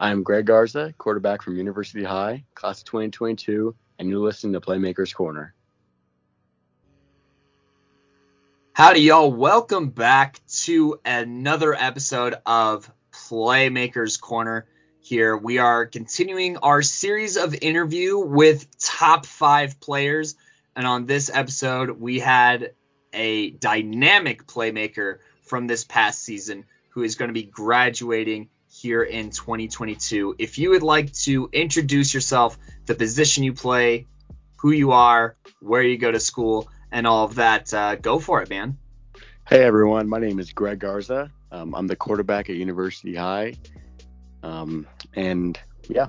I'm 0.00 0.22
Greg 0.22 0.46
Garza, 0.46 0.94
quarterback 0.96 1.42
from 1.42 1.56
University 1.56 2.04
High, 2.04 2.44
class 2.54 2.78
of 2.78 2.84
2022, 2.84 3.74
and 3.98 4.08
you're 4.08 4.20
listening 4.20 4.52
to 4.52 4.60
Playmakers 4.60 5.12
Corner. 5.12 5.54
Howdy, 8.74 9.00
y'all. 9.00 9.32
Welcome 9.32 9.88
back 9.88 10.38
to 10.62 11.00
another 11.04 11.74
episode 11.74 12.36
of 12.46 12.88
Playmakers 13.10 14.20
Corner. 14.20 14.66
Here 15.00 15.36
we 15.36 15.58
are 15.58 15.84
continuing 15.84 16.58
our 16.58 16.82
series 16.82 17.36
of 17.36 17.56
interview 17.60 18.18
with 18.18 18.68
top 18.78 19.26
five 19.26 19.80
players. 19.80 20.36
And 20.76 20.86
on 20.86 21.06
this 21.06 21.28
episode, 21.28 21.90
we 21.90 22.20
had 22.20 22.70
a 23.12 23.50
dynamic 23.50 24.46
playmaker 24.46 25.18
from 25.42 25.66
this 25.66 25.82
past 25.82 26.22
season 26.22 26.66
who 26.90 27.02
is 27.02 27.16
going 27.16 27.30
to 27.30 27.34
be 27.34 27.42
graduating 27.42 28.48
here 28.80 29.02
in 29.02 29.30
2022. 29.30 30.36
If 30.38 30.58
you 30.58 30.70
would 30.70 30.82
like 30.82 31.12
to 31.24 31.48
introduce 31.52 32.14
yourself, 32.14 32.56
the 32.86 32.94
position 32.94 33.44
you 33.44 33.52
play, 33.52 34.06
who 34.56 34.70
you 34.70 34.92
are, 34.92 35.36
where 35.60 35.82
you 35.82 35.98
go 35.98 36.10
to 36.10 36.20
school, 36.20 36.68
and 36.90 37.06
all 37.06 37.24
of 37.24 37.36
that, 37.36 37.74
uh, 37.74 37.96
go 37.96 38.18
for 38.18 38.42
it, 38.42 38.50
man. 38.50 38.78
Hey, 39.46 39.64
everyone. 39.64 40.08
My 40.08 40.18
name 40.18 40.38
is 40.38 40.52
Greg 40.52 40.78
Garza. 40.78 41.30
Um, 41.50 41.74
I'm 41.74 41.86
the 41.86 41.96
quarterback 41.96 42.50
at 42.50 42.56
University 42.56 43.14
High. 43.14 43.54
Um, 44.42 44.86
and 45.14 45.58
yeah. 45.88 46.06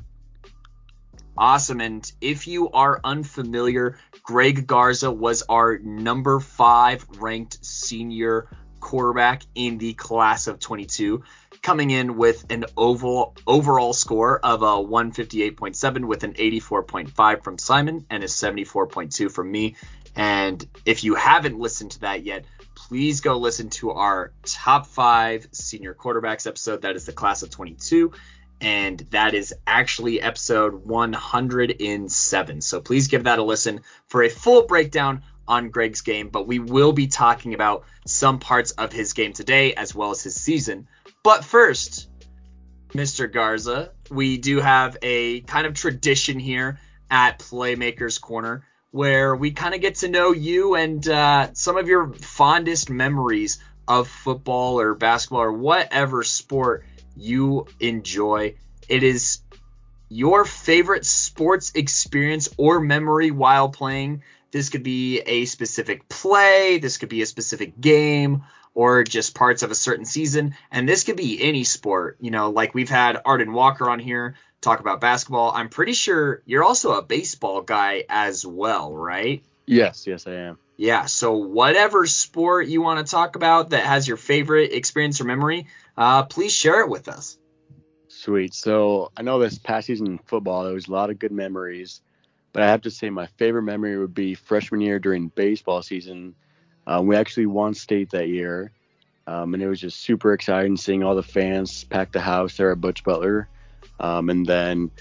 Awesome. 1.37 1.79
And 1.79 2.11
if 2.19 2.47
you 2.47 2.69
are 2.71 2.99
unfamiliar, 3.03 3.97
Greg 4.23 4.67
Garza 4.67 5.09
was 5.09 5.43
our 5.47 5.77
number 5.79 6.39
five 6.39 7.05
ranked 7.17 7.65
senior 7.65 8.49
quarterback 8.89 9.43
in 9.53 9.77
the 9.77 9.93
class 9.93 10.47
of 10.47 10.57
22, 10.59 11.21
coming 11.61 11.91
in 11.91 12.17
with 12.17 12.43
an 12.49 12.65
overall 12.75 13.35
overall 13.45 13.93
score 13.93 14.39
of 14.39 14.63
uh, 14.63 14.65
a 14.65 14.83
158.7 14.83 16.05
with 16.05 16.23
an 16.23 16.33
84.5 16.33 17.43
from 17.43 17.59
Simon 17.59 18.07
and 18.09 18.23
a 18.23 18.25
74.2 18.25 19.31
from 19.31 19.51
me. 19.51 19.75
And 20.15 20.67
if 20.85 21.03
you 21.03 21.13
haven't 21.13 21.59
listened 21.59 21.91
to 21.91 21.99
that 21.99 22.23
yet, 22.23 22.45
please 22.73 23.21
go 23.21 23.37
listen 23.37 23.69
to 23.69 23.91
our 23.91 24.31
top 24.43 24.87
five 24.87 25.47
senior 25.51 25.93
quarterbacks 25.93 26.47
episode. 26.47 26.81
That 26.81 26.95
is 26.95 27.05
the 27.05 27.13
class 27.13 27.43
of 27.43 27.51
22. 27.51 28.11
And 28.59 28.99
that 29.11 29.35
is 29.35 29.53
actually 29.67 30.19
episode 30.19 30.73
107. 30.73 32.61
So 32.61 32.81
please 32.81 33.07
give 33.07 33.25
that 33.25 33.37
a 33.37 33.43
listen 33.43 33.81
for 34.07 34.23
a 34.23 34.29
full 34.29 34.65
breakdown 34.65 35.21
on 35.49 35.71
Greg's 35.71 36.01
game, 36.01 36.29
but 36.29 36.47
we 36.47 36.59
will 36.59 36.93
be 36.93 37.07
talking 37.07 37.53
about 37.53 37.83
some 38.05 38.39
parts 38.39 38.71
of 38.71 38.93
his 38.93 39.13
game 39.13 39.33
today 39.33 39.73
as 39.73 39.93
well 39.93 40.11
as 40.11 40.21
his 40.21 40.35
season. 40.35 40.87
But 41.23 41.43
first, 41.43 42.07
Mr. 42.89 43.31
Garza, 43.31 43.91
we 44.09 44.37
do 44.37 44.59
have 44.59 44.97
a 45.01 45.41
kind 45.41 45.67
of 45.67 45.73
tradition 45.73 46.39
here 46.39 46.79
at 47.11 47.39
Playmakers 47.39 48.21
Corner 48.21 48.63
where 48.91 49.35
we 49.35 49.51
kind 49.51 49.75
of 49.75 49.81
get 49.81 49.95
to 49.95 50.07
know 50.07 50.31
you 50.31 50.75
and 50.75 51.07
uh, 51.07 51.53
some 51.53 51.77
of 51.77 51.87
your 51.87 52.13
fondest 52.13 52.89
memories 52.89 53.59
of 53.87 54.07
football 54.07 54.79
or 54.79 54.93
basketball 54.93 55.41
or 55.41 55.51
whatever 55.51 56.23
sport 56.23 56.85
you 57.15 57.67
enjoy. 57.79 58.55
It 58.87 59.03
is 59.03 59.41
your 60.09 60.45
favorite 60.45 61.05
sports 61.05 61.71
experience 61.75 62.49
or 62.57 62.79
memory 62.79 63.29
while 63.29 63.69
playing 63.69 64.23
this 64.51 64.69
could 64.69 64.83
be 64.83 65.19
a 65.19 65.45
specific 65.45 66.07
play, 66.09 66.79
this 66.79 66.97
could 66.97 67.09
be 67.09 67.21
a 67.21 67.25
specific 67.25 67.79
game, 67.79 68.43
or 68.73 69.03
just 69.03 69.35
parts 69.35 69.63
of 69.63 69.71
a 69.71 69.75
certain 69.75 70.05
season. 70.05 70.55
And 70.71 70.87
this 70.87 71.03
could 71.03 71.17
be 71.17 71.41
any 71.41 71.63
sport. 71.63 72.17
You 72.19 72.31
know, 72.31 72.49
like 72.49 72.73
we've 72.73 72.89
had 72.89 73.21
Arden 73.25 73.53
Walker 73.53 73.89
on 73.89 73.99
here 73.99 74.35
talk 74.61 74.79
about 74.79 75.01
basketball. 75.01 75.51
I'm 75.53 75.69
pretty 75.69 75.93
sure 75.93 76.41
you're 76.45 76.63
also 76.63 76.93
a 76.93 77.01
baseball 77.01 77.61
guy 77.61 78.05
as 78.09 78.45
well, 78.45 78.93
right? 78.93 79.43
Yes, 79.65 80.07
yes, 80.07 80.27
I 80.27 80.33
am. 80.33 80.57
Yeah, 80.77 81.05
so 81.05 81.33
whatever 81.33 82.05
sport 82.07 82.67
you 82.67 82.81
want 82.81 83.05
to 83.05 83.11
talk 83.11 83.35
about 83.35 83.71
that 83.71 83.83
has 83.83 84.07
your 84.07 84.17
favorite 84.17 84.71
experience 84.71 85.19
or 85.19 85.25
memory, 85.25 85.67
uh, 85.97 86.23
please 86.23 86.53
share 86.53 86.81
it 86.81 86.89
with 86.89 87.07
us. 87.09 87.37
Sweet. 88.07 88.53
So 88.53 89.11
I 89.15 89.21
know 89.21 89.39
this 89.39 89.57
past 89.57 89.87
season 89.87 90.07
in 90.07 90.17
football, 90.19 90.63
there 90.63 90.73
was 90.73 90.87
a 90.87 90.91
lot 90.91 91.09
of 91.09 91.19
good 91.19 91.31
memories. 91.31 92.01
But 92.51 92.63
I 92.63 92.67
have 92.67 92.81
to 92.81 92.91
say, 92.91 93.09
my 93.09 93.27
favorite 93.37 93.63
memory 93.63 93.97
would 93.97 94.13
be 94.13 94.33
freshman 94.33 94.81
year 94.81 94.99
during 94.99 95.27
baseball 95.29 95.81
season. 95.81 96.35
Um, 96.87 97.07
we 97.07 97.15
actually 97.15 97.45
won 97.45 97.73
state 97.73 98.09
that 98.11 98.29
year, 98.29 98.71
um, 99.27 99.53
and 99.53 99.61
it 99.61 99.67
was 99.67 99.79
just 99.79 99.99
super 99.99 100.33
exciting 100.33 100.75
seeing 100.75 101.03
all 101.03 101.15
the 101.15 101.23
fans 101.23 101.83
pack 101.83 102.11
the 102.11 102.19
house 102.19 102.57
there 102.57 102.71
at 102.71 102.81
Butch 102.81 103.03
Butler. 103.03 103.47
Um, 103.99 104.29
and 104.29 104.45
then 104.45 104.91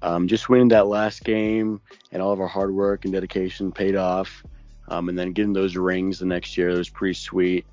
um, 0.00 0.28
just 0.28 0.48
winning 0.48 0.68
that 0.68 0.86
last 0.86 1.24
game 1.24 1.80
and 2.12 2.22
all 2.22 2.32
of 2.32 2.40
our 2.40 2.46
hard 2.48 2.72
work 2.72 3.04
and 3.04 3.12
dedication 3.12 3.72
paid 3.72 3.96
off. 3.96 4.44
Um, 4.88 5.08
and 5.10 5.18
then 5.18 5.32
getting 5.32 5.52
those 5.52 5.76
rings 5.76 6.18
the 6.18 6.26
next 6.26 6.56
year, 6.56 6.68
was 6.68 6.88
pretty 6.88 7.14
sweet. 7.14 7.66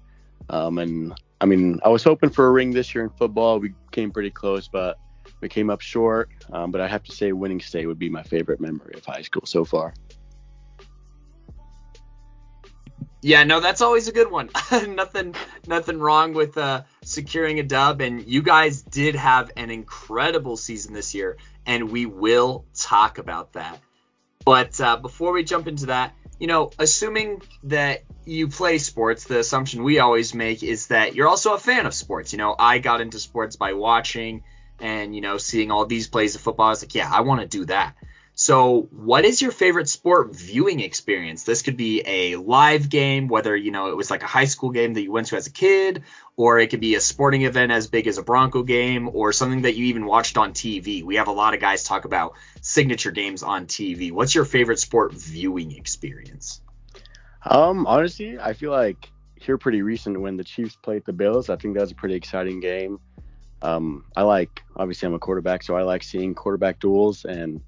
Um, 0.49 0.77
and 0.79 1.13
I 1.39 1.45
mean, 1.45 1.79
I 1.83 1.89
was 1.89 2.03
hoping 2.03 2.29
for 2.29 2.47
a 2.47 2.51
ring 2.51 2.71
this 2.71 2.93
year 2.93 3.05
in 3.05 3.09
football. 3.11 3.59
We 3.59 3.73
came 3.91 4.11
pretty 4.11 4.31
close, 4.31 4.67
but 4.67 4.97
we 5.41 5.49
came 5.49 5.69
up 5.69 5.81
short, 5.81 6.29
um, 6.51 6.71
but 6.71 6.81
I 6.81 6.87
have 6.87 7.03
to 7.03 7.11
say 7.11 7.31
winning 7.31 7.59
state 7.59 7.85
would 7.85 7.99
be 7.99 8.09
my 8.09 8.23
favorite 8.23 8.59
memory 8.59 8.95
of 8.95 9.05
high 9.05 9.21
school 9.21 9.45
so 9.45 9.65
far. 9.65 9.93
Yeah, 13.21 13.43
no, 13.43 13.59
that's 13.59 13.81
always 13.81 14.07
a 14.07 14.11
good 14.11 14.29
one. 14.29 14.51
nothing, 14.89 15.33
nothing 15.67 15.97
wrong 15.99 16.33
with 16.33 16.59
uh, 16.59 16.83
securing 17.03 17.59
a 17.59 17.63
dub, 17.63 18.01
and 18.01 18.27
you 18.27 18.43
guys 18.43 18.83
did 18.83 19.15
have 19.15 19.51
an 19.57 19.71
incredible 19.71 20.57
season 20.57 20.93
this 20.93 21.15
year, 21.15 21.37
and 21.65 21.89
we 21.89 22.05
will 22.05 22.65
talk 22.75 23.17
about 23.17 23.53
that. 23.53 23.79
But 24.45 24.79
uh, 24.79 24.97
before 24.97 25.33
we 25.33 25.43
jump 25.43 25.67
into 25.67 25.87
that, 25.87 26.13
you 26.39 26.45
know, 26.45 26.69
assuming 26.77 27.41
that 27.63 28.03
you 28.25 28.47
play 28.47 28.77
sports, 28.77 29.23
the 29.23 29.39
assumption 29.39 29.83
we 29.83 29.97
always 29.97 30.35
make 30.35 30.61
is 30.61 30.87
that 30.87 31.15
you're 31.15 31.27
also 31.27 31.53
a 31.53 31.59
fan 31.59 31.87
of 31.87 31.93
sports. 31.93 32.31
You 32.31 32.37
know, 32.37 32.55
I 32.57 32.77
got 32.77 33.01
into 33.01 33.19
sports 33.19 33.55
by 33.55 33.73
watching 33.73 34.43
and 34.79 35.15
you 35.15 35.21
know 35.21 35.37
seeing 35.37 35.71
all 35.71 35.85
these 35.85 36.07
plays 36.07 36.35
of 36.35 36.41
football. 36.41 36.67
I 36.67 36.69
was 36.69 36.83
like, 36.83 36.95
yeah, 36.95 37.09
I 37.11 37.21
want 37.21 37.41
to 37.41 37.47
do 37.47 37.65
that. 37.65 37.95
So, 38.37 38.89
what 38.91 39.23
is 39.23 39.41
your 39.41 39.51
favorite 39.51 39.87
sport 39.87 40.35
viewing 40.35 40.81
experience? 40.81 41.43
This 41.43 41.61
could 41.61 41.77
be 41.77 42.03
a 42.05 42.35
live 42.35 42.89
game, 42.89 43.29
whether 43.29 43.55
you 43.55 43.71
know 43.71 43.87
it 43.87 43.95
was 43.95 44.11
like 44.11 44.23
a 44.23 44.27
high 44.27 44.45
school 44.45 44.71
game 44.71 44.93
that 44.95 45.01
you 45.01 45.11
went 45.11 45.27
to 45.27 45.37
as 45.37 45.47
a 45.47 45.51
kid, 45.51 46.03
or 46.35 46.59
it 46.59 46.67
could 46.67 46.81
be 46.81 46.95
a 46.95 46.99
sporting 46.99 47.43
event 47.43 47.71
as 47.71 47.87
big 47.87 48.07
as 48.07 48.17
a 48.17 48.23
Bronco 48.23 48.63
game, 48.63 49.09
or 49.13 49.31
something 49.31 49.61
that 49.61 49.75
you 49.77 49.85
even 49.85 50.05
watched 50.05 50.37
on 50.37 50.51
TV. 50.51 51.01
We 51.01 51.15
have 51.15 51.29
a 51.29 51.31
lot 51.31 51.53
of 51.53 51.61
guys 51.61 51.85
talk 51.85 52.03
about 52.03 52.33
signature 52.59 53.11
games 53.11 53.41
on 53.41 53.67
TV. 53.67 54.11
What's 54.11 54.35
your 54.35 54.43
favorite 54.43 54.79
sport 54.79 55.13
viewing 55.13 55.71
experience? 55.71 56.59
Um, 57.41 57.87
honestly, 57.87 58.37
I 58.37 58.51
feel 58.51 58.71
like 58.71 59.09
here 59.35 59.57
pretty 59.57 59.81
recent 59.81 60.19
when 60.19 60.35
the 60.35 60.43
Chiefs 60.43 60.75
played 60.75 61.05
the 61.05 61.13
Bills. 61.13 61.49
I 61.49 61.55
think 61.55 61.75
that 61.75 61.81
was 61.81 61.91
a 61.91 61.95
pretty 61.95 62.15
exciting 62.15 62.59
game. 62.59 62.99
Um, 63.65 64.05
I 64.15 64.21
like 64.21 64.61
obviously 64.75 65.07
I'm 65.07 65.15
a 65.15 65.19
quarterback, 65.19 65.63
so 65.63 65.75
I 65.75 65.81
like 65.81 66.03
seeing 66.03 66.35
quarterback 66.35 66.79
duels, 66.79 67.25
and 67.25 67.61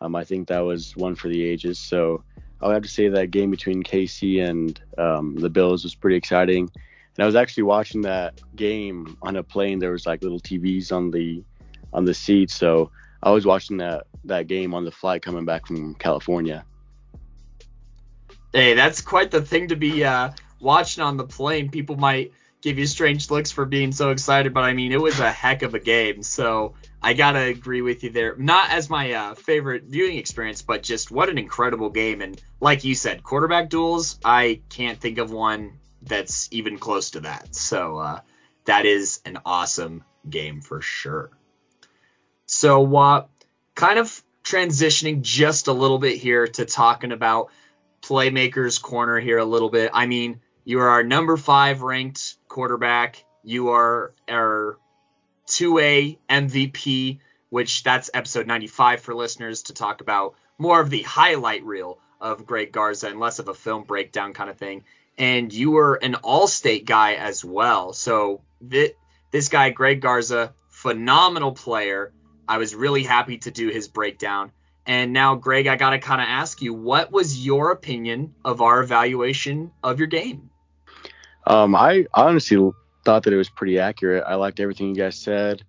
um, 0.00 0.16
I 0.16 0.24
think 0.24 0.48
that 0.48 0.58
was 0.58 0.96
one 0.96 1.14
for 1.14 1.28
the 1.28 1.40
ages. 1.44 1.78
So 1.78 2.24
I 2.60 2.66
would 2.66 2.74
have 2.74 2.82
to 2.82 2.88
say 2.88 3.08
that 3.08 3.30
game 3.30 3.52
between 3.52 3.84
KC 3.84 4.44
and 4.44 4.80
um, 4.98 5.36
the 5.36 5.48
Bills 5.48 5.84
was 5.84 5.94
pretty 5.94 6.16
exciting. 6.16 6.68
And 7.16 7.22
I 7.22 7.26
was 7.26 7.36
actually 7.36 7.62
watching 7.62 8.02
that 8.02 8.40
game 8.56 9.16
on 9.22 9.36
a 9.36 9.42
plane. 9.42 9.78
There 9.78 9.92
was 9.92 10.04
like 10.04 10.20
little 10.20 10.40
TVs 10.40 10.90
on 10.90 11.12
the 11.12 11.44
on 11.92 12.04
the 12.04 12.14
seats, 12.14 12.56
so 12.56 12.90
I 13.22 13.30
was 13.30 13.46
watching 13.46 13.76
that 13.76 14.08
that 14.24 14.48
game 14.48 14.74
on 14.74 14.84
the 14.84 14.90
flight 14.90 15.22
coming 15.22 15.44
back 15.44 15.68
from 15.68 15.94
California. 15.94 16.64
Hey, 18.52 18.74
that's 18.74 19.00
quite 19.00 19.30
the 19.30 19.42
thing 19.42 19.68
to 19.68 19.76
be 19.76 20.02
uh, 20.02 20.30
watching 20.58 21.04
on 21.04 21.16
the 21.16 21.24
plane. 21.24 21.70
People 21.70 21.96
might 21.96 22.32
give 22.62 22.78
you 22.78 22.86
strange 22.86 23.30
looks 23.30 23.50
for 23.50 23.64
being 23.64 23.92
so 23.92 24.10
excited, 24.10 24.52
but 24.52 24.64
I 24.64 24.72
mean, 24.72 24.92
it 24.92 25.00
was 25.00 25.20
a 25.20 25.30
heck 25.30 25.62
of 25.62 25.74
a 25.74 25.78
game. 25.78 26.22
So 26.22 26.74
I 27.02 27.14
gotta 27.14 27.40
agree 27.40 27.82
with 27.82 28.02
you 28.02 28.10
there. 28.10 28.34
Not 28.36 28.70
as 28.70 28.90
my 28.90 29.12
uh, 29.12 29.34
favorite 29.34 29.84
viewing 29.84 30.18
experience, 30.18 30.62
but 30.62 30.82
just 30.82 31.10
what 31.10 31.28
an 31.28 31.38
incredible 31.38 31.90
game. 31.90 32.22
And 32.22 32.40
like 32.60 32.84
you 32.84 32.94
said, 32.94 33.22
quarterback 33.22 33.70
duels, 33.70 34.18
I 34.24 34.60
can't 34.68 35.00
think 35.00 35.18
of 35.18 35.30
one 35.30 35.78
that's 36.02 36.48
even 36.50 36.78
close 36.78 37.10
to 37.10 37.20
that. 37.20 37.54
So 37.54 37.98
uh, 37.98 38.20
that 38.64 38.86
is 38.86 39.20
an 39.24 39.38
awesome 39.44 40.04
game 40.28 40.60
for 40.60 40.80
sure. 40.80 41.30
So, 42.46 42.96
uh, 42.96 43.26
kind 43.74 43.98
of 43.98 44.22
transitioning 44.44 45.22
just 45.22 45.66
a 45.66 45.72
little 45.72 45.98
bit 45.98 46.18
here 46.18 46.46
to 46.46 46.64
talking 46.64 47.10
about 47.12 47.50
playmakers 48.02 48.80
corner 48.80 49.18
here 49.18 49.38
a 49.38 49.44
little 49.44 49.70
bit. 49.70 49.90
I 49.92 50.06
mean, 50.06 50.40
you 50.66 50.80
are 50.80 50.88
our 50.88 51.04
number 51.04 51.36
five 51.36 51.82
ranked 51.82 52.34
quarterback. 52.48 53.24
You 53.44 53.68
are 53.68 54.12
our 54.28 54.80
2A 55.46 56.18
MVP, 56.28 57.20
which 57.50 57.84
that's 57.84 58.10
episode 58.12 58.48
95 58.48 59.00
for 59.00 59.14
listeners 59.14 59.62
to 59.62 59.74
talk 59.74 60.00
about 60.00 60.34
more 60.58 60.80
of 60.80 60.90
the 60.90 61.02
highlight 61.02 61.64
reel 61.64 62.00
of 62.20 62.46
Greg 62.46 62.72
Garza 62.72 63.06
and 63.06 63.20
less 63.20 63.38
of 63.38 63.46
a 63.46 63.54
film 63.54 63.84
breakdown 63.84 64.32
kind 64.32 64.50
of 64.50 64.58
thing. 64.58 64.82
And 65.16 65.52
you 65.52 65.70
were 65.70 65.94
an 65.94 66.16
all 66.16 66.48
state 66.48 66.84
guy 66.84 67.14
as 67.14 67.44
well. 67.44 67.92
So 67.92 68.42
th- 68.68 68.96
this 69.30 69.48
guy, 69.48 69.70
Greg 69.70 70.00
Garza, 70.00 70.52
phenomenal 70.70 71.52
player, 71.52 72.12
I 72.48 72.58
was 72.58 72.74
really 72.74 73.04
happy 73.04 73.38
to 73.38 73.52
do 73.52 73.68
his 73.68 73.86
breakdown. 73.86 74.50
And 74.84 75.12
now, 75.12 75.36
Greg, 75.36 75.68
I 75.68 75.76
got 75.76 75.90
to 75.90 76.00
kind 76.00 76.20
of 76.20 76.26
ask 76.26 76.60
you, 76.60 76.74
what 76.74 77.12
was 77.12 77.46
your 77.46 77.70
opinion 77.70 78.34
of 78.44 78.60
our 78.60 78.82
evaluation 78.82 79.70
of 79.84 80.00
your 80.00 80.08
game? 80.08 80.50
Um, 81.46 81.74
I 81.74 82.06
honestly 82.14 82.70
thought 83.04 83.22
that 83.22 83.32
it 83.32 83.36
was 83.36 83.48
pretty 83.48 83.78
accurate. 83.78 84.24
I 84.26 84.34
liked 84.34 84.60
everything 84.60 84.88
you 84.88 84.94
guys 84.94 85.16
said. 85.16 85.62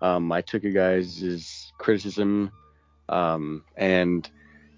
Um, 0.00 0.32
I 0.32 0.40
took 0.40 0.62
you 0.62 0.72
guys' 0.72 1.72
criticism, 1.78 2.50
um, 3.10 3.64
and 3.76 4.28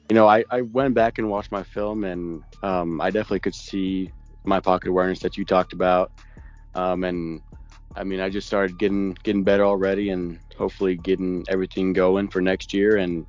you 0.08 0.16
know, 0.16 0.26
I, 0.26 0.44
I 0.50 0.62
went 0.62 0.94
back 0.94 1.18
and 1.18 1.30
watched 1.30 1.52
my 1.52 1.62
film, 1.62 2.04
and 2.04 2.42
um, 2.62 3.00
I 3.00 3.10
definitely 3.10 3.40
could 3.40 3.54
see 3.54 4.10
my 4.44 4.58
pocket 4.58 4.88
awareness 4.88 5.20
that 5.20 5.36
you 5.36 5.44
talked 5.44 5.72
about. 5.72 6.10
Um, 6.74 7.04
and 7.04 7.40
I 7.94 8.02
mean, 8.02 8.20
I 8.20 8.28
just 8.28 8.48
started 8.48 8.78
getting 8.78 9.16
getting 9.22 9.44
better 9.44 9.64
already, 9.64 10.10
and 10.10 10.40
hopefully 10.58 10.96
getting 10.96 11.44
everything 11.48 11.92
going 11.92 12.28
for 12.28 12.40
next 12.40 12.74
year. 12.74 12.96
And 12.96 13.26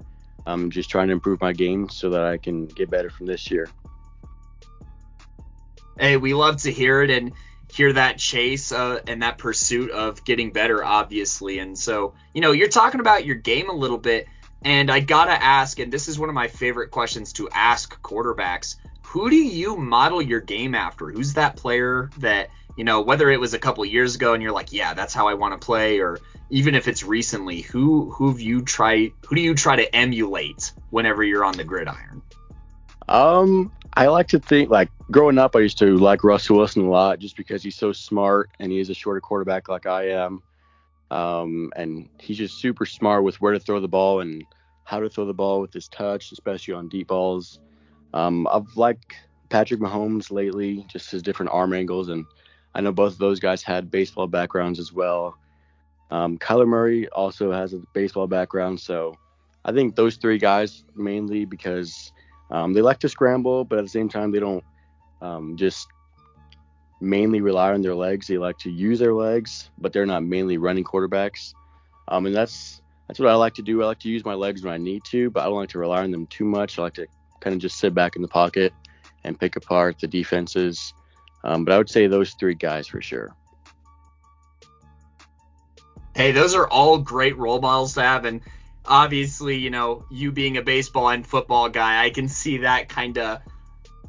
I'm 0.48 0.72
just 0.72 0.90
trying 0.90 1.08
to 1.08 1.14
improve 1.14 1.40
my 1.42 1.54
game 1.54 1.90
so 1.90 2.10
that 2.10 2.24
I 2.24 2.38
can 2.38 2.66
get 2.66 2.90
better 2.90 3.12
from 3.12 3.28
this 3.28 3.52
year. 3.52 3.70
Hey, 5.98 6.18
we 6.18 6.34
love 6.34 6.58
to 6.64 6.72
hear 6.72 7.02
it 7.02 7.10
and 7.10 7.34
hear 7.72 7.94
that 7.94 8.18
chase 8.18 8.72
uh, 8.72 9.00
and 9.08 9.22
that 9.24 9.38
pursuit 9.38 9.92
of 9.92 10.24
getting 10.24 10.52
better, 10.52 10.84
obviously. 10.84 11.60
And 11.60 11.78
so, 11.78 12.14
you 12.34 12.42
know, 12.42 12.52
you're 12.52 12.68
talking 12.68 13.00
about 13.00 13.26
your 13.26 13.36
game 13.36 13.70
a 13.70 13.74
little 13.74 13.98
bit, 13.98 14.28
and 14.64 14.90
I 14.92 15.00
gotta 15.00 15.32
ask, 15.32 15.80
and 15.80 15.92
this 15.92 16.08
is 16.08 16.18
one 16.18 16.30
of 16.30 16.36
my 16.36 16.48
favorite 16.48 16.92
questions 16.92 17.34
to 17.34 17.50
ask 17.50 18.00
quarterbacks: 18.02 18.76
Who 19.04 19.30
do 19.30 19.36
you 19.36 19.76
model 19.76 20.22
your 20.22 20.40
game 20.40 20.76
after? 20.76 21.10
Who's 21.10 21.34
that 21.34 21.56
player 21.56 22.10
that 22.20 22.50
you 22.76 22.84
know, 22.84 23.02
whether 23.02 23.30
it 23.30 23.40
was 23.40 23.54
a 23.54 23.60
couple 23.60 23.86
years 23.86 24.16
ago 24.16 24.34
and 24.34 24.42
you're 24.42 24.52
like, 24.52 24.74
yeah, 24.74 24.94
that's 24.94 25.14
how 25.14 25.28
I 25.28 25.36
want 25.36 25.60
to 25.60 25.64
play, 25.64 26.00
or 26.00 26.20
even 26.50 26.76
if 26.76 26.88
it's 26.88 27.04
recently, 27.04 27.62
who 27.62 28.12
who 28.12 28.30
have 28.30 28.40
you 28.40 28.62
try 28.64 29.12
who 29.28 29.36
do 29.36 29.42
you 29.42 29.56
try 29.56 29.76
to 29.76 29.96
emulate 29.96 30.72
whenever 30.90 31.24
you're 31.24 31.46
on 31.46 31.56
the 31.56 31.64
gridiron? 31.64 32.22
Um, 33.08 33.72
I 33.96 34.08
like 34.08 34.28
to 34.30 34.40
think 34.40 34.70
like 34.70 34.90
growing 35.12 35.38
up, 35.38 35.56
I 35.56 35.60
used 35.60 35.78
to 35.80 35.98
like 35.98 36.24
Russell 36.24 36.58
Wilson 36.58 36.86
a 36.86 36.90
lot 36.90 37.20
just 37.20 37.38
because 37.38 37.62
he's 37.62 37.76
so 37.76 37.92
smart 37.92 38.50
and 38.60 38.72
he 38.72 38.80
is 38.80 38.90
a 38.90 38.94
shorter 38.94 39.22
quarterback 39.22 39.70
like 39.70 39.86
I 39.86 40.10
am. 40.10 40.42
Um, 41.12 41.72
and 41.76 42.10
he's 42.20 42.38
just 42.38 42.60
super 42.60 42.86
smart 42.86 43.24
with 43.24 43.40
where 43.40 43.54
to 43.54 43.60
throw 43.60 43.80
the 43.80 43.88
ball 43.88 44.22
and 44.22 44.44
how 44.84 45.00
to 45.00 45.10
throw 45.10 45.26
the 45.26 45.34
ball 45.34 45.62
with 45.62 45.72
his 45.72 45.88
touch, 45.88 46.32
especially 46.32 46.74
on 46.74 46.90
deep 46.90 47.08
balls. 47.08 47.60
Um, 48.14 48.48
I've 48.52 48.76
liked 48.76 49.16
Patrick 49.50 49.80
Mahomes 49.80 50.32
lately, 50.32 50.86
just 50.90 51.12
his 51.12 51.22
different 51.22 51.52
arm 51.52 51.74
angles 51.74 52.10
and 52.10 52.26
I 52.76 52.82
know 52.82 52.92
both 52.92 53.14
of 53.14 53.20
those 53.20 53.40
guys 53.40 53.62
had 53.62 53.92
baseball 53.92 54.28
backgrounds 54.28 54.80
as 54.80 54.92
well. 54.92 55.38
Um, 56.10 56.38
Kyler 56.38 56.68
Murray 56.68 57.08
also 57.10 57.52
has 57.52 57.74
a 57.74 57.82
baseball 57.94 58.28
background, 58.28 58.80
so 58.80 59.16
I 59.66 59.72
think 59.72 59.96
those 59.96 60.18
three 60.18 60.38
guys 60.38 60.84
mainly 60.96 61.46
because 61.46 62.12
um, 62.52 62.74
they 62.74 62.82
like 62.82 63.00
to 63.00 63.10
scramble, 63.10 63.64
but 63.66 63.80
at 63.80 63.86
the 63.86 63.90
same 63.90 64.10
time 64.10 64.32
they 64.32 64.40
don't 64.40 64.64
um, 65.22 65.58
just 65.58 65.88
mainly 67.02 67.42
rely 67.42 67.74
on 67.74 67.82
their 67.82 67.96
legs. 67.96 68.28
They 68.28 68.38
like 68.38 68.58
to 68.60 68.72
use 68.72 69.00
their 69.00 69.14
legs, 69.14 69.70
but 69.78 69.94
they're 69.94 70.06
not 70.06 70.24
mainly 70.24 70.58
running 70.58 70.84
quarterbacks. 70.84 71.54
Um, 72.08 72.26
and 72.26 72.36
that's 72.36 72.82
that's 73.08 73.20
what 73.20 73.30
I 73.30 73.36
like 73.36 73.54
to 73.56 73.62
do. 73.62 73.82
I 73.82 73.86
like 73.86 74.00
to 74.00 74.10
use 74.10 74.24
my 74.24 74.34
legs 74.34 74.64
when 74.64 74.74
I 74.74 74.78
need 74.78 75.04
to, 75.06 75.30
but 75.30 75.42
I 75.42 75.46
don't 75.46 75.56
like 75.56 75.70
to 75.70 75.80
rely 75.80 76.04
on 76.04 76.12
them 76.12 76.28
too 76.28 76.46
much. 76.46 76.80
I 76.80 76.84
like 76.84 76.94
to 76.96 77.08
kind 77.40 77.54
of 77.54 77.62
just 77.62 77.78
sit 77.78 77.94
back 77.94 78.16
in 78.16 78.22
the 78.22 78.28
pocket 78.28 78.74
and 79.24 79.40
pick 79.40 79.56
apart 79.56 80.00
the 80.00 80.08
defenses 80.08 80.94
um, 81.44 81.66
but 81.66 81.74
I 81.74 81.78
would 81.78 81.90
say 81.90 82.08
those 82.08 82.34
three 82.34 82.56
guys 82.56 82.88
for 82.88 83.02
sure. 83.02 83.36
Hey, 86.16 86.32
those 86.32 86.54
are 86.54 86.68
all 86.68 86.98
great 87.00 87.38
role 87.38 87.60
models 87.60 87.96
to 87.96 88.02
have. 88.02 88.26
And 88.26 88.42
obviously, 88.86 89.58
you 89.58 89.70
know, 89.70 90.06
you 90.10 90.32
being 90.32 90.58
a 90.58 90.62
baseball 90.62 91.10
and 91.10 91.26
football 91.26 91.70
guy, 91.70 92.04
I 92.04 92.10
can 92.10 92.28
see 92.28 92.60
that 92.60 92.90
kind 92.90 93.18
of 93.18 93.40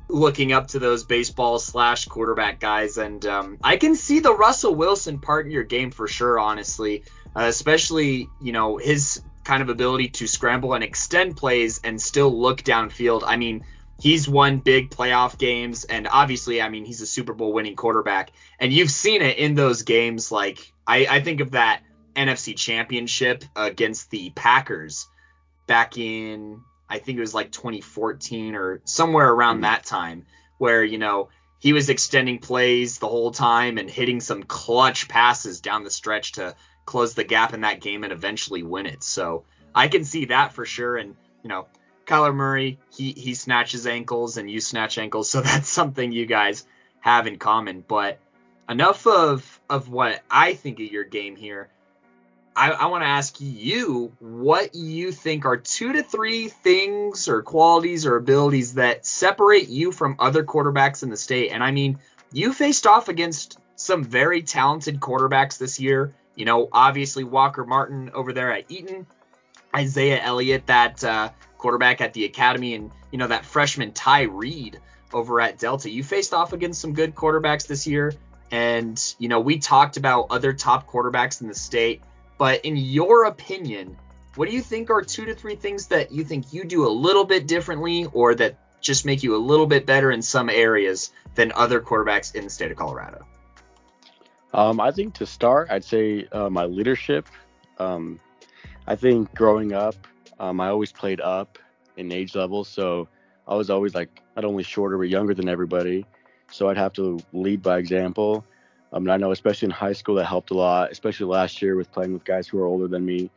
looking 0.09 0.53
up 0.53 0.69
to 0.69 0.79
those 0.79 1.05
baseball 1.05 1.59
slash 1.59 2.07
quarterback 2.07 2.61
guys. 2.61 2.99
And 2.99 3.25
um, 3.27 3.59
I 3.63 3.77
can 3.77 3.97
see 3.97 4.21
the 4.21 4.35
Russell 4.35 4.75
Wilson 4.75 5.19
part 5.19 5.47
in 5.47 5.53
your 5.53 5.65
game 5.65 5.91
for 5.91 6.07
sure, 6.07 6.39
honestly, 6.39 7.05
uh, 7.35 7.45
especially, 7.45 8.29
you 8.41 8.53
know, 8.53 8.77
his 8.77 9.23
kind 9.45 9.63
of 9.63 9.69
ability 9.69 10.09
to 10.09 10.27
scramble 10.27 10.75
and 10.75 10.85
extend 10.85 11.37
plays 11.37 11.81
and 11.85 12.01
still 12.01 12.41
look 12.41 12.63
downfield. 12.63 13.23
I 13.25 13.37
mean, 13.37 13.65
he's 14.01 14.29
won 14.29 14.59
big 14.59 14.91
playoff 14.91 15.39
games 15.39 15.85
and 15.85 16.09
obviously 16.11 16.61
i 16.61 16.69
mean 16.69 16.85
he's 16.85 17.01
a 17.01 17.07
super 17.07 17.33
bowl 17.33 17.53
winning 17.53 17.77
quarterback 17.77 18.33
and 18.59 18.73
you've 18.73 18.91
seen 18.91 19.23
it 19.23 19.39
in 19.39 19.55
those 19.55 19.83
games 19.83 20.33
like 20.33 20.73
i, 20.87 21.07
I 21.09 21.21
think 21.21 21.41
of 21.41 21.53
that 21.53 21.83
nfc 22.17 22.57
championship 22.57 23.45
against 23.57 24.11
the 24.11 24.31
packers 24.31 25.09
back 25.67 25.99
in 25.99 26.61
i 26.89 26.99
think 26.99 27.19
it 27.19 27.21
was 27.21 27.35
like 27.35 27.51
2014 27.51 28.55
or 28.55 28.81
somewhere 28.85 29.31
around 29.31 29.57
mm-hmm. 29.57 29.63
that 29.63 29.85
time 29.85 30.27
where 30.59 30.85
you 30.85 30.99
know 30.99 31.29
he 31.59 31.73
was 31.73 31.89
extending 31.89 32.39
plays 32.39 32.99
the 32.99 33.09
whole 33.09 33.31
time 33.31 33.79
and 33.79 33.91
hitting 33.91 34.21
some 34.21 34.43
clutch 34.43 35.09
passes 35.09 35.61
down 35.61 35.85
the 35.85 35.91
stretch 35.91 36.33
to 36.33 36.55
close 36.85 37.15
the 37.15 37.25
gap 37.25 37.55
in 37.55 37.63
that 37.63 37.81
game 37.81 38.05
and 38.05 38.13
eventually 38.13 38.63
win 38.63 38.87
it 38.87 39.03
so 39.03 39.45
i 39.75 39.89
can 39.89 40.05
see 40.05 40.27
that 40.27 40.53
for 40.53 40.65
sure 40.65 40.97
and 40.97 41.17
you 41.43 41.49
know 41.49 41.67
Kyler 42.07 42.35
Murray, 42.35 42.79
he 42.95 43.13
he 43.13 43.35
snatches 43.35 43.87
ankles 43.87 44.37
and 44.37 44.51
you 44.51 44.61
snatch 44.61 44.99
ankles, 44.99 45.31
so 45.31 45.41
that's 45.43 45.69
something 45.69 46.13
you 46.13 46.27
guys 46.27 46.67
have 47.01 47.27
in 47.27 47.39
common. 47.39 47.85
But 47.87 48.19
enough 48.69 49.07
of 49.07 49.61
of 49.69 49.89
what 49.89 50.23
I 50.31 50.55
think 50.55 50.81
of 50.81 50.91
your 50.91 51.05
game 51.05 51.37
here. 51.37 51.69
I, 52.57 52.71
I 52.71 52.87
want 52.87 53.03
to 53.03 53.09
ask 53.09 53.37
you 53.41 54.13
what 54.21 54.75
you 54.75 55.11
think 55.11 55.45
are 55.45 55.57
two 55.57 55.93
to 55.95 56.03
three 56.03 56.49
things 56.49 57.29
or 57.29 57.43
qualities 57.43 58.07
or 58.07 58.17
abilities 58.17 58.75
that 58.75 59.05
separate 59.05 59.69
you 59.69 59.91
from 59.91 60.17
other 60.19 60.45
quarterbacks 60.45 61.03
in 61.03 61.11
the 61.11 61.17
state. 61.17 61.51
And 61.51 61.65
I 61.65 61.73
mean, 61.73 61.99
you 62.33 62.53
faced 62.53 62.87
off 62.87 63.09
against 63.09 63.59
some 63.77 64.05
very 64.05 64.43
talented 64.43 65.01
quarterbacks 65.01 65.59
this 65.59 65.81
year. 65.81 66.15
You 66.37 66.45
know, 66.45 66.69
obviously 66.73 67.25
Walker 67.25 67.65
Martin 67.65 68.11
over 68.15 68.33
there 68.33 68.53
at 68.53 68.71
Eaton, 68.71 69.07
Isaiah 69.75 70.21
Elliott, 70.23 70.67
that 70.67 71.03
uh, 71.03 71.31
quarterback 71.59 72.01
at 72.01 72.13
the 72.13 72.25
academy, 72.25 72.75
and 72.75 72.91
you 73.11 73.19
know 73.19 73.29
that 73.29 73.45
freshman 73.45 73.93
Ty 73.93 74.23
Reed 74.23 74.81
over 75.13 75.41
at 75.41 75.59
Delta. 75.59 75.91
You 75.91 76.05
faced 76.05 76.35
off 76.35 76.53
against 76.53 76.81
some 76.81 76.93
good 76.93 77.15
quarterbacks 77.15 77.67
this 77.67 77.87
year, 77.87 78.13
and 78.51 79.01
you 79.19 79.29
know 79.29 79.41
we 79.41 79.59
talked 79.59 79.97
about 79.97 80.27
other 80.31 80.53
top 80.53 80.89
quarterbacks 80.89 81.41
in 81.41 81.49
the 81.49 81.55
state. 81.55 82.03
But 82.39 82.65
in 82.65 82.77
your 82.77 83.25
opinion, 83.25 83.97
what 84.35 84.49
do 84.49 84.55
you 84.55 84.63
think 84.63 84.91
are 84.91 85.03
two 85.03 85.25
to 85.27 85.35
three 85.35 85.55
things 85.55 85.87
that 85.89 86.13
you 86.13 86.25
think 86.25 86.53
you 86.53 86.65
do 86.65 86.87
a 86.87 86.91
little 86.91 87.25
bit 87.25 87.47
differently, 87.47 88.07
or 88.13 88.35
that 88.35 88.57
just 88.81 89.07
make 89.07 89.23
you 89.23 89.37
a 89.37 89.39
little 89.39 89.67
bit 89.67 89.87
better 89.87 90.11
in 90.11 90.23
some 90.23 90.51
areas 90.51 91.13
than 91.35 91.53
other 91.55 91.81
quarterbacks 91.81 92.35
in 92.35 92.45
the 92.45 92.51
state 92.51 92.71
of 92.71 92.77
Colorado? 92.77 93.25
Um, 94.53 94.81
I 94.81 94.91
think 94.93 95.15
to 95.15 95.27
start, 95.27 95.69
I'd 95.71 95.85
say 95.85 96.27
uh, 96.31 96.49
my 96.51 96.65
leadership. 96.65 97.27
Um, 97.79 98.21
I 98.87 98.95
think 98.95 99.35
growing 99.35 99.73
up, 99.73 99.95
um, 100.39 100.61
I 100.61 100.69
always 100.69 100.93
played 100.93 101.21
up 101.21 101.59
in 101.97 102.13
age 102.13 102.35
level, 102.35 102.65
so 102.65 103.09
I 103.49 103.55
was 103.55 103.71
always 103.71 103.95
like 103.95 104.21
not 104.37 104.45
only 104.45 104.63
shorter 104.63 104.99
but 104.99 105.09
younger 105.09 105.35
than 105.35 105.49
everybody. 105.49 106.07
So 106.51 106.69
I'd 106.69 106.77
have 106.77 106.93
to 106.95 107.19
lead 107.33 107.63
by 107.63 107.79
example. 107.79 108.45
Um, 108.95 109.03
and 109.03 109.13
I 109.13 109.17
know, 109.17 109.33
especially 109.33 109.67
in 109.67 109.73
high 109.73 109.93
school, 109.93 110.15
that 110.15 110.25
helped 110.27 110.53
a 110.53 110.55
lot, 110.55 110.93
especially 110.93 111.27
last 111.27 111.61
year 111.61 111.75
with 111.75 111.91
playing 111.91 112.13
with 112.13 112.25
guys 112.25 112.47
who 112.47 112.61
are 112.61 112.67
older 112.67 112.87
than 112.87 113.05
me. 113.05 113.29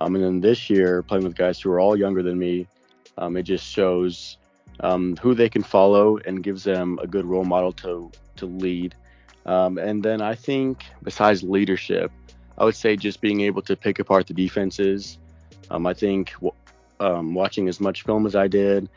Um, 0.00 0.14
and 0.16 0.24
then 0.24 0.40
this 0.40 0.70
year, 0.70 1.02
playing 1.02 1.24
with 1.24 1.36
guys 1.36 1.60
who 1.60 1.70
are 1.70 1.78
all 1.78 1.96
younger 1.96 2.22
than 2.22 2.38
me, 2.38 2.66
um, 3.18 3.36
it 3.36 3.42
just 3.42 3.66
shows 3.66 4.38
um, 4.80 5.14
who 5.16 5.34
they 5.34 5.50
can 5.50 5.62
follow 5.62 6.16
and 6.24 6.42
gives 6.42 6.64
them 6.64 6.98
a 7.02 7.06
good 7.06 7.26
role 7.26 7.44
model 7.44 7.72
to 7.72 8.10
to 8.36 8.46
lead. 8.46 8.94
Um, 9.44 9.76
and 9.76 10.02
then 10.02 10.22
I 10.22 10.34
think, 10.34 10.84
besides 11.02 11.42
leadership, 11.42 12.10
I 12.56 12.64
would 12.64 12.74
say 12.74 12.96
just 12.96 13.20
being 13.20 13.42
able 13.42 13.60
to 13.62 13.76
pick 13.76 13.98
apart 13.98 14.26
the 14.26 14.34
defenses 14.34 15.18
I 15.70 15.94
think 15.94 16.32
watching 17.00 17.68
as 17.68 17.80
much 17.80 18.02
film 18.02 18.26
as 18.26 18.36
I 18.36 18.48
did 18.48 18.88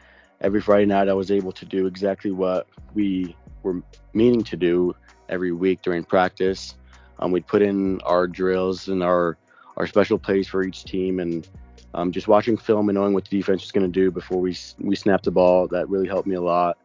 every 0.42 0.62
Friday 0.62 0.86
night, 0.86 1.10
I 1.10 1.14
was 1.14 1.32
able 1.32 1.52
to 1.54 1.66
do 1.66 1.88
exactly 1.88 2.32
what 2.32 2.68
we 2.94 3.36
were 3.64 3.82
meaning 4.14 4.44
to 4.44 4.58
do 4.58 4.96
every 5.30 5.52
week 5.52 5.82
during 5.82 6.04
practice. 6.04 6.76
Um, 7.20 7.32
we'd 7.32 7.48
put 7.48 7.62
in 7.62 8.02
our 8.02 8.28
drills 8.28 8.88
and 8.88 9.04
our 9.04 9.38
our 9.78 9.88
special 9.88 10.18
plays 10.18 10.48
for 10.48 10.64
each 10.64 10.86
team, 10.86 11.20
and 11.20 11.48
um, 11.94 12.12
just 12.12 12.28
watching 12.28 12.58
film 12.58 12.90
and 12.90 12.96
knowing 12.98 13.14
what 13.14 13.26
the 13.26 13.38
defense 13.38 13.62
was 13.62 13.72
going 13.72 13.86
to 13.86 13.92
do 13.92 14.12
before 14.12 14.40
we 14.40 14.56
we 14.80 14.96
snapped 14.96 15.26
the 15.26 15.32
ball 15.32 15.68
that 15.68 15.90
really 15.90 16.08
helped 16.08 16.28
me 16.28 16.36
a 16.36 16.42
lot. 16.42 16.78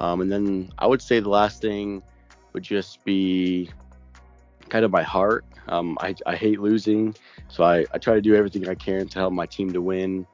Um, 0.00 0.22
and 0.22 0.32
then 0.32 0.72
I 0.78 0.86
would 0.86 1.02
say 1.02 1.20
the 1.20 1.28
last 1.28 1.60
thing 1.60 2.02
would 2.52 2.62
just 2.62 3.04
be 3.04 3.70
kind 4.68 4.84
of 4.84 4.90
my 4.90 5.02
heart. 5.02 5.44
Um, 5.68 5.98
I, 6.00 6.14
I 6.26 6.34
hate 6.34 6.60
losing, 6.60 7.14
so 7.48 7.64
I, 7.64 7.84
I 7.92 7.98
try 7.98 8.14
to 8.14 8.20
do 8.20 8.34
everything 8.34 8.68
I 8.68 8.74
can 8.74 9.06
to 9.08 9.18
help 9.18 9.32
my 9.32 9.46
team 9.46 9.72
to 9.72 9.82
win, 9.82 10.26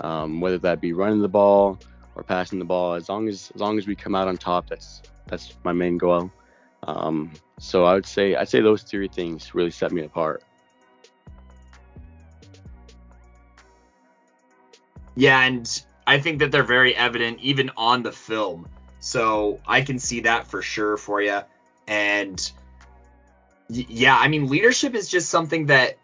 um, 0.00 0.40
whether 0.40 0.58
that 0.58 0.80
be 0.80 0.92
running 0.92 1.20
the 1.20 1.28
ball 1.28 1.78
or 2.14 2.22
passing 2.22 2.58
the 2.58 2.64
ball. 2.64 2.94
As 2.94 3.08
long 3.08 3.28
as 3.28 3.52
as 3.54 3.60
long 3.60 3.78
as 3.78 3.86
we 3.86 3.94
come 3.94 4.14
out 4.14 4.28
on 4.28 4.36
top, 4.36 4.68
that's 4.68 5.02
that's 5.26 5.54
my 5.62 5.72
main 5.72 5.98
goal. 5.98 6.32
Um, 6.84 7.32
so 7.58 7.84
I 7.84 7.94
would 7.94 8.06
say 8.06 8.34
I'd 8.34 8.48
say 8.48 8.60
those 8.60 8.82
three 8.82 9.08
things 9.08 9.54
really 9.54 9.70
set 9.70 9.92
me 9.92 10.02
apart. 10.02 10.42
Yeah, 15.14 15.40
and 15.40 15.84
I 16.06 16.18
think 16.18 16.38
that 16.40 16.50
they're 16.50 16.62
very 16.62 16.96
evident 16.96 17.38
even 17.40 17.70
on 17.76 18.02
the 18.02 18.12
film. 18.12 18.68
So 18.98 19.60
I 19.66 19.82
can 19.82 19.98
see 19.98 20.20
that 20.20 20.46
for 20.46 20.62
sure 20.62 20.96
for 20.96 21.20
you. 21.20 21.40
And 21.86 22.52
yeah, 23.68 24.16
I 24.16 24.28
mean, 24.28 24.48
leadership 24.48 24.94
is 24.94 25.08
just 25.08 25.28
something 25.28 25.66
that 25.66 25.98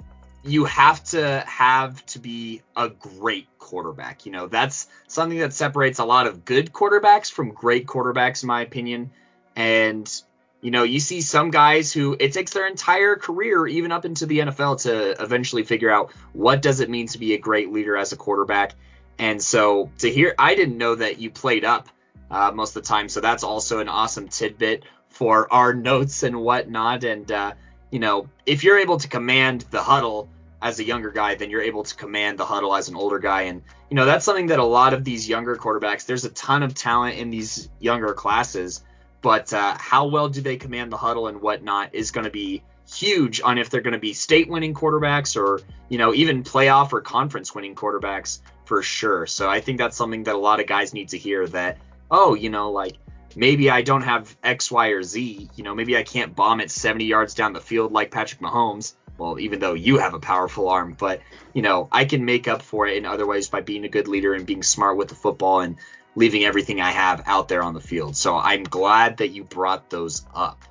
you 0.44 0.64
have 0.64 1.02
to 1.04 1.44
have 1.46 2.04
to 2.06 2.18
be 2.18 2.62
a 2.76 2.88
great 2.88 3.46
quarterback. 3.58 4.26
You 4.26 4.32
know, 4.32 4.46
that's 4.46 4.88
something 5.06 5.38
that 5.38 5.52
separates 5.52 5.98
a 5.98 6.04
lot 6.04 6.26
of 6.26 6.44
good 6.44 6.72
quarterbacks 6.72 7.30
from 7.30 7.50
great 7.50 7.86
quarterbacks, 7.86 8.42
in 8.42 8.46
my 8.46 8.62
opinion. 8.62 9.10
And, 9.56 10.10
you 10.60 10.70
know, 10.70 10.82
you 10.82 10.98
see 10.98 11.20
some 11.20 11.50
guys 11.50 11.92
who 11.92 12.16
it 12.18 12.32
takes 12.32 12.52
their 12.52 12.66
entire 12.66 13.16
career, 13.16 13.66
even 13.66 13.92
up 13.92 14.04
into 14.04 14.26
the 14.26 14.40
NFL, 14.40 14.82
to 14.82 15.22
eventually 15.22 15.62
figure 15.62 15.90
out 15.90 16.12
what 16.32 16.62
does 16.62 16.80
it 16.80 16.90
mean 16.90 17.06
to 17.08 17.18
be 17.18 17.34
a 17.34 17.38
great 17.38 17.72
leader 17.72 17.96
as 17.96 18.12
a 18.12 18.16
quarterback. 18.16 18.74
And 19.18 19.42
so 19.42 19.90
to 19.98 20.10
hear, 20.10 20.34
I 20.38 20.54
didn't 20.54 20.78
know 20.78 20.96
that 20.96 21.18
you 21.18 21.30
played 21.30 21.64
up 21.64 21.88
uh, 22.30 22.50
most 22.52 22.76
of 22.76 22.82
the 22.82 22.88
time. 22.88 23.08
So 23.08 23.20
that's 23.20 23.44
also 23.44 23.78
an 23.78 23.88
awesome 23.88 24.28
tidbit 24.28 24.84
for 25.08 25.52
our 25.52 25.74
notes 25.90 26.22
and 26.24 26.40
whatnot. 26.40 27.04
And, 27.04 27.30
uh, 27.30 27.52
you 27.90 28.00
know, 28.00 28.28
if 28.44 28.64
you're 28.64 28.78
able 28.78 28.98
to 28.98 29.08
command 29.08 29.64
the 29.70 29.82
huddle 29.82 30.28
as 30.60 30.80
a 30.80 30.84
younger 30.84 31.10
guy, 31.10 31.36
then 31.36 31.50
you're 31.50 31.62
able 31.62 31.84
to 31.84 31.94
command 31.94 32.36
the 32.36 32.44
huddle 32.44 32.74
as 32.74 32.88
an 32.88 32.96
older 32.96 33.20
guy. 33.20 33.42
And, 33.42 33.62
you 33.90 33.94
know, 33.94 34.06
that's 34.06 34.24
something 34.24 34.48
that 34.48 34.58
a 34.58 34.64
lot 34.64 34.92
of 34.92 35.04
these 35.04 35.28
younger 35.28 35.54
quarterbacks, 35.54 36.04
there's 36.04 36.24
a 36.24 36.30
ton 36.30 36.64
of 36.64 36.74
talent 36.74 37.16
in 37.16 37.30
these 37.30 37.68
younger 37.78 38.12
classes, 38.12 38.82
but 39.22 39.52
uh, 39.52 39.76
how 39.78 40.06
well 40.06 40.28
do 40.28 40.40
they 40.40 40.56
command 40.56 40.92
the 40.92 40.96
huddle 40.96 41.28
and 41.28 41.40
whatnot 41.40 41.94
is 41.94 42.10
going 42.10 42.24
to 42.24 42.30
be 42.30 42.62
huge 42.92 43.40
on 43.42 43.58
if 43.58 43.70
they're 43.70 43.80
going 43.80 43.92
to 43.92 43.98
be 43.98 44.12
state 44.12 44.48
winning 44.48 44.74
quarterbacks 44.74 45.36
or, 45.36 45.60
you 45.88 45.98
know, 45.98 46.14
even 46.14 46.42
playoff 46.42 46.92
or 46.92 47.00
conference 47.00 47.54
winning 47.54 47.74
quarterbacks 47.74 48.40
for 48.64 48.82
sure. 48.82 49.26
So 49.26 49.48
I 49.48 49.60
think 49.60 49.78
that's 49.78 49.96
something 49.96 50.24
that 50.24 50.34
a 50.34 50.38
lot 50.38 50.60
of 50.60 50.66
guys 50.66 50.94
need 50.94 51.10
to 51.10 51.18
hear 51.18 51.46
that, 51.48 51.78
oh, 52.10 52.34
you 52.34 52.50
know, 52.50 52.70
like, 52.70 52.96
maybe 53.36 53.70
I 53.70 53.82
don't 53.82 54.02
have 54.02 54.34
X, 54.42 54.70
Y, 54.70 54.88
or 54.88 55.02
Z. 55.02 55.50
You 55.54 55.64
know, 55.64 55.74
maybe 55.74 55.96
I 55.96 56.02
can't 56.02 56.34
bomb 56.34 56.60
it 56.60 56.70
70 56.70 57.04
yards 57.04 57.34
down 57.34 57.52
the 57.52 57.60
field 57.60 57.92
like 57.92 58.10
Patrick 58.10 58.40
Mahomes, 58.40 58.94
well, 59.18 59.38
even 59.38 59.58
though 59.58 59.74
you 59.74 59.98
have 59.98 60.14
a 60.14 60.20
powerful 60.20 60.68
arm, 60.68 60.94
but 60.98 61.20
you 61.52 61.62
know, 61.62 61.88
I 61.90 62.04
can 62.04 62.24
make 62.24 62.48
up 62.48 62.62
for 62.62 62.86
it 62.86 62.96
in 62.96 63.04
other 63.04 63.26
ways 63.26 63.48
by 63.48 63.60
being 63.60 63.84
a 63.84 63.88
good 63.88 64.08
leader 64.08 64.34
and 64.34 64.46
being 64.46 64.62
smart 64.62 64.96
with 64.96 65.08
the 65.08 65.14
football 65.14 65.60
and 65.60 65.76
leaving 66.18 66.44
everything 66.44 66.80
I 66.80 66.90
have 66.90 67.22
out 67.26 67.46
there 67.46 67.62
on 67.62 67.74
the 67.74 67.80
field. 67.80 68.16
So 68.16 68.36
I'm 68.36 68.64
glad 68.64 69.18
that 69.18 69.28
you 69.28 69.44
brought 69.44 69.88
those 69.88 70.26
up. 70.34 70.64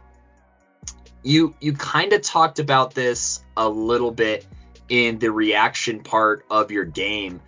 You 1.24 1.56
you 1.62 1.72
kind 1.72 2.12
of 2.12 2.22
talked 2.22 2.60
about 2.60 2.94
this 2.94 3.42
a 3.56 3.68
little 3.68 4.12
bit 4.12 4.46
in 4.90 5.20
the 5.20 5.32
reaction 5.32 6.02
part 6.04 6.46
of 6.50 6.70
your 6.72 6.84
game, 6.84 7.40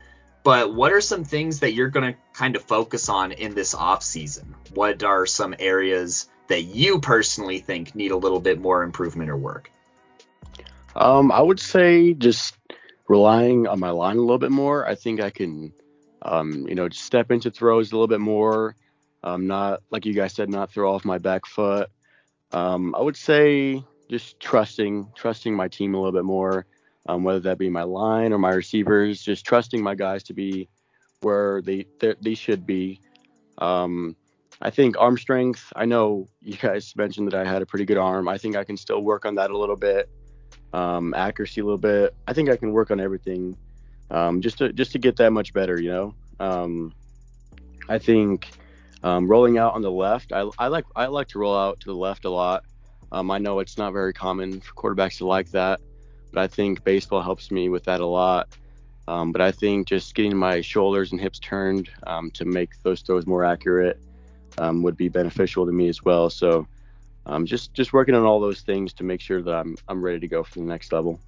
but 0.44 0.74
what 0.74 0.94
are 0.94 1.02
some 1.02 1.26
things 1.26 1.60
that 1.60 1.74
you're 1.74 1.90
going 1.90 2.14
to 2.14 2.20
kind 2.34 2.56
of 2.56 2.64
focus 2.64 3.10
on 3.10 3.34
in 3.34 3.54
this 3.54 3.76
off 3.76 4.02
season? 4.02 4.56
What 4.74 5.04
are 5.04 5.26
some 5.26 5.54
areas 5.60 6.30
that 6.48 6.62
you 6.62 7.00
personally 7.00 7.60
think 7.60 7.96
need 7.96 8.12
a 8.12 8.18
little 8.18 8.40
bit 8.40 8.62
more 8.62 8.84
improvement 8.84 9.30
or 9.30 9.36
work? 9.38 9.72
Um, 10.96 11.34
I 11.34 11.42
would 11.42 11.60
say 11.60 12.14
just 12.14 12.58
relying 13.10 13.68
on 13.68 13.80
my 13.80 13.90
line 13.90 14.16
a 14.16 14.22
little 14.22 14.38
bit 14.38 14.52
more. 14.52 14.88
I 14.88 14.96
think 14.96 15.20
I 15.20 15.30
can, 15.30 15.74
um, 16.22 16.68
you 16.68 16.76
know, 16.76 16.90
step 16.90 17.32
into 17.32 17.52
throws 17.52 17.92
a 17.92 17.96
little 17.96 18.08
bit 18.08 18.20
more. 18.20 18.76
Um, 19.24 19.48
not 19.48 19.82
like 19.92 20.06
you 20.06 20.14
guys 20.14 20.34
said, 20.34 20.50
not 20.50 20.72
throw 20.72 20.94
off 20.94 21.06
my 21.06 21.18
back 21.18 21.46
foot. 21.46 21.90
Um, 22.52 22.96
I 22.96 23.02
would 23.02 23.18
say 23.18 23.84
just 24.10 24.40
trusting, 24.40 25.12
trusting 25.16 25.54
my 25.54 25.68
team 25.68 25.94
a 25.94 25.98
little 25.98 26.14
bit 26.14 26.26
more, 26.26 26.66
um, 27.08 27.24
whether 27.24 27.40
that 27.42 27.58
be 27.58 27.70
my 27.70 27.84
line 27.84 28.34
or 28.34 28.38
my 28.38 28.52
receivers. 28.52 29.22
Just 29.22 29.46
trusting 29.46 29.84
my 29.84 29.96
guys 29.96 30.24
to 30.24 30.34
be 30.34 30.70
where 31.22 31.62
they 31.62 31.86
they 32.22 32.34
should 32.34 32.66
be. 32.66 33.02
Um, 33.58 34.16
I 34.62 34.70
think 34.70 34.98
arm 34.98 35.18
strength. 35.18 35.72
I 35.76 35.86
know 35.86 36.28
you 36.42 36.58
guys 36.58 36.94
mentioned 36.96 37.32
that 37.32 37.36
I 37.36 37.50
had 37.50 37.62
a 37.62 37.66
pretty 37.66 37.86
good 37.86 37.98
arm. 37.98 38.28
I 38.28 38.38
think 38.38 38.56
I 38.56 38.64
can 38.64 38.78
still 38.78 39.02
work 39.02 39.26
on 39.26 39.36
that 39.36 39.52
a 39.52 39.58
little 39.58 39.76
bit 39.76 40.10
um, 40.74 41.14
accuracy 41.14 41.62
a 41.62 41.64
little 41.64 41.78
bit. 41.78 42.16
I 42.28 42.34
think 42.34 42.50
I 42.50 42.56
can 42.56 42.72
work 42.72 42.92
on 42.92 43.00
everything 43.00 43.56
um, 44.12 44.42
just 44.42 44.58
to 44.60 44.74
just 44.74 44.92
to 44.94 45.00
get 45.00 45.16
that 45.18 45.32
much 45.32 45.54
better. 45.54 45.80
You 45.80 45.92
know, 45.92 46.16
um, 46.40 46.94
I 47.88 48.00
think 48.00 48.50
um, 49.04 49.28
rolling 49.28 49.58
out 49.58 49.74
on 49.74 49.82
the 49.82 49.92
left. 49.92 50.32
I, 50.32 50.50
I 50.58 50.68
like 50.68 50.86
I 50.96 51.06
like 51.08 51.28
to 51.30 51.40
roll 51.40 51.58
out 51.58 51.80
to 51.82 51.88
the 51.88 51.96
left 51.96 52.26
a 52.26 52.30
lot. 52.30 52.64
Um, 53.12 53.32
I 53.32 53.38
know 53.38 53.60
it's 53.60 53.78
not 53.78 53.94
very 53.94 54.14
common 54.14 54.62
for 54.62 54.74
quarterbacks 54.74 55.18
to 55.18 55.26
like 55.26 55.50
that, 55.52 55.80
but 56.32 56.42
I 56.42 56.48
think 56.48 56.84
baseball 56.84 57.22
helps 57.22 57.50
me 57.50 57.70
with 57.70 57.86
that 57.86 58.02
a 58.02 58.06
lot. 58.06 58.50
Um, 59.08 59.32
but 59.32 59.42
I 59.42 59.52
think 59.52 59.88
just 59.88 60.14
getting 60.14 60.38
my 60.38 60.62
shoulders 60.62 61.12
and 61.12 61.20
hips 61.20 61.40
turned 61.40 61.90
to 62.34 62.46
make 62.46 62.70
those 62.84 63.02
throws 63.02 63.26
more 63.26 63.44
accurate 63.44 64.00
would 64.60 64.96
be 64.96 65.10
beneficial 65.10 65.66
to 65.66 65.72
me 65.72 65.88
as 65.88 66.04
well. 66.04 66.30
So 66.30 66.68
um, 67.26 67.46
just 67.46 67.74
just 67.74 67.94
working 67.94 68.16
on 68.16 68.24
all 68.24 68.40
those 68.40 68.62
things 68.62 68.94
to 68.94 69.04
make 69.04 69.22
sure 69.22 69.42
that 69.42 69.54
I'm 69.54 69.78
I'm 69.88 70.04
ready 70.04 70.20
to 70.20 70.28
go 70.28 70.44
for 70.44 70.60
the 70.60 70.66
next 70.66 70.92
level. 70.92 71.20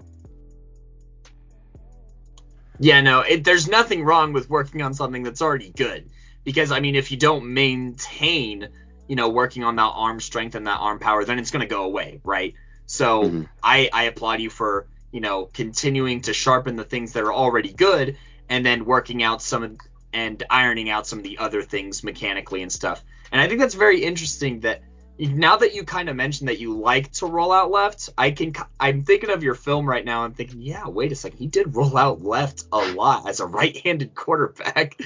Yeah, 2.78 3.00
no, 3.00 3.20
it, 3.20 3.44
there's 3.44 3.68
nothing 3.68 4.04
wrong 4.04 4.32
with 4.32 4.48
working 4.48 4.82
on 4.82 4.94
something 4.94 5.22
that's 5.22 5.42
already 5.42 5.70
good 5.70 6.10
because 6.44 6.72
I 6.72 6.80
mean, 6.80 6.96
if 6.96 7.10
you 7.10 7.16
don't 7.16 7.54
maintain, 7.54 8.68
you 9.08 9.16
know, 9.16 9.28
working 9.28 9.64
on 9.64 9.76
that 9.76 9.92
arm 9.94 10.20
strength 10.20 10.54
and 10.54 10.66
that 10.66 10.80
arm 10.80 10.98
power, 10.98 11.24
then 11.24 11.38
it's 11.38 11.50
going 11.50 11.60
to 11.60 11.72
go 11.72 11.84
away, 11.84 12.20
right? 12.24 12.54
So 12.86 13.24
mm-hmm. 13.24 13.42
I 13.62 13.88
I 13.92 14.04
applaud 14.04 14.40
you 14.40 14.50
for 14.50 14.86
you 15.12 15.20
know 15.20 15.46
continuing 15.46 16.22
to 16.22 16.32
sharpen 16.32 16.76
the 16.76 16.84
things 16.84 17.12
that 17.12 17.22
are 17.22 17.32
already 17.32 17.72
good 17.72 18.16
and 18.48 18.64
then 18.66 18.84
working 18.84 19.22
out 19.22 19.42
some 19.42 19.78
and 20.12 20.42
ironing 20.50 20.90
out 20.90 21.06
some 21.06 21.18
of 21.18 21.24
the 21.24 21.38
other 21.38 21.62
things 21.62 22.04
mechanically 22.04 22.62
and 22.62 22.70
stuff. 22.70 23.02
And 23.30 23.40
I 23.40 23.48
think 23.48 23.60
that's 23.60 23.74
very 23.74 24.02
interesting 24.02 24.60
that 24.60 24.82
now 25.18 25.56
that 25.56 25.74
you 25.74 25.84
kind 25.84 26.08
of 26.08 26.16
mentioned 26.16 26.48
that 26.48 26.58
you 26.58 26.76
like 26.76 27.12
to 27.12 27.26
roll 27.26 27.52
out 27.52 27.70
left, 27.70 28.10
I 28.16 28.30
can 28.30 28.54
I'm 28.80 29.02
thinking 29.04 29.30
of 29.30 29.42
your 29.42 29.54
film 29.54 29.88
right 29.88 30.04
now. 30.04 30.24
I'm 30.24 30.34
thinking, 30.34 30.60
yeah, 30.60 30.88
wait 30.88 31.12
a 31.12 31.14
second, 31.14 31.38
he 31.38 31.46
did 31.46 31.76
roll 31.76 31.96
out 31.96 32.22
left 32.22 32.64
a 32.72 32.92
lot 32.92 33.28
as 33.28 33.40
a 33.40 33.46
right-handed 33.58 34.14
quarterback. 34.14 35.00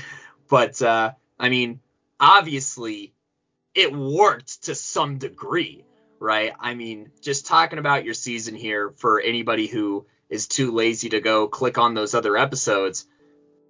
But 0.48 0.80
uh, 0.80 1.12
I 1.38 1.48
mean, 1.48 1.80
obviously, 2.20 3.12
it 3.74 3.92
worked 3.92 4.64
to 4.64 4.74
some 4.74 5.18
degree, 5.18 5.84
right? 6.20 6.52
I 6.58 6.74
mean, 6.74 7.10
just 7.20 7.46
talking 7.46 7.78
about 7.78 8.04
your 8.04 8.14
season 8.14 8.54
here 8.54 8.90
for 8.96 9.20
anybody 9.20 9.66
who 9.66 10.06
is 10.30 10.46
too 10.46 10.72
lazy 10.72 11.10
to 11.10 11.20
go 11.20 11.48
click 11.48 11.78
on 11.78 11.94
those 11.94 12.14
other 12.14 12.36
episodes. 12.36 13.06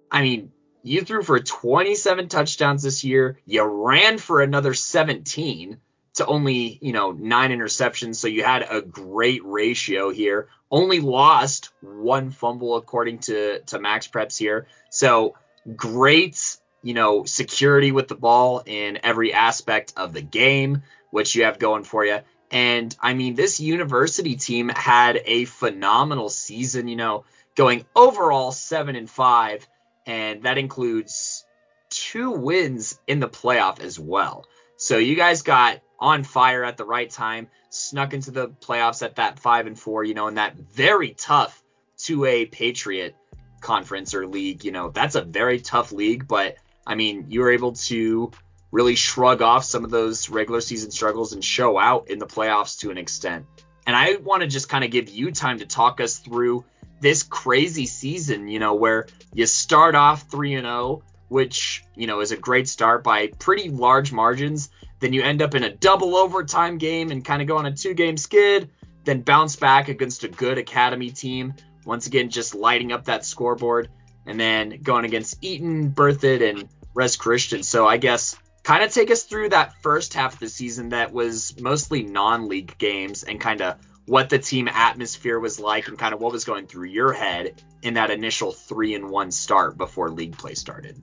I 0.09 0.21
mean, 0.21 0.51
you 0.83 1.01
threw 1.01 1.23
for 1.23 1.39
27 1.39 2.29
touchdowns 2.29 2.83
this 2.83 3.03
year. 3.03 3.39
You 3.45 3.63
ran 3.63 4.17
for 4.17 4.41
another 4.41 4.73
17 4.73 5.79
to 6.17 6.25
only, 6.25 6.77
you 6.81 6.93
know, 6.93 7.11
nine 7.11 7.51
interceptions. 7.51 8.15
So 8.15 8.27
you 8.27 8.43
had 8.43 8.67
a 8.69 8.81
great 8.81 9.45
ratio 9.45 10.09
here. 10.09 10.49
Only 10.69 10.99
lost 10.99 11.69
one 11.81 12.31
fumble 12.31 12.75
according 12.75 13.19
to, 13.19 13.59
to 13.59 13.79
MaxPreps 13.79 14.37
here. 14.37 14.67
So 14.89 15.35
great, 15.75 16.57
you 16.81 16.93
know, 16.93 17.23
security 17.25 17.91
with 17.91 18.07
the 18.07 18.15
ball 18.15 18.63
in 18.65 18.99
every 19.03 19.31
aspect 19.31 19.93
of 19.95 20.13
the 20.13 20.21
game, 20.21 20.81
which 21.11 21.35
you 21.35 21.45
have 21.45 21.59
going 21.59 21.83
for 21.83 22.03
you. 22.03 22.19
And 22.49 22.95
I 22.99 23.13
mean, 23.13 23.35
this 23.35 23.59
university 23.59 24.35
team 24.35 24.69
had 24.69 25.21
a 25.23 25.45
phenomenal 25.45 26.29
season, 26.29 26.87
you 26.87 26.95
know, 26.95 27.25
going 27.55 27.85
overall 27.95 28.51
seven 28.51 28.95
and 28.95 29.09
five, 29.09 29.67
and 30.05 30.43
that 30.43 30.57
includes 30.57 31.45
two 31.89 32.31
wins 32.31 32.99
in 33.05 33.19
the 33.19 33.29
playoff 33.29 33.81
as 33.81 33.99
well. 33.99 34.45
So 34.77 34.97
you 34.97 35.15
guys 35.15 35.41
got 35.41 35.81
on 35.99 36.23
fire 36.23 36.63
at 36.63 36.77
the 36.77 36.85
right 36.85 37.09
time, 37.09 37.47
snuck 37.69 38.13
into 38.13 38.31
the 38.31 38.49
playoffs 38.49 39.03
at 39.03 39.15
that 39.15 39.39
five 39.39 39.67
and 39.67 39.77
four, 39.77 40.03
you 40.03 40.13
know, 40.13 40.27
in 40.27 40.35
that 40.35 40.55
very 40.55 41.13
tough 41.13 41.61
2A 41.97 42.51
Patriot 42.51 43.15
conference 43.59 44.13
or 44.13 44.27
league. 44.27 44.63
You 44.63 44.71
know, 44.71 44.89
that's 44.89 45.15
a 45.15 45.21
very 45.21 45.59
tough 45.59 45.91
league, 45.91 46.27
but 46.27 46.57
I 46.85 46.95
mean, 46.95 47.25
you 47.29 47.41
were 47.41 47.51
able 47.51 47.73
to 47.73 48.31
really 48.71 48.95
shrug 48.95 49.41
off 49.41 49.63
some 49.63 49.83
of 49.83 49.89
those 49.89 50.29
regular 50.29 50.61
season 50.61 50.91
struggles 50.91 51.33
and 51.33 51.43
show 51.43 51.79
out 51.79 52.09
in 52.09 52.19
the 52.19 52.27
playoffs 52.27 52.79
to 52.79 52.91
an 52.91 52.97
extent. 52.97 53.45
And 53.87 53.95
I 53.95 54.17
want 54.17 54.41
to 54.41 54.47
just 54.47 54.69
kind 54.69 54.83
of 54.83 54.91
give 54.91 55.09
you 55.09 55.31
time 55.31 55.59
to 55.59 55.65
talk 55.65 56.01
us 56.01 56.19
through 56.19 56.65
this 56.99 57.23
crazy 57.23 57.85
season, 57.85 58.47
you 58.47 58.59
know, 58.59 58.75
where 58.75 59.07
you 59.33 59.45
start 59.45 59.95
off 59.95 60.29
3 60.29 60.55
and 60.55 60.65
0, 60.65 61.03
which, 61.27 61.83
you 61.95 62.07
know, 62.07 62.21
is 62.21 62.31
a 62.31 62.37
great 62.37 62.67
start 62.67 63.03
by 63.03 63.27
pretty 63.27 63.69
large 63.69 64.11
margins. 64.11 64.69
Then 64.99 65.13
you 65.13 65.21
end 65.21 65.41
up 65.41 65.55
in 65.55 65.63
a 65.63 65.73
double 65.73 66.15
overtime 66.15 66.77
game 66.77 67.11
and 67.11 67.23
kind 67.23 67.41
of 67.41 67.47
go 67.47 67.57
on 67.57 67.65
a 67.65 67.75
two 67.75 67.93
game 67.93 68.17
skid, 68.17 68.69
then 69.03 69.21
bounce 69.21 69.55
back 69.55 69.89
against 69.89 70.23
a 70.23 70.27
good 70.27 70.57
academy 70.57 71.11
team. 71.11 71.53
Once 71.85 72.07
again, 72.07 72.29
just 72.29 72.55
lighting 72.55 72.91
up 72.91 73.05
that 73.05 73.25
scoreboard, 73.25 73.89
and 74.25 74.39
then 74.39 74.81
going 74.81 75.05
against 75.05 75.43
Eaton, 75.43 75.91
Berthoud, 75.91 76.47
and 76.47 76.67
Res 76.93 77.15
Christian. 77.15 77.63
So 77.63 77.87
I 77.87 77.97
guess 77.97 78.35
kind 78.63 78.83
of 78.83 78.91
take 78.91 79.11
us 79.11 79.23
through 79.23 79.49
that 79.49 79.81
first 79.81 80.13
half 80.13 80.33
of 80.33 80.39
the 80.39 80.49
season 80.49 80.89
that 80.89 81.13
was 81.13 81.57
mostly 81.59 82.03
non 82.03 82.49
league 82.49 82.77
games 82.77 83.23
and 83.23 83.39
kind 83.39 83.61
of 83.61 83.77
what 84.07 84.29
the 84.29 84.39
team 84.39 84.67
atmosphere 84.69 85.37
was 85.37 85.59
like 85.59 85.89
and 85.89 85.99
kind 85.99 86.13
of 86.13 86.21
what 86.21 86.31
was 86.31 86.45
going 86.45 86.65
through 86.65 86.87
your 86.87 87.11
head 87.11 87.61
in 87.83 87.93
that 87.95 88.09
initial 88.09 88.53
three 88.53 88.95
and 88.95 89.09
one 89.09 89.31
start 89.31 89.77
before 89.77 90.09
league 90.09 90.37
play 90.37 90.53
started. 90.53 90.95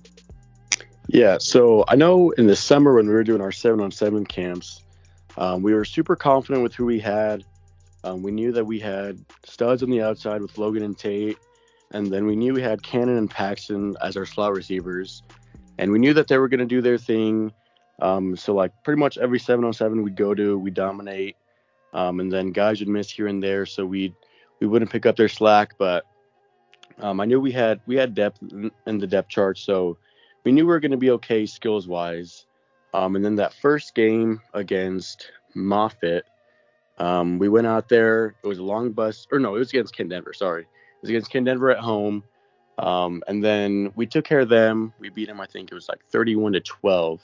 Yeah, 1.06 1.36
so 1.38 1.84
I 1.86 1.96
know 1.96 2.30
in 2.30 2.46
the 2.46 2.56
summer 2.56 2.94
when 2.94 3.06
we 3.06 3.12
were 3.12 3.22
doing 3.22 3.42
our 3.42 3.52
seven 3.52 3.80
on 3.80 3.92
seven 3.92 4.24
camps, 4.24 4.82
um, 5.36 5.62
we 5.62 5.74
were 5.74 5.84
super 5.84 6.16
confident 6.16 6.62
with 6.62 6.74
who 6.74 6.86
we 6.86 6.98
had. 6.98 7.44
Um, 8.04 8.22
we 8.22 8.32
knew 8.32 8.52
that 8.52 8.64
we 8.64 8.80
had 8.80 9.22
studs 9.44 9.82
on 9.82 9.90
the 9.90 10.00
outside 10.00 10.40
with 10.40 10.56
Logan 10.56 10.82
and 10.82 10.96
Tate, 10.96 11.38
and 11.90 12.06
then 12.06 12.26
we 12.26 12.36
knew 12.36 12.54
we 12.54 12.62
had 12.62 12.82
Cannon 12.82 13.18
and 13.18 13.30
Paxton 13.30 13.96
as 14.02 14.16
our 14.16 14.24
slot 14.24 14.54
receivers, 14.54 15.22
and 15.78 15.92
we 15.92 15.98
knew 15.98 16.14
that 16.14 16.26
they 16.28 16.38
were 16.38 16.48
going 16.48 16.60
to 16.60 16.66
do 16.66 16.80
their 16.80 16.98
thing. 16.98 17.52
Um, 18.00 18.34
so 18.34 18.54
like 18.54 18.72
pretty 18.82 18.98
much 18.98 19.18
every 19.18 19.38
seven 19.38 19.64
on 19.66 19.74
seven 19.74 20.02
we'd 20.02 20.16
go 20.16 20.34
to, 20.34 20.58
we 20.58 20.70
dominate, 20.70 21.36
um, 21.94 22.20
and 22.20 22.30
then 22.30 22.50
guys 22.50 22.80
would 22.80 22.88
miss 22.88 23.10
here 23.10 23.28
and 23.28 23.42
there, 23.42 23.64
so 23.64 23.86
we 23.86 24.14
we 24.60 24.66
wouldn't 24.66 24.90
pick 24.90 25.06
up 25.06 25.16
their 25.16 25.28
slack. 25.28 25.74
But 25.78 26.04
um, 26.98 27.20
I 27.20 27.24
knew 27.24 27.40
we 27.40 27.52
had 27.52 27.80
we 27.86 27.96
had 27.96 28.14
depth 28.14 28.40
in 28.42 28.98
the 28.98 29.06
depth 29.06 29.28
chart, 29.28 29.56
so 29.56 29.96
we 30.44 30.52
knew 30.52 30.66
we 30.66 30.72
were 30.72 30.80
going 30.80 30.90
to 30.90 30.96
be 30.96 31.10
okay 31.12 31.46
skills 31.46 31.88
wise. 31.88 32.46
Um, 32.92 33.16
and 33.16 33.24
then 33.24 33.36
that 33.36 33.54
first 33.54 33.94
game 33.94 34.40
against 34.52 35.32
Moffat, 35.54 36.24
um, 36.98 37.38
we 37.38 37.48
went 37.48 37.66
out 37.66 37.88
there. 37.88 38.36
It 38.42 38.46
was 38.46 38.58
a 38.58 38.62
long 38.62 38.92
bus, 38.92 39.26
or 39.32 39.38
no, 39.38 39.56
it 39.56 39.60
was 39.60 39.70
against 39.70 39.96
Kent 39.96 40.10
Denver. 40.10 40.32
Sorry, 40.32 40.62
it 40.62 41.00
was 41.00 41.10
against 41.10 41.30
Kent 41.30 41.46
Denver 41.46 41.70
at 41.70 41.78
home. 41.78 42.22
Um, 42.76 43.22
and 43.28 43.42
then 43.42 43.92
we 43.94 44.04
took 44.06 44.24
care 44.24 44.40
of 44.40 44.48
them. 44.48 44.92
We 44.98 45.08
beat 45.08 45.28
them. 45.28 45.40
I 45.40 45.46
think 45.46 45.70
it 45.70 45.74
was 45.74 45.88
like 45.88 46.00
31 46.10 46.54
to 46.54 46.60
12. 46.60 47.20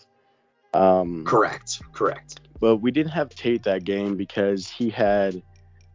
Um, 0.72 1.24
correct. 1.24 1.82
Correct. 1.92 2.40
But 2.60 2.76
we 2.76 2.90
didn't 2.90 3.12
have 3.12 3.30
Tate 3.30 3.62
that 3.64 3.84
game 3.84 4.16
because 4.16 4.68
he 4.68 4.90
had 4.90 5.42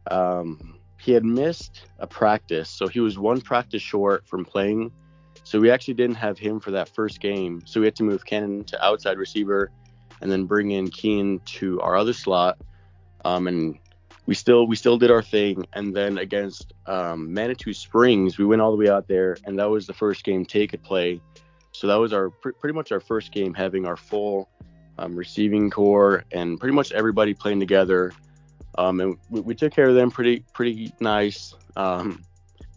um, 0.09 0.79
he 0.99 1.11
had 1.11 1.23
missed 1.23 1.87
a 1.99 2.07
practice, 2.07 2.69
so 2.69 2.87
he 2.87 2.99
was 2.99 3.17
one 3.17 3.41
practice 3.41 3.81
short 3.81 4.27
from 4.27 4.43
playing 4.43 4.91
so 5.45 5.59
we 5.59 5.69
actually 5.69 5.93
didn't 5.93 6.15
have 6.15 6.39
him 6.39 6.59
for 6.59 6.71
that 6.71 6.89
first 6.89 7.19
game. 7.19 7.61
So 7.65 7.79
we 7.79 7.85
had 7.85 7.95
to 7.97 8.03
move 8.03 8.25
Cannon 8.25 8.63
to 8.65 8.83
outside 8.83 9.19
receiver 9.19 9.69
and 10.19 10.31
then 10.31 10.45
bring 10.45 10.71
in 10.71 10.89
Keen 10.89 11.39
to 11.45 11.79
our 11.81 11.95
other 11.95 12.13
slot. 12.13 12.57
Um, 13.23 13.47
and 13.47 13.77
we 14.25 14.33
still 14.33 14.65
we 14.65 14.75
still 14.75 14.97
did 14.97 15.11
our 15.11 15.21
thing. 15.21 15.67
And 15.73 15.95
then 15.95 16.17
against 16.17 16.73
um, 16.87 17.31
Manitou 17.31 17.73
Springs, 17.73 18.39
we 18.39 18.45
went 18.45 18.61
all 18.61 18.71
the 18.71 18.77
way 18.77 18.89
out 18.89 19.07
there, 19.07 19.37
and 19.45 19.59
that 19.59 19.69
was 19.69 19.85
the 19.85 19.93
first 19.93 20.23
game 20.23 20.45
Tate 20.45 20.71
could 20.71 20.83
play. 20.83 21.21
So 21.73 21.85
that 21.87 21.95
was 21.95 22.11
our 22.11 22.31
pr- 22.31 22.53
pretty 22.59 22.73
much 22.73 22.91
our 22.91 22.99
first 22.99 23.31
game 23.31 23.53
having 23.53 23.85
our 23.85 23.97
full 23.97 24.49
um, 24.97 25.15
receiving 25.15 25.69
corps 25.69 26.23
and 26.31 26.59
pretty 26.59 26.75
much 26.75 26.91
everybody 26.91 27.33
playing 27.33 27.59
together. 27.59 28.11
Um, 28.77 28.99
and 28.99 29.17
we, 29.29 29.41
we, 29.41 29.55
took 29.55 29.73
care 29.73 29.87
of 29.87 29.95
them 29.95 30.11
pretty 30.11 30.43
pretty 30.53 30.91
nice. 30.99 31.53
Um, 31.75 32.23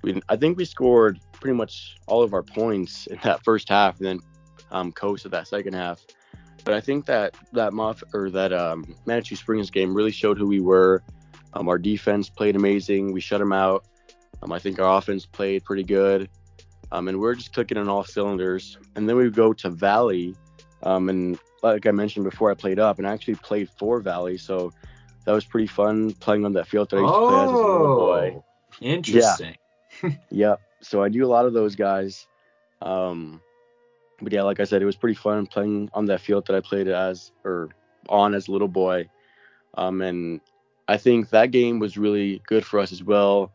we, 0.02 0.20
I 0.28 0.36
think 0.36 0.56
we 0.56 0.64
scored 0.64 1.18
pretty 1.32 1.56
much 1.56 1.96
all 2.06 2.22
of 2.22 2.34
our 2.34 2.42
points 2.42 3.06
in 3.08 3.18
that 3.22 3.42
first 3.44 3.68
half, 3.68 3.98
and 3.98 4.06
then 4.06 4.20
um, 4.70 4.92
coasted 4.92 5.32
that 5.32 5.48
second 5.48 5.74
half. 5.74 6.04
But 6.64 6.74
I 6.74 6.80
think 6.80 7.06
that 7.06 7.34
that 7.52 7.72
Muff 7.72 8.02
or 8.12 8.30
that 8.30 8.52
um, 8.52 8.94
Manitou 9.06 9.36
Springs 9.36 9.70
game 9.70 9.94
really 9.94 10.10
showed 10.12 10.38
who 10.38 10.46
we 10.46 10.60
were. 10.60 11.02
Um, 11.54 11.68
our 11.68 11.78
defense 11.78 12.28
played 12.28 12.56
amazing. 12.56 13.12
We 13.12 13.20
shut 13.20 13.40
them 13.40 13.52
out. 13.52 13.86
Um, 14.42 14.52
I 14.52 14.58
think 14.58 14.78
our 14.78 14.98
offense 14.98 15.26
played 15.26 15.64
pretty 15.64 15.82
good. 15.82 16.28
Um, 16.92 17.08
and 17.08 17.18
we 17.18 17.26
are 17.28 17.34
just 17.34 17.52
clicking 17.52 17.78
on 17.78 17.88
all 17.88 18.04
cylinders. 18.04 18.78
And 18.96 19.08
then 19.08 19.16
we 19.16 19.30
go 19.30 19.52
to 19.54 19.70
Valley. 19.70 20.34
Um, 20.82 21.08
and 21.08 21.38
like 21.62 21.86
I 21.86 21.90
mentioned 21.90 22.24
before, 22.24 22.50
I 22.50 22.54
played 22.54 22.78
up 22.78 22.98
and 22.98 23.06
I 23.06 23.12
actually 23.12 23.36
played 23.36 23.68
for 23.78 24.00
Valley. 24.00 24.38
So 24.38 24.72
that 25.24 25.32
was 25.32 25.44
pretty 25.44 25.66
fun 25.66 26.12
playing 26.12 26.44
on 26.44 26.52
that 26.54 26.66
field 26.66 26.90
that 26.90 26.96
I 26.96 27.00
used 27.00 27.14
oh, 27.14 27.20
to 27.20 27.28
play 27.28 27.44
as 27.44 27.50
a 27.50 27.54
little 27.54 27.96
boy. 27.96 28.34
Oh, 28.36 28.44
interesting. 28.80 29.56
Yeah. 30.02 30.10
yep 30.30 30.60
so 30.80 31.02
I 31.02 31.08
knew 31.08 31.24
a 31.24 31.28
lot 31.28 31.46
of 31.46 31.52
those 31.52 31.74
guys. 31.74 32.26
Um, 32.82 33.40
but 34.20 34.32
yeah, 34.32 34.42
like 34.42 34.60
I 34.60 34.64
said, 34.64 34.82
it 34.82 34.86
was 34.86 34.96
pretty 34.96 35.14
fun 35.14 35.46
playing 35.46 35.90
on 35.94 36.06
that 36.06 36.20
field 36.20 36.46
that 36.46 36.56
I 36.56 36.60
played 36.60 36.88
as 36.88 37.32
or 37.44 37.70
on 38.08 38.34
as 38.34 38.48
a 38.48 38.52
little 38.52 38.68
boy. 38.68 39.08
Um, 39.74 40.00
and 40.02 40.40
I 40.86 40.96
think 40.96 41.30
that 41.30 41.50
game 41.50 41.78
was 41.78 41.98
really 41.98 42.42
good 42.46 42.64
for 42.64 42.80
us 42.80 42.92
as 42.92 43.02
well. 43.02 43.52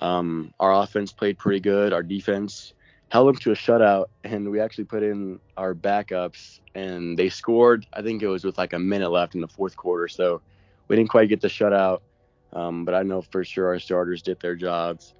Um, 0.00 0.54
our 0.60 0.72
offense 0.82 1.12
played 1.12 1.38
pretty 1.38 1.60
good. 1.60 1.92
Our 1.92 2.02
defense 2.02 2.72
held 3.10 3.28
them 3.28 3.36
to 3.36 3.52
a 3.52 3.54
shutout, 3.54 4.06
and 4.24 4.50
we 4.50 4.60
actually 4.60 4.84
put 4.84 5.02
in 5.02 5.40
our 5.56 5.74
backups, 5.74 6.60
and 6.74 7.18
they 7.18 7.28
scored. 7.28 7.86
I 7.92 8.02
think 8.02 8.22
it 8.22 8.28
was 8.28 8.44
with 8.44 8.58
like 8.58 8.72
a 8.72 8.78
minute 8.78 9.10
left 9.10 9.34
in 9.34 9.40
the 9.40 9.48
fourth 9.48 9.76
quarter, 9.76 10.08
so 10.08 10.40
we 10.88 10.96
didn't 10.96 11.10
quite 11.10 11.28
get 11.28 11.40
the 11.40 11.48
shutout. 11.48 12.00
Um, 12.52 12.84
but 12.84 12.94
I 12.94 13.02
know 13.02 13.22
for 13.22 13.44
sure 13.44 13.68
our 13.68 13.78
starters 13.78 14.22
did 14.22 14.40
their 14.40 14.56
jobs. 14.56 15.14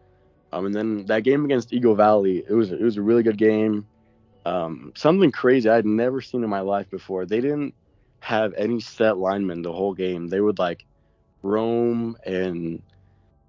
Um, 0.53 0.67
and 0.67 0.75
then 0.75 1.07
that 1.07 1.25
game 1.25 1.45
against 1.45 1.73
Eagle 1.73 1.95
Valley, 1.95 2.45
it 2.49 2.55
was 2.55 2.73
it 2.73 2.81
was 2.81 2.97
a 2.97 3.03
really 3.03 3.23
good 3.23 3.39
game. 3.39 3.87
Um, 4.47 4.93
something 4.97 5.31
crazy 5.31 5.69
I 5.69 5.77
had 5.77 5.85
never 5.85 6.23
seen 6.23 6.43
in 6.43 6.49
my 6.49 6.61
life 6.61 6.89
before. 6.91 7.27
They 7.27 7.41
didn't 7.41 7.75
have 8.21 8.55
any 8.55 8.81
set 8.81 9.19
linemen 9.19 9.63
the 9.63 9.73
whole 9.73 9.95
game. 9.95 10.29
They 10.29 10.41
would 10.41 10.59
like 10.59 10.87
roam 11.43 12.17
and 12.25 12.83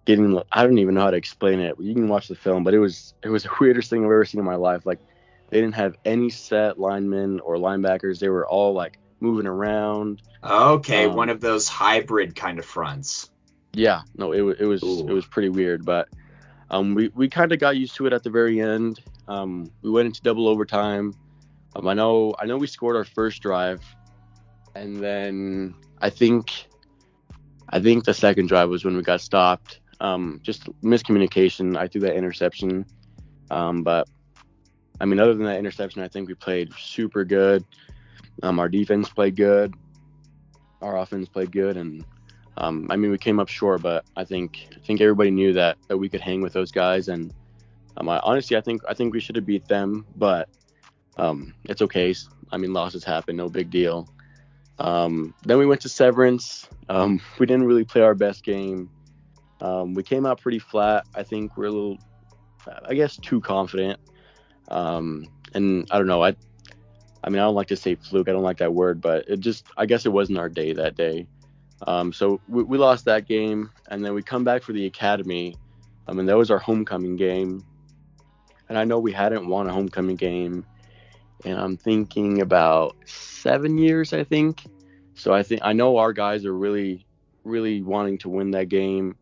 getting. 0.10 0.42
I 0.52 0.64
don't 0.64 0.80
even 0.80 0.96
know 0.96 1.02
how 1.02 1.12
to 1.12 1.18
explain 1.18 1.60
it. 1.60 1.76
You 1.80 1.94
can 1.94 2.08
watch 2.08 2.28
the 2.28 2.36
film, 2.36 2.64
but 2.64 2.74
it 2.74 2.80
was 2.80 3.14
it 3.24 3.30
was 3.30 3.44
the 3.44 3.52
weirdest 3.62 3.90
thing 3.90 4.00
I've 4.00 4.06
ever 4.06 4.26
seen 4.26 4.40
in 4.40 4.46
my 4.46 4.56
life. 4.56 4.86
Like 4.86 5.00
they 5.50 5.62
didn't 5.62 5.76
have 5.76 5.96
any 6.04 6.32
set 6.32 6.80
linemen 6.80 7.40
or 7.42 7.58
linebackers. 7.58 8.20
They 8.20 8.30
were 8.30 8.48
all 8.48 8.74
like 8.74 8.98
moving 9.20 9.46
around. 9.46 10.24
Okay, 10.44 11.06
um, 11.06 11.16
one 11.16 11.30
of 11.30 11.42
those 11.42 11.68
hybrid 11.68 12.36
kind 12.36 12.58
of 12.58 12.66
fronts. 12.66 13.30
Yeah, 13.74 14.02
no, 14.18 14.32
it, 14.32 14.60
it 14.60 14.66
was 14.66 14.82
Ooh. 14.84 15.08
it 15.08 15.14
was 15.14 15.28
pretty 15.28 15.50
weird, 15.50 15.86
but 15.86 16.10
um, 16.72 16.96
we 16.96 17.10
we 17.10 17.30
kind 17.30 17.52
of 17.52 17.60
got 17.60 17.78
used 17.78 17.96
to 17.98 18.08
it 18.08 18.14
at 18.14 18.24
the 18.24 18.32
very 18.32 18.60
end. 18.60 19.00
Um, 19.28 19.72
we 19.84 19.92
went 19.92 20.08
into 20.08 20.22
double 20.24 20.48
overtime. 20.48 21.14
Um, 21.76 21.88
I 21.88 21.94
know 21.94 22.34
I 22.40 22.48
know 22.48 22.58
we 22.58 22.66
scored 22.66 22.96
our 22.96 23.06
first 23.06 23.44
drive, 23.44 23.84
and 24.74 24.98
then 24.98 25.76
I 26.02 26.10
think 26.10 26.66
I 27.70 27.80
think 27.80 28.06
the 28.06 28.16
second 28.16 28.48
drive 28.48 28.70
was 28.70 28.84
when 28.84 28.98
we 28.98 29.04
got 29.04 29.22
stopped. 29.22 29.82
Um, 30.02 30.40
just 30.44 30.66
miscommunication. 30.82 31.78
I 31.78 31.88
threw 31.88 32.02
that 32.02 32.16
interception, 32.16 32.86
um, 33.52 33.84
but 33.84 34.08
I 35.02 35.06
mean, 35.06 35.20
other 35.20 35.34
than 35.34 35.46
that 35.46 35.60
interception, 35.60 36.02
I 36.02 36.08
think 36.08 36.28
we 36.28 36.36
played 36.36 36.74
super 36.78 37.24
good. 37.24 37.66
Um, 38.44 38.60
our 38.60 38.70
defense 38.70 39.10
played 39.10 39.36
good. 39.36 39.74
Our 40.82 40.98
offense 40.98 41.28
played 41.28 41.52
good, 41.52 41.76
and 41.76 42.06
um, 42.58 42.88
I 42.90 42.96
mean, 42.96 43.12
we 43.12 43.18
came 43.18 43.40
up 43.40 43.50
short, 43.50 43.82
but 43.82 44.06
I 44.16 44.24
think 44.24 44.70
I 44.76 44.80
think 44.86 45.02
everybody 45.02 45.32
knew 45.32 45.54
that 45.54 45.78
that 45.88 45.98
we 45.98 46.10
could 46.10 46.22
hang 46.22 46.42
with 46.42 46.54
those 46.54 46.72
guys, 46.72 47.10
and 47.10 47.34
um, 47.98 48.08
I, 48.08 48.20
honestly, 48.24 48.56
I 48.56 48.62
think 48.62 48.82
I 48.88 48.94
think 48.94 49.14
we 49.14 49.20
should 49.20 49.36
have 49.36 49.46
beat 49.46 49.68
them, 49.68 50.06
but 50.16 50.50
um, 51.18 51.54
it's 51.66 51.82
okay. 51.82 52.16
I 52.52 52.58
mean, 52.58 52.74
losses 52.74 53.04
happen, 53.04 53.36
no 53.36 53.50
big 53.50 53.70
deal. 53.70 54.10
Um, 54.80 55.34
then 55.44 55.58
we 55.58 55.66
went 55.66 55.82
to 55.82 55.90
Severance. 55.90 56.68
Um, 56.88 57.22
we 57.40 57.46
didn't 57.46 57.66
really 57.66 57.86
play 57.86 58.02
our 58.02 58.16
best 58.16 58.44
game. 58.44 58.90
Um, 59.62 59.94
we 59.94 60.04
came 60.04 60.26
out 60.26 60.40
pretty 60.42 60.60
flat. 60.60 61.06
I 61.16 61.24
think 61.24 61.58
we're 61.58 61.66
a 61.66 61.72
little, 61.72 61.98
I 62.86 62.94
guess, 62.94 63.18
too 63.18 63.42
confident. 63.42 64.00
and 64.70 65.28
I 65.54 65.98
don't 65.98 66.08
know. 66.08 66.24
I, 66.24 66.36
I 67.24 67.30
mean, 67.30 67.40
I 67.40 67.44
don't 67.44 67.56
like 67.56 67.68
to 67.68 67.76
say 67.76 67.96
fluke. 67.96 68.30
I 68.30 68.32
don't 68.32 68.44
like 68.44 68.58
that 68.58 68.74
word, 68.74 69.02
but 69.02 69.28
it 69.28 69.40
just, 69.40 69.66
I 69.78 69.86
guess, 69.86 70.06
it 70.06 70.10
wasn't 70.10 70.38
our 70.38 70.50
day 70.50 70.74
that 70.74 70.96
day. 70.96 71.28
Um, 71.88 72.12
so 72.12 72.42
we, 72.48 72.64
we, 72.64 72.78
lost 72.78 73.06
that 73.06 73.28
game, 73.28 73.72
and 73.88 74.04
then 74.04 74.14
we 74.14 74.22
come 74.22 74.44
back 74.44 74.64
for 74.64 74.74
the 74.74 74.86
academy. 74.86 75.56
I 76.08 76.14
mean, 76.14 76.26
that 76.26 76.38
was 76.38 76.52
our 76.52 76.58
homecoming 76.58 77.16
game, 77.16 77.64
and 78.68 78.78
I 78.78 78.84
know 78.84 79.00
we 79.00 79.14
hadn't 79.14 79.48
won 79.48 79.68
a 79.68 79.74
homecoming 79.74 80.18
game, 80.18 80.66
and 81.46 81.58
I'm 81.58 81.78
thinking 81.78 82.42
about 82.42 82.98
seven 83.06 83.78
years, 83.78 84.12
I 84.12 84.24
think. 84.26 84.64
So 85.14 85.34
I 85.34 85.44
think 85.44 85.62
I 85.64 85.74
know 85.74 85.98
our 85.98 86.12
guys 86.12 86.46
are 86.46 86.56
really, 86.56 87.06
really 87.44 87.82
wanting 87.82 88.18
to 88.20 88.30
win 88.30 88.52
that 88.52 88.68
game. 88.68 89.16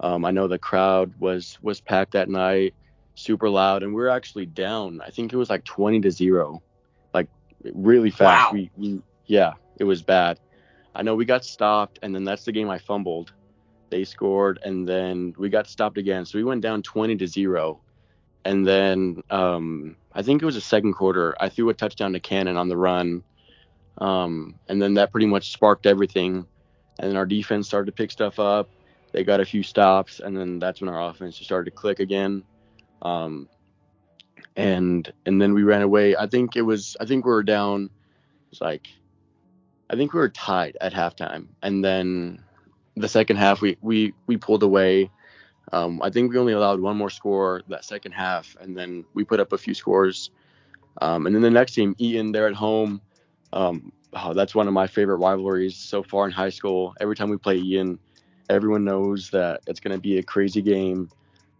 Um, 0.00 0.24
I 0.24 0.30
know 0.30 0.46
the 0.46 0.58
crowd 0.58 1.12
was 1.18 1.58
was 1.62 1.80
packed 1.80 2.12
that 2.12 2.28
night, 2.28 2.74
super 3.14 3.48
loud, 3.48 3.82
and 3.82 3.94
we 3.94 4.02
are 4.02 4.08
actually 4.08 4.46
down. 4.46 5.00
I 5.00 5.10
think 5.10 5.32
it 5.32 5.36
was 5.36 5.50
like 5.50 5.64
20 5.64 6.00
to 6.02 6.10
zero, 6.10 6.62
like 7.14 7.28
really 7.74 8.10
fast. 8.10 8.52
Wow. 8.52 8.52
We, 8.52 8.70
we 8.76 9.02
yeah, 9.26 9.54
it 9.78 9.84
was 9.84 10.02
bad. 10.02 10.38
I 10.94 11.02
know 11.02 11.14
we 11.14 11.24
got 11.24 11.44
stopped, 11.44 11.98
and 12.02 12.14
then 12.14 12.24
that's 12.24 12.44
the 12.44 12.52
game 12.52 12.70
I 12.70 12.78
fumbled. 12.78 13.32
They 13.90 14.04
scored, 14.04 14.58
and 14.64 14.88
then 14.88 15.34
we 15.38 15.48
got 15.48 15.68
stopped 15.68 15.98
again. 15.98 16.24
So 16.24 16.38
we 16.38 16.44
went 16.44 16.62
down 16.62 16.82
20 16.82 17.16
to 17.16 17.26
zero. 17.26 17.80
And 18.44 18.64
then 18.64 19.22
um, 19.28 19.96
I 20.12 20.22
think 20.22 20.40
it 20.40 20.46
was 20.46 20.54
a 20.54 20.60
second 20.60 20.94
quarter. 20.94 21.34
I 21.40 21.48
threw 21.48 21.68
a 21.68 21.74
touchdown 21.74 22.12
to 22.12 22.20
Cannon 22.20 22.56
on 22.56 22.68
the 22.68 22.76
run. 22.76 23.24
Um, 23.98 24.54
and 24.68 24.80
then 24.80 24.94
that 24.94 25.10
pretty 25.10 25.26
much 25.26 25.52
sparked 25.52 25.84
everything. 25.84 26.46
And 26.98 27.10
then 27.10 27.16
our 27.16 27.26
defense 27.26 27.66
started 27.66 27.86
to 27.86 27.92
pick 27.92 28.12
stuff 28.12 28.38
up. 28.38 28.70
They 29.16 29.24
got 29.24 29.40
a 29.40 29.46
few 29.46 29.62
stops, 29.62 30.20
and 30.20 30.36
then 30.36 30.58
that's 30.58 30.82
when 30.82 30.90
our 30.90 31.08
offense 31.08 31.38
just 31.38 31.48
started 31.48 31.70
to 31.70 31.74
click 31.74 32.00
again. 32.00 32.44
Um, 33.00 33.48
and 34.56 35.10
and 35.24 35.40
then 35.40 35.54
we 35.54 35.62
ran 35.62 35.80
away. 35.80 36.14
I 36.14 36.26
think 36.26 36.54
it 36.54 36.60
was 36.60 36.98
I 37.00 37.06
think 37.06 37.24
we 37.24 37.30
were 37.30 37.42
down. 37.42 37.88
It's 38.52 38.60
like 38.60 38.88
I 39.88 39.96
think 39.96 40.12
we 40.12 40.18
were 40.18 40.28
tied 40.28 40.76
at 40.82 40.92
halftime, 40.92 41.46
and 41.62 41.82
then 41.82 42.44
the 42.94 43.08
second 43.08 43.38
half 43.38 43.62
we 43.62 43.78
we 43.80 44.12
we 44.26 44.36
pulled 44.36 44.62
away. 44.62 45.10
Um, 45.72 46.02
I 46.02 46.10
think 46.10 46.30
we 46.30 46.38
only 46.38 46.52
allowed 46.52 46.80
one 46.80 46.98
more 46.98 47.08
score 47.08 47.62
that 47.68 47.86
second 47.86 48.12
half, 48.12 48.54
and 48.60 48.76
then 48.76 49.06
we 49.14 49.24
put 49.24 49.40
up 49.40 49.54
a 49.54 49.58
few 49.58 49.72
scores. 49.72 50.30
Um, 51.00 51.24
and 51.24 51.34
then 51.34 51.40
the 51.40 51.50
next 51.50 51.72
team, 51.72 51.94
Eaton, 51.96 52.32
they're 52.32 52.48
at 52.48 52.54
home. 52.54 53.00
Um, 53.54 53.92
oh, 54.12 54.34
that's 54.34 54.54
one 54.54 54.68
of 54.68 54.74
my 54.74 54.86
favorite 54.86 55.16
rivalries 55.16 55.74
so 55.74 56.02
far 56.02 56.26
in 56.26 56.32
high 56.32 56.50
school. 56.50 56.94
Every 57.00 57.16
time 57.16 57.30
we 57.30 57.38
play 57.38 57.56
Eaton, 57.56 57.98
everyone 58.48 58.84
knows 58.84 59.30
that 59.30 59.60
it's 59.66 59.80
going 59.80 59.96
to 59.96 60.00
be 60.00 60.18
a 60.18 60.22
crazy 60.22 60.62
game. 60.62 61.10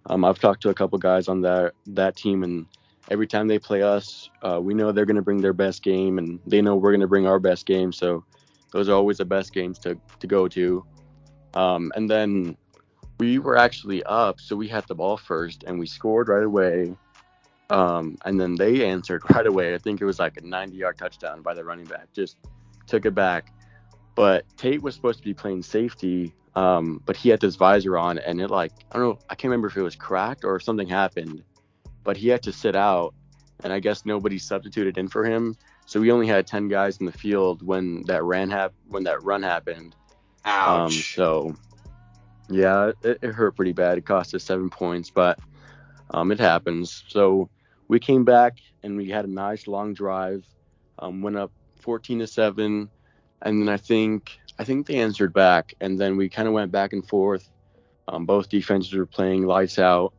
Um, 0.06 0.24
I've 0.24 0.38
talked 0.38 0.62
to 0.62 0.70
a 0.70 0.74
couple 0.74 0.98
guys 0.98 1.28
on 1.28 1.40
that 1.42 1.72
that 1.88 2.16
team, 2.16 2.42
and 2.42 2.66
every 3.10 3.26
time 3.26 3.48
they 3.48 3.58
play 3.58 3.82
us, 3.82 4.30
uh, 4.42 4.60
we 4.60 4.74
know 4.74 4.92
they're 4.92 5.06
going 5.06 5.16
to 5.16 5.22
bring 5.22 5.40
their 5.40 5.52
best 5.52 5.82
game, 5.82 6.18
and 6.18 6.38
they 6.46 6.62
know 6.62 6.76
we're 6.76 6.92
going 6.92 7.00
to 7.00 7.08
bring 7.08 7.26
our 7.26 7.38
best 7.38 7.66
game. 7.66 7.92
So 7.92 8.24
those 8.70 8.88
are 8.88 8.94
always 8.94 9.18
the 9.18 9.24
best 9.24 9.52
games 9.52 9.78
to 9.80 9.98
to 10.20 10.26
go 10.26 10.48
to. 10.48 10.84
Um, 11.54 11.90
and 11.96 12.08
then 12.08 12.56
we 13.18 13.38
were 13.38 13.56
actually 13.56 14.02
up, 14.04 14.40
so 14.40 14.54
we 14.54 14.68
had 14.68 14.86
the 14.86 14.94
ball 14.94 15.16
first, 15.16 15.64
and 15.66 15.78
we 15.78 15.86
scored 15.86 16.28
right 16.28 16.44
away. 16.44 16.96
Um, 17.70 18.16
and 18.24 18.40
then 18.40 18.54
they 18.54 18.84
answered 18.84 19.22
right 19.34 19.46
away. 19.46 19.74
I 19.74 19.78
think 19.78 20.00
it 20.00 20.04
was 20.04 20.18
like 20.18 20.36
a 20.36 20.42
90-yard 20.42 20.98
touchdown 20.98 21.42
by 21.42 21.54
the 21.54 21.64
running 21.64 21.86
back. 21.86 22.12
Just 22.12 22.36
took 22.86 23.06
it 23.06 23.14
back. 23.14 23.52
But 24.14 24.44
Tate 24.56 24.82
was 24.82 24.94
supposed 24.94 25.18
to 25.18 25.24
be 25.24 25.34
playing 25.34 25.62
safety, 25.62 26.34
um, 26.56 27.02
but 27.04 27.16
he 27.16 27.28
had 27.28 27.40
this 27.40 27.54
visor 27.54 27.96
on, 27.96 28.18
and 28.18 28.40
it 28.40 28.50
like 28.50 28.72
I 28.90 28.98
don't 28.98 29.08
know, 29.08 29.18
I 29.30 29.34
can't 29.34 29.50
remember 29.50 29.68
if 29.68 29.76
it 29.76 29.82
was 29.82 29.94
cracked 29.94 30.44
or 30.44 30.56
if 30.56 30.62
something 30.62 30.88
happened, 30.88 31.44
but 32.02 32.16
he 32.16 32.28
had 32.28 32.42
to 32.44 32.52
sit 32.52 32.74
out, 32.74 33.14
and 33.62 33.72
I 33.72 33.78
guess 33.78 34.04
nobody 34.04 34.38
substituted 34.38 34.98
in 34.98 35.06
for 35.06 35.24
him, 35.24 35.54
so 35.84 36.00
we 36.00 36.10
only 36.10 36.26
had 36.26 36.46
10 36.46 36.68
guys 36.68 36.96
in 36.96 37.06
the 37.06 37.12
field 37.12 37.62
when 37.62 38.02
that 38.06 38.24
ran 38.24 38.50
hap- 38.50 38.74
when 38.88 39.04
that 39.04 39.22
run 39.22 39.42
happened. 39.42 39.94
Ouch. 40.44 40.80
Um, 40.80 40.90
so 40.90 41.56
yeah, 42.48 42.92
it, 43.02 43.18
it, 43.22 43.32
hurt 43.32 43.54
pretty 43.54 43.72
bad. 43.72 43.98
It 43.98 44.06
cost 44.06 44.34
us 44.34 44.44
seven 44.44 44.70
points, 44.70 45.10
but 45.10 45.38
um, 46.10 46.32
it 46.32 46.40
happens. 46.40 47.04
So 47.08 47.50
we 47.88 48.00
came 48.00 48.24
back 48.24 48.58
and 48.82 48.96
we 48.96 49.10
had 49.10 49.24
a 49.24 49.30
nice 49.30 49.66
long 49.66 49.94
drive. 49.94 50.44
Um, 50.98 51.20
went 51.20 51.36
up 51.36 51.52
14 51.80 52.20
to 52.20 52.26
seven, 52.26 52.88
and 53.42 53.60
then 53.60 53.68
I 53.68 53.76
think 53.76 54.38
I 54.58 54.64
think 54.64 54.86
they 54.86 54.96
answered 54.96 55.32
back, 55.32 55.74
and 55.80 55.98
then 55.98 56.16
we 56.16 56.28
kind 56.28 56.48
of 56.48 56.54
went 56.54 56.72
back 56.72 56.92
and 56.92 57.06
forth. 57.06 57.48
Um, 58.08 58.24
both 58.24 58.48
defenses 58.48 58.92
were 58.94 59.06
playing 59.06 59.46
lights 59.46 59.78
out, 59.78 60.14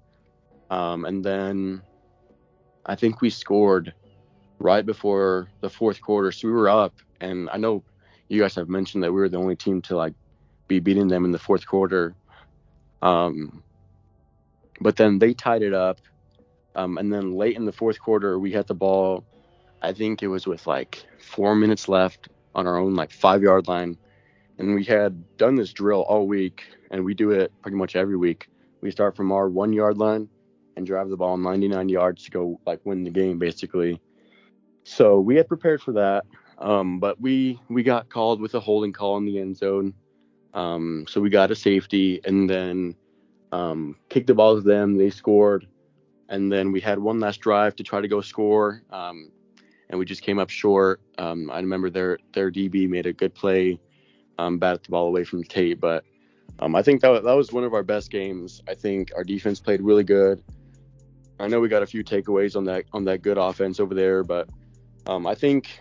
um, 0.70 1.06
and 1.06 1.24
then 1.24 1.82
I 2.86 2.96
think 2.96 3.22
we 3.22 3.30
scored 3.30 3.94
right 4.60 4.86
before 4.86 5.50
the 5.62 5.70
fourth 5.70 6.02
quarter, 6.02 6.32
so 6.32 6.48
we 6.48 6.54
were 6.54 6.70
up. 6.70 6.94
And 7.20 7.50
I 7.52 7.58
know 7.58 7.84
you 8.28 8.42
guys 8.42 8.56
have 8.56 8.70
mentioned 8.70 9.04
that 9.04 9.12
we 9.12 9.20
were 9.20 9.30
the 9.30 9.38
only 9.38 9.56
team 9.56 9.82
to 9.84 9.96
like 9.96 10.14
be 10.68 10.80
beating 10.80 11.08
them 11.08 11.26
in 11.26 11.32
the 11.32 11.40
fourth 11.40 11.66
quarter. 11.66 12.14
Um, 13.02 13.64
but 14.82 14.98
then 14.98 15.18
they 15.18 15.34
tied 15.34 15.64
it 15.64 15.74
up, 15.74 16.00
um, 16.76 16.98
and 16.98 17.12
then 17.12 17.34
late 17.36 17.56
in 17.56 17.66
the 17.66 17.72
fourth 17.72 18.00
quarter, 18.00 18.38
we 18.38 18.52
had 18.52 18.68
the 18.68 18.76
ball. 18.76 19.24
I 19.82 19.94
think 19.94 20.22
it 20.22 20.28
was 20.28 20.46
with 20.46 20.68
like 20.68 21.04
four 21.20 21.56
minutes 21.56 21.88
left 21.88 22.28
on 22.54 22.68
our 22.68 22.78
own 22.78 22.96
like 22.96 23.12
five 23.12 23.42
yard 23.42 23.68
line 23.68 23.98
and 24.58 24.74
we 24.74 24.84
had 24.84 25.38
done 25.38 25.56
this 25.56 25.72
drill 25.72 26.02
all 26.02 26.28
week, 26.28 26.64
and 26.92 27.04
we 27.04 27.14
do 27.14 27.32
it 27.32 27.52
pretty 27.62 27.78
much 27.78 27.96
every 27.96 28.18
week. 28.18 28.50
We 28.82 28.92
start 28.92 29.16
from 29.16 29.32
our 29.32 29.50
one 29.50 29.74
yard 29.74 29.98
line 29.98 30.30
and 30.76 30.86
drive 30.86 31.10
the 31.10 31.18
ball 31.18 31.38
99 31.38 31.90
yards 31.90 32.24
to 32.26 32.32
go 32.32 32.60
like 32.66 32.80
win 32.86 33.04
the 33.04 33.10
game, 33.10 33.40
basically. 33.40 34.00
So 34.84 35.20
we 35.20 35.36
had 35.36 35.48
prepared 35.48 35.82
for 35.82 35.92
that, 35.94 36.26
um, 36.58 37.00
but 37.00 37.20
we 37.20 37.60
we 37.70 37.84
got 37.84 38.10
called 38.10 38.40
with 38.40 38.56
a 38.56 38.60
holding 38.60 38.94
call 38.94 39.18
in 39.18 39.26
the 39.26 39.40
end 39.40 39.58
zone. 39.58 39.94
Um, 40.54 41.06
so 41.08 41.22
we 41.22 41.30
got 41.30 41.52
a 41.52 41.56
safety, 41.56 42.22
and 42.24 42.50
then 42.50 42.96
um, 43.52 43.98
kicked 44.10 44.28
the 44.28 44.34
ball 44.34 44.56
to 44.56 44.62
them. 44.62 44.98
They 44.98 45.10
scored, 45.10 45.68
and 46.30 46.52
then 46.52 46.72
we 46.72 46.80
had 46.80 47.00
one 47.00 47.20
last 47.20 47.42
drive 47.42 47.76
to 47.76 47.84
try 47.84 48.02
to 48.02 48.08
go 48.08 48.22
score, 48.22 48.82
um, 48.92 49.32
and 49.90 50.00
we 50.00 50.06
just 50.06 50.22
came 50.22 50.40
up 50.40 50.50
short. 50.50 51.02
Um, 51.18 51.52
I 51.52 51.58
remember 51.58 51.90
their 51.90 52.18
their 52.34 52.50
DB 52.52 52.90
made 52.90 53.06
a 53.06 53.14
good 53.14 53.36
play 53.36 53.80
um, 54.38 54.58
batted 54.58 54.84
the 54.84 54.90
ball 54.90 55.08
away 55.08 55.24
from 55.24 55.44
Tate. 55.44 55.80
But 55.80 56.04
um, 56.60 56.76
I 56.76 56.82
think 56.82 57.02
that, 57.02 57.24
that 57.24 57.34
was 57.34 57.52
one 57.52 57.64
of 57.64 57.74
our 57.74 57.84
best 57.84 58.12
games. 58.12 58.62
I 58.68 58.76
think 58.76 59.12
our 59.16 59.24
defense 59.24 59.60
played 59.60 59.82
really 59.82 60.04
good. 60.04 60.44
I 61.40 61.48
know 61.48 61.60
we 61.60 61.70
got 61.70 61.84
a 61.84 61.88
few 61.88 62.04
takeaways 62.04 62.56
on 62.56 62.64
that 62.66 62.86
on 62.94 63.04
that 63.06 63.22
good 63.22 63.38
offense 63.38 63.80
over 63.80 63.94
there, 63.94 64.24
but 64.24 64.50
um, 65.06 65.28
I 65.28 65.36
think 65.36 65.80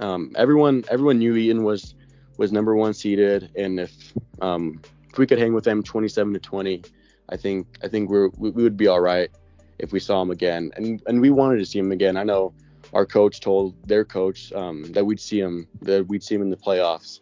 um, 0.00 0.32
everyone 0.36 0.84
everyone 0.90 1.18
knew 1.18 1.36
Eaton 1.36 1.62
was 1.62 1.94
was 2.38 2.52
number 2.52 2.74
one 2.74 2.94
seeded, 2.94 3.50
and 3.54 3.78
if 3.78 3.92
um, 4.40 4.80
if 5.10 5.18
we 5.18 5.26
could 5.26 5.38
hang 5.38 5.52
with 5.52 5.64
them 5.64 5.82
27 5.82 6.32
to 6.32 6.40
20, 6.40 6.82
I 7.28 7.36
think 7.36 7.66
I 7.82 7.88
think 7.88 8.10
we, 8.10 8.28
we 8.38 8.62
would 8.62 8.76
be 8.76 8.86
all 8.86 9.00
right 9.00 9.30
if 9.78 9.92
we 9.92 10.00
saw 10.00 10.22
him 10.22 10.30
again, 10.30 10.72
and 10.76 11.02
and 11.06 11.20
we 11.20 11.30
wanted 11.30 11.58
to 11.58 11.66
see 11.66 11.78
him 11.78 11.92
again. 11.92 12.16
I 12.16 12.24
know 12.24 12.54
our 12.94 13.06
coach 13.06 13.40
told 13.40 13.74
their 13.86 14.04
coach 14.04 14.52
um, 14.52 14.84
that 14.92 15.04
we'd 15.04 15.20
see 15.20 15.40
him 15.40 15.68
that 15.82 16.06
we'd 16.08 16.22
see 16.22 16.34
him 16.34 16.42
in 16.42 16.50
the 16.50 16.56
playoffs. 16.56 17.20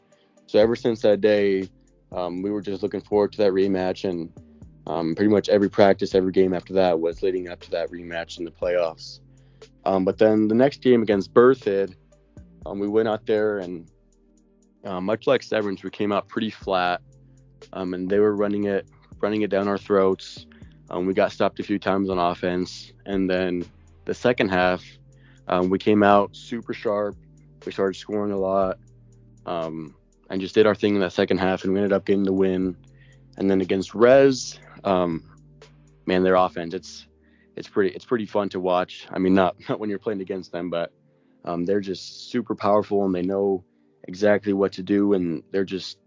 So 0.50 0.58
ever 0.58 0.74
since 0.74 1.00
that 1.02 1.20
day, 1.20 1.70
um, 2.10 2.42
we 2.42 2.50
were 2.50 2.60
just 2.60 2.82
looking 2.82 3.00
forward 3.00 3.30
to 3.34 3.38
that 3.38 3.52
rematch, 3.52 4.02
and 4.02 4.32
um, 4.84 5.14
pretty 5.14 5.30
much 5.30 5.48
every 5.48 5.70
practice, 5.70 6.12
every 6.12 6.32
game 6.32 6.54
after 6.54 6.72
that 6.72 6.98
was 6.98 7.22
leading 7.22 7.48
up 7.48 7.60
to 7.60 7.70
that 7.70 7.88
rematch 7.92 8.36
in 8.40 8.44
the 8.44 8.50
playoffs. 8.50 9.20
Um, 9.84 10.04
but 10.04 10.18
then 10.18 10.48
the 10.48 10.56
next 10.56 10.82
game 10.82 11.02
against 11.02 11.32
Berthoud, 11.32 11.94
um, 12.66 12.80
we 12.80 12.88
went 12.88 13.06
out 13.06 13.26
there 13.26 13.58
and 13.58 13.88
uh, 14.82 15.00
much 15.00 15.28
like 15.28 15.44
Severance, 15.44 15.84
we 15.84 15.90
came 15.90 16.10
out 16.10 16.26
pretty 16.26 16.50
flat, 16.50 17.00
um, 17.72 17.94
and 17.94 18.10
they 18.10 18.18
were 18.18 18.34
running 18.34 18.64
it, 18.64 18.88
running 19.20 19.42
it 19.42 19.50
down 19.50 19.68
our 19.68 19.78
throats. 19.78 20.46
Um, 20.90 21.06
we 21.06 21.14
got 21.14 21.30
stopped 21.30 21.60
a 21.60 21.62
few 21.62 21.78
times 21.78 22.10
on 22.10 22.18
offense, 22.18 22.92
and 23.06 23.30
then 23.30 23.64
the 24.04 24.14
second 24.14 24.48
half, 24.48 24.82
we 25.62 25.78
came 25.78 26.02
out 26.02 26.34
super 26.34 26.74
sharp. 26.74 27.14
We 27.64 27.70
started 27.70 27.94
scoring 27.94 28.32
a 28.32 28.36
lot. 28.36 28.78
Um, 29.46 29.94
and 30.30 30.40
just 30.40 30.54
did 30.54 30.66
our 30.66 30.74
thing 30.74 30.94
in 30.94 31.00
that 31.00 31.12
second 31.12 31.38
half, 31.38 31.64
and 31.64 31.72
we 31.72 31.80
ended 31.80 31.92
up 31.92 32.06
getting 32.06 32.22
the 32.22 32.32
win. 32.32 32.76
And 33.36 33.50
then 33.50 33.60
against 33.60 33.94
Res, 33.94 34.58
um, 34.84 35.24
man, 36.06 36.22
their 36.22 36.36
offense 36.36 36.74
it's 36.74 37.06
it's 37.56 37.68
pretty 37.68 37.94
it's 37.94 38.04
pretty 38.04 38.26
fun 38.26 38.48
to 38.50 38.60
watch. 38.60 39.06
I 39.10 39.18
mean, 39.18 39.34
not 39.34 39.56
not 39.68 39.78
when 39.80 39.90
you're 39.90 39.98
playing 39.98 40.20
against 40.20 40.52
them, 40.52 40.70
but 40.70 40.92
um, 41.44 41.64
they're 41.64 41.80
just 41.80 42.30
super 42.30 42.54
powerful 42.54 43.04
and 43.04 43.14
they 43.14 43.22
know 43.22 43.64
exactly 44.04 44.52
what 44.52 44.72
to 44.72 44.82
do, 44.82 45.12
and 45.14 45.42
they're 45.50 45.64
just 45.64 45.98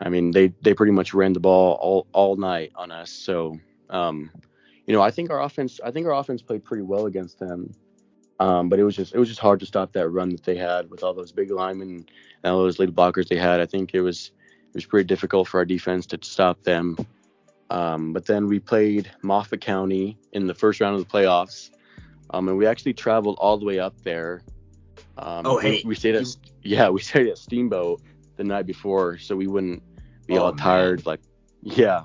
I 0.00 0.08
mean, 0.08 0.30
they 0.30 0.52
they 0.62 0.74
pretty 0.74 0.92
much 0.92 1.14
ran 1.14 1.32
the 1.32 1.40
ball 1.40 1.78
all 1.80 2.06
all 2.12 2.36
night 2.36 2.72
on 2.74 2.90
us. 2.90 3.10
So, 3.10 3.58
um, 3.90 4.30
you 4.86 4.94
know, 4.94 5.00
I 5.00 5.10
think 5.10 5.30
our 5.30 5.42
offense 5.42 5.80
I 5.82 5.90
think 5.90 6.06
our 6.06 6.14
offense 6.14 6.42
played 6.42 6.64
pretty 6.64 6.82
well 6.82 7.06
against 7.06 7.38
them. 7.38 7.72
Um, 8.38 8.68
but 8.68 8.78
it 8.78 8.84
was 8.84 8.96
just 8.96 9.14
it 9.14 9.18
was 9.18 9.28
just 9.28 9.40
hard 9.40 9.60
to 9.60 9.66
stop 9.66 9.92
that 9.92 10.08
run 10.08 10.30
that 10.30 10.44
they 10.44 10.56
had 10.56 10.90
with 10.90 11.02
all 11.02 11.14
those 11.14 11.32
big 11.32 11.50
linemen 11.50 12.06
and 12.42 12.52
all 12.52 12.62
those 12.62 12.78
lead 12.78 12.94
blockers 12.94 13.28
they 13.28 13.36
had. 13.36 13.60
I 13.60 13.66
think 13.66 13.94
it 13.94 14.02
was 14.02 14.32
it 14.68 14.74
was 14.74 14.84
pretty 14.84 15.06
difficult 15.06 15.48
for 15.48 15.58
our 15.58 15.64
defense 15.64 16.06
to 16.06 16.18
stop 16.22 16.62
them. 16.62 16.96
Um, 17.70 18.12
but 18.12 18.26
then 18.26 18.46
we 18.46 18.60
played 18.60 19.10
Moffat 19.22 19.60
County 19.60 20.18
in 20.32 20.46
the 20.46 20.54
first 20.54 20.80
round 20.80 20.94
of 20.94 21.00
the 21.00 21.10
playoffs, 21.10 21.70
um, 22.30 22.48
and 22.48 22.58
we 22.58 22.66
actually 22.66 22.92
traveled 22.92 23.36
all 23.40 23.58
the 23.58 23.64
way 23.64 23.78
up 23.78 23.94
there. 24.02 24.42
Um, 25.18 25.46
oh 25.46 25.58
hey, 25.58 25.82
we, 25.82 25.88
we 25.88 25.94
stayed 25.94 26.14
at 26.14 26.26
yeah 26.62 26.90
we 26.90 27.00
stayed 27.00 27.28
at 27.28 27.38
Steamboat 27.38 28.02
the 28.36 28.44
night 28.44 28.66
before, 28.66 29.16
so 29.16 29.34
we 29.34 29.46
wouldn't 29.46 29.82
be 30.26 30.36
oh, 30.36 30.44
all 30.44 30.52
tired. 30.52 30.98
Man. 30.98 31.04
Like 31.06 31.20
yeah, 31.62 32.02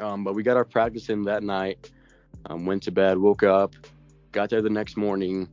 um, 0.00 0.24
but 0.24 0.34
we 0.34 0.42
got 0.42 0.56
our 0.56 0.64
practice 0.64 1.08
in 1.08 1.22
that 1.24 1.44
night. 1.44 1.90
Um, 2.46 2.66
went 2.66 2.82
to 2.82 2.90
bed, 2.90 3.18
woke 3.18 3.44
up, 3.44 3.76
got 4.32 4.50
there 4.50 4.62
the 4.62 4.70
next 4.70 4.96
morning, 4.96 5.48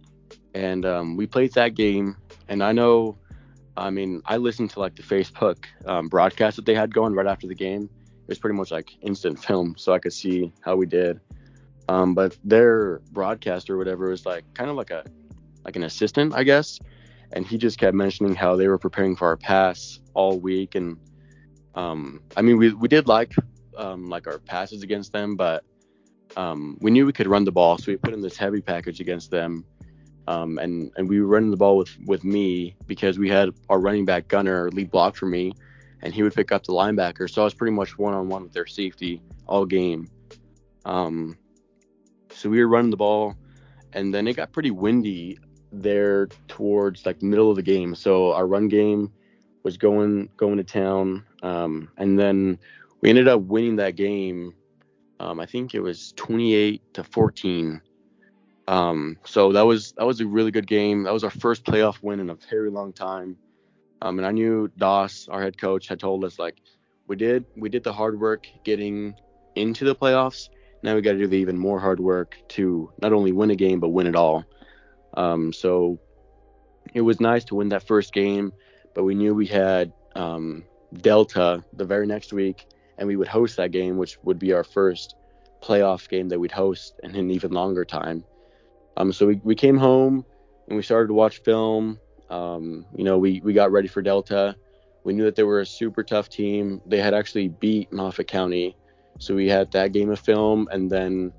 and 0.53 0.85
um, 0.85 1.15
we 1.15 1.27
played 1.27 1.53
that 1.53 1.75
game. 1.75 2.17
And 2.47 2.63
I 2.63 2.71
know, 2.71 3.17
I 3.77 3.89
mean, 3.89 4.21
I 4.25 4.37
listened 4.37 4.71
to 4.71 4.79
like 4.79 4.95
the 4.95 5.03
Facebook 5.03 5.65
um, 5.85 6.07
broadcast 6.07 6.55
that 6.55 6.65
they 6.65 6.73
had 6.73 6.93
going 6.93 7.13
right 7.13 7.27
after 7.27 7.47
the 7.47 7.55
game. 7.55 7.89
It 8.03 8.27
was 8.27 8.39
pretty 8.39 8.55
much 8.57 8.71
like 8.71 8.97
instant 9.01 9.43
film, 9.43 9.75
so 9.77 9.93
I 9.93 9.99
could 9.99 10.13
see 10.13 10.51
how 10.61 10.75
we 10.75 10.85
did. 10.85 11.19
Um, 11.87 12.13
but 12.13 12.37
their 12.43 12.99
broadcaster 13.11 13.75
or 13.75 13.77
whatever 13.77 14.09
was 14.09 14.25
like 14.25 14.45
kind 14.53 14.69
of 14.69 14.75
like 14.75 14.91
a 14.91 15.03
like 15.65 15.75
an 15.75 15.83
assistant, 15.83 16.33
I 16.35 16.43
guess. 16.43 16.79
And 17.33 17.45
he 17.45 17.57
just 17.57 17.77
kept 17.77 17.95
mentioning 17.95 18.33
how 18.33 18.55
they 18.55 18.67
were 18.67 18.77
preparing 18.77 19.15
for 19.15 19.27
our 19.27 19.37
pass 19.37 19.99
all 20.13 20.39
week. 20.39 20.75
And 20.75 20.97
um, 21.75 22.21
I 22.35 22.41
mean, 22.41 22.57
we 22.57 22.73
we 22.73 22.87
did 22.87 23.07
like 23.07 23.33
um, 23.77 24.09
like 24.09 24.27
our 24.27 24.39
passes 24.39 24.83
against 24.83 25.13
them, 25.13 25.35
but 25.35 25.63
um, 26.37 26.77
we 26.81 26.91
knew 26.91 27.05
we 27.05 27.13
could 27.13 27.27
run 27.27 27.43
the 27.43 27.51
ball, 27.51 27.77
so 27.77 27.91
we 27.91 27.97
put 27.97 28.13
in 28.13 28.21
this 28.21 28.37
heavy 28.37 28.61
package 28.61 28.99
against 28.99 29.31
them. 29.31 29.65
Um, 30.27 30.59
and 30.59 30.91
and 30.95 31.09
we 31.09 31.19
were 31.21 31.27
running 31.27 31.49
the 31.49 31.57
ball 31.57 31.77
with 31.77 31.95
with 32.05 32.23
me 32.23 32.75
because 32.85 33.17
we 33.17 33.29
had 33.29 33.49
our 33.69 33.79
running 33.79 34.05
back 34.05 34.27
gunner 34.27 34.69
lead 34.71 34.91
block 34.91 35.15
for 35.15 35.25
me, 35.25 35.53
and 36.03 36.13
he 36.13 36.21
would 36.21 36.35
pick 36.35 36.51
up 36.51 36.63
the 36.65 36.73
linebacker. 36.73 37.29
So 37.29 37.41
I 37.41 37.45
was 37.45 37.53
pretty 37.53 37.75
much 37.75 37.97
one 37.97 38.13
on 38.13 38.29
one 38.29 38.43
with 38.43 38.53
their 38.53 38.67
safety 38.67 39.21
all 39.47 39.65
game. 39.65 40.09
Um, 40.85 41.37
so 42.31 42.49
we 42.49 42.59
were 42.59 42.67
running 42.67 42.91
the 42.91 42.97
ball, 42.97 43.35
and 43.93 44.13
then 44.13 44.27
it 44.27 44.35
got 44.35 44.51
pretty 44.51 44.71
windy 44.71 45.39
there 45.71 46.27
towards 46.47 47.05
like 47.05 47.21
middle 47.21 47.49
of 47.49 47.55
the 47.55 47.63
game. 47.63 47.95
So 47.95 48.33
our 48.33 48.47
run 48.47 48.67
game 48.67 49.11
was 49.63 49.77
going 49.77 50.29
going 50.37 50.57
to 50.57 50.63
town. 50.63 51.25
Um, 51.41 51.89
and 51.97 52.19
then 52.19 52.59
we 53.01 53.09
ended 53.09 53.27
up 53.27 53.41
winning 53.41 53.77
that 53.77 53.95
game. 53.95 54.53
Um, 55.19 55.39
I 55.39 55.45
think 55.45 55.75
it 55.75 55.81
was 55.81 56.13
28 56.15 56.93
to 56.93 57.03
14. 57.03 57.81
Um, 58.67 59.17
so 59.25 59.51
that 59.51 59.65
was 59.65 59.93
that 59.93 60.05
was 60.05 60.21
a 60.21 60.27
really 60.27 60.51
good 60.51 60.67
game. 60.67 61.03
That 61.03 61.13
was 61.13 61.23
our 61.23 61.31
first 61.31 61.65
playoff 61.65 62.03
win 62.03 62.19
in 62.19 62.29
a 62.29 62.35
very 62.49 62.69
long 62.69 62.93
time. 62.93 63.35
Um, 64.01 64.19
and 64.19 64.25
I 64.25 64.31
knew 64.31 64.69
Doss, 64.77 65.27
our 65.27 65.41
head 65.41 65.59
coach, 65.59 65.87
had 65.87 65.99
told 65.99 66.23
us 66.23 66.39
like 66.39 66.61
we 67.07 67.15
did 67.15 67.45
we 67.57 67.69
did 67.69 67.83
the 67.83 67.91
hard 67.91 68.19
work 68.19 68.47
getting 68.63 69.15
into 69.55 69.85
the 69.85 69.95
playoffs. 69.95 70.49
Now 70.83 70.95
we 70.95 71.01
got 71.01 71.13
to 71.13 71.17
do 71.17 71.27
the 71.27 71.37
even 71.37 71.57
more 71.57 71.79
hard 71.79 71.99
work 71.99 72.37
to 72.49 72.91
not 73.01 73.11
only 73.11 73.31
win 73.31 73.49
a 73.49 73.55
game 73.55 73.79
but 73.79 73.89
win 73.89 74.07
it 74.07 74.15
all. 74.15 74.45
Um, 75.15 75.51
so 75.51 75.99
it 76.93 77.01
was 77.01 77.19
nice 77.19 77.43
to 77.45 77.55
win 77.55 77.69
that 77.69 77.85
first 77.85 78.13
game, 78.13 78.53
but 78.93 79.03
we 79.03 79.15
knew 79.15 79.33
we 79.33 79.47
had 79.47 79.91
um, 80.15 80.63
Delta 80.93 81.63
the 81.73 81.85
very 81.85 82.07
next 82.07 82.31
week, 82.31 82.67
and 82.99 83.07
we 83.07 83.15
would 83.15 83.27
host 83.27 83.57
that 83.57 83.71
game, 83.71 83.97
which 83.97 84.19
would 84.23 84.37
be 84.37 84.53
our 84.53 84.63
first 84.63 85.15
playoff 85.63 86.07
game 86.07 86.29
that 86.29 86.39
we'd 86.39 86.51
host 86.51 86.99
in 87.03 87.15
an 87.15 87.31
even 87.31 87.51
longer 87.51 87.83
time. 87.83 88.23
Um, 88.97 89.11
so 89.11 89.25
we, 89.25 89.41
we 89.43 89.55
came 89.55 89.77
home 89.77 90.25
and 90.67 90.75
we 90.75 90.83
started 90.83 91.07
to 91.07 91.13
watch 91.13 91.41
film. 91.41 91.97
Um, 92.29 92.85
you 92.95 93.03
know, 93.03 93.17
we, 93.17 93.41
we 93.43 93.53
got 93.53 93.71
ready 93.71 93.87
for 93.87 94.01
Delta. 94.01 94.55
We 95.03 95.13
knew 95.13 95.23
that 95.23 95.35
they 95.35 95.43
were 95.43 95.61
a 95.61 95.65
super 95.65 96.03
tough 96.03 96.29
team. 96.29 96.81
They 96.85 96.99
had 96.99 97.13
actually 97.13 97.47
beat 97.47 97.91
Moffat 97.91 98.27
County, 98.27 98.75
so 99.17 99.33
we 99.33 99.47
had 99.47 99.71
that 99.71 99.93
game 99.93 100.11
of 100.11 100.19
film, 100.19 100.67
and 100.71 100.91
then 100.91 101.31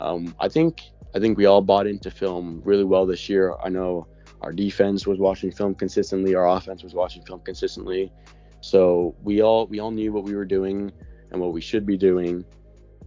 um, 0.00 0.34
I 0.38 0.48
think 0.48 0.80
I 1.14 1.18
think 1.18 1.36
we 1.36 1.44
all 1.44 1.60
bought 1.60 1.88
into 1.88 2.10
film 2.10 2.62
really 2.64 2.84
well 2.84 3.04
this 3.04 3.28
year. 3.28 3.56
I 3.62 3.68
know 3.68 4.06
our 4.42 4.52
defense 4.52 5.06
was 5.08 5.18
watching 5.18 5.50
film 5.50 5.74
consistently, 5.74 6.36
our 6.36 6.48
offense 6.48 6.84
was 6.84 6.94
watching 6.94 7.24
film 7.24 7.40
consistently, 7.40 8.12
so 8.60 9.14
we 9.22 9.42
all 9.42 9.66
we 9.66 9.80
all 9.80 9.90
knew 9.90 10.12
what 10.12 10.24
we 10.24 10.34
were 10.34 10.44
doing 10.44 10.92
and 11.30 11.40
what 11.40 11.52
we 11.52 11.60
should 11.60 11.86
be 11.86 11.96
doing. 11.96 12.44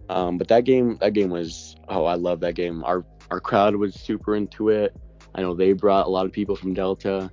Um, 0.08 0.38
but 0.38 0.48
that 0.48 0.64
game 0.64 0.98
that 1.00 1.12
game 1.14 1.30
was 1.30 1.76
oh 1.88 2.04
I 2.04 2.14
love 2.14 2.40
that 2.40 2.54
game. 2.54 2.84
Our 2.84 3.04
our 3.30 3.40
crowd 3.40 3.76
was 3.76 3.94
super 3.94 4.36
into 4.36 4.68
it. 4.68 4.94
I 5.34 5.42
know 5.42 5.54
they 5.54 5.72
brought 5.72 6.06
a 6.06 6.10
lot 6.10 6.26
of 6.26 6.32
people 6.32 6.56
from 6.56 6.74
Delta, 6.74 7.30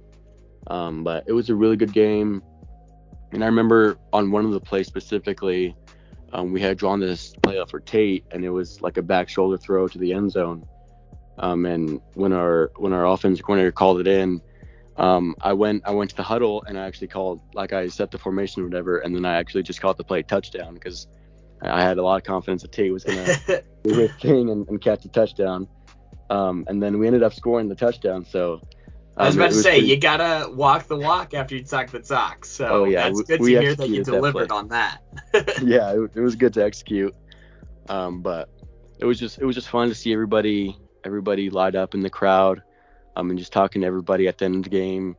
um, 0.68 1.04
but 1.04 1.24
it 1.28 1.34
was 1.34 1.50
a 1.50 1.56
really 1.56 1.76
good 1.76 1.94
game. 1.94 2.42
And 3.32 3.44
I 3.44 3.48
remember 3.48 3.98
on 4.12 4.32
one 4.32 4.46
of 4.46 4.52
the 4.52 4.60
plays 4.60 4.88
specifically, 4.88 5.76
um, 6.34 6.52
we 6.52 6.62
had 6.62 6.78
drawn 6.78 7.00
this 7.00 7.34
play 7.44 7.60
up 7.60 7.70
for 7.70 7.80
Tate, 7.80 8.26
and 8.32 8.44
it 8.44 8.50
was 8.50 8.82
like 8.82 8.98
a 8.98 9.02
back 9.02 9.30
shoulder 9.30 9.58
throw 9.58 9.88
to 9.88 9.98
the 9.98 10.14
end 10.14 10.32
zone. 10.32 10.66
Um, 11.38 11.66
and 11.66 12.02
when 12.14 12.34
our 12.34 12.72
when 12.78 12.94
our 12.94 13.06
offensive 13.06 13.46
coordinator 13.46 13.72
called 13.72 14.00
it 14.00 14.08
in, 14.08 14.42
um, 14.98 15.36
I 15.42 15.54
went 15.54 15.84
I 15.86 15.92
went 15.92 16.10
to 16.12 16.16
the 16.16 16.24
huddle 16.24 16.64
and 16.68 16.78
I 16.78 16.86
actually 16.86 17.08
called 17.08 17.40
like 17.54 17.74
I 17.74 17.88
set 17.88 18.12
the 18.12 18.18
formation 18.18 18.62
or 18.62 18.66
whatever, 18.66 19.00
and 19.00 19.16
then 19.16 19.26
I 19.26 19.36
actually 19.36 19.64
just 19.64 19.82
called 19.82 19.98
the 19.98 20.04
play 20.04 20.22
touchdown 20.24 20.74
because 20.74 21.08
I 21.62 21.82
had 21.82 21.98
a 21.98 22.04
lot 22.04 22.18
of 22.18 22.24
confidence 22.24 22.62
that 22.64 22.72
Tate 22.72 22.92
was 22.92 23.04
gonna 23.04 23.36
do 23.84 23.94
his 23.94 24.12
thing 24.14 24.50
and, 24.50 24.68
and 24.68 24.82
catch 24.82 25.06
a 25.06 25.10
touchdown. 25.10 25.68
Um, 26.30 26.66
and 26.68 26.82
then 26.82 26.98
we 26.98 27.08
ended 27.08 27.24
up 27.24 27.34
scoring 27.34 27.68
the 27.68 27.76
touchdown. 27.76 28.26
So 28.26 28.62
I 29.18 29.26
was 29.26 29.36
um, 29.36 29.42
about 29.42 29.50
to 29.52 29.56
was 29.58 29.64
say 29.64 29.72
pretty- 29.80 29.88
you 29.88 29.98
gotta 29.98 30.50
walk 30.52 30.88
the 30.88 30.98
walk 30.98 31.34
after 31.34 31.56
you 31.56 31.64
talk 31.64 31.90
the 31.90 32.00
talk. 32.00 32.46
So 32.46 32.68
Oh, 32.68 32.84
yeah, 32.86 33.04
that's 33.04 33.18
we- 33.18 33.24
good 33.26 33.38
to 33.38 33.44
we 33.44 33.50
hear 33.52 33.76
that 33.76 33.90
you 33.90 34.02
executed 34.02 34.06
that 34.06 34.12
delivered 34.12 34.52
on 34.52 34.68
that. 34.70 35.02
yeah, 35.64 35.92
it, 35.92 36.12
it 36.16 36.22
was 36.22 36.36
good 36.36 36.54
to 36.56 36.64
execute. 36.64 37.14
Um, 37.90 38.22
but 38.22 38.50
it 39.00 39.06
was 39.06 39.20
just 39.20 39.40
it 39.40 39.46
was 39.46 39.56
just 39.56 39.70
fun 39.70 39.90
to 39.90 39.96
see 39.96 40.14
everybody 40.14 40.78
everybody 41.04 41.50
light 41.50 41.76
up 41.76 41.94
in 41.94 42.02
the 42.02 42.10
crowd, 42.10 42.62
um, 43.16 43.30
and 43.30 43.40
just 43.40 43.54
talking 43.54 43.82
to 43.82 43.88
everybody 43.88 44.28
at 44.28 44.38
the 44.38 44.46
end 44.46 44.56
of 44.56 44.64
the 44.64 44.70
game. 44.70 45.16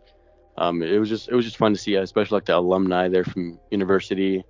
Um, 0.58 0.82
it 0.82 0.98
was 0.98 1.08
just 1.08 1.28
it 1.28 1.34
was 1.34 1.44
just 1.44 1.56
fun 1.56 1.72
to 1.72 1.78
see, 1.78 1.94
especially 1.94 2.36
like 2.36 2.44
the 2.44 2.56
alumni 2.56 3.08
there 3.08 3.24
from 3.24 3.58
university 3.70 4.44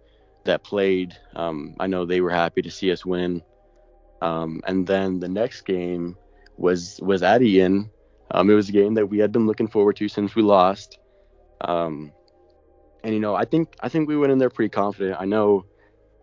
that 0.45 0.65
played. 0.65 1.17
Um, 1.37 1.77
I 1.79 1.87
know 1.87 2.05
they 2.05 2.21
were 2.21 2.31
happy 2.31 2.63
to 2.63 2.71
see 2.71 2.91
us 2.91 3.07
win. 3.07 3.43
Um, 4.21 4.61
and 4.67 4.87
then 4.87 5.19
the 5.21 5.29
next 5.29 5.63
game 5.63 6.17
was 6.57 7.01
was 7.03 7.23
at 7.23 7.43
Eaton. 7.43 7.91
Um, 8.31 8.51
it 8.51 8.55
was 8.55 8.69
a 8.69 8.73
game 8.73 8.95
that 8.95 9.07
we 9.07 9.19
had 9.19 9.33
been 9.33 9.47
looking 9.47 9.69
forward 9.69 9.97
to 9.97 10.09
since 10.09 10.35
we 10.35 10.43
lost. 10.43 10.99
Um, 11.61 12.13
and 13.05 13.15
you 13.15 13.21
know, 13.21 13.35
I 13.35 13.45
think 13.45 13.75
I 13.81 13.89
think 13.89 14.09
we 14.09 14.17
went 14.17 14.33
in 14.33 14.39
there 14.39 14.51
pretty 14.51 14.71
confident. 14.71 15.21
I 15.21 15.25
know 15.25 15.67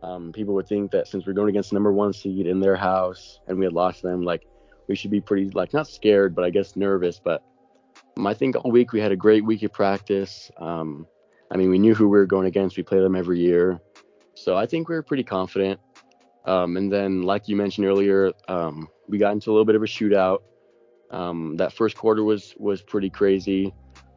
um, 0.01 0.31
people 0.31 0.53
would 0.55 0.67
think 0.67 0.91
that 0.91 1.07
since 1.07 1.25
we're 1.25 1.33
going 1.33 1.49
against 1.49 1.69
the 1.69 1.75
number 1.75 1.91
one 1.91 2.13
seed 2.13 2.47
in 2.47 2.59
their 2.59 2.75
house 2.75 3.39
and 3.47 3.59
we 3.59 3.65
had 3.65 3.73
lost 3.73 4.01
them, 4.01 4.23
like 4.23 4.43
we 4.89 4.95
should 4.95 5.11
be 5.11 5.21
pretty 5.21 5.49
like 5.51 5.71
not 5.71 5.87
scared, 5.87 6.35
but 6.35 6.43
I 6.43 6.49
guess 6.49 6.75
nervous. 6.75 7.21
But 7.23 7.43
um, 8.17 8.27
I 8.27 8.33
think 8.33 8.57
all 8.57 8.71
week 8.71 8.91
we 8.91 8.99
had 8.99 9.13
a 9.13 9.15
great 9.15 9.45
week 9.45 9.63
of 9.63 9.71
practice. 9.71 10.51
Um, 10.57 11.07
I 11.51 11.57
mean, 11.57 11.69
we 11.69 11.79
knew 11.79 11.95
who 11.95 12.09
we 12.09 12.17
were 12.17 12.25
going 12.25 12.47
against. 12.47 12.75
We 12.75 12.83
play 12.83 12.99
them 12.99 13.15
every 13.15 13.39
year, 13.39 13.79
so 14.33 14.57
I 14.57 14.65
think 14.65 14.89
we 14.89 14.95
were 14.95 15.03
pretty 15.03 15.23
confident. 15.23 15.79
Um, 16.45 16.75
and 16.75 16.91
then, 16.91 17.21
like 17.21 17.47
you 17.47 17.55
mentioned 17.55 17.85
earlier, 17.85 18.31
um, 18.47 18.89
we 19.07 19.17
got 19.17 19.31
into 19.33 19.51
a 19.51 19.53
little 19.53 19.65
bit 19.65 19.75
of 19.75 19.83
a 19.83 19.85
shootout. 19.85 20.39
Um, 21.11 21.55
that 21.57 21.71
first 21.71 21.95
quarter 21.95 22.23
was 22.23 22.55
was 22.57 22.81
pretty 22.81 23.09
crazy. 23.09 23.73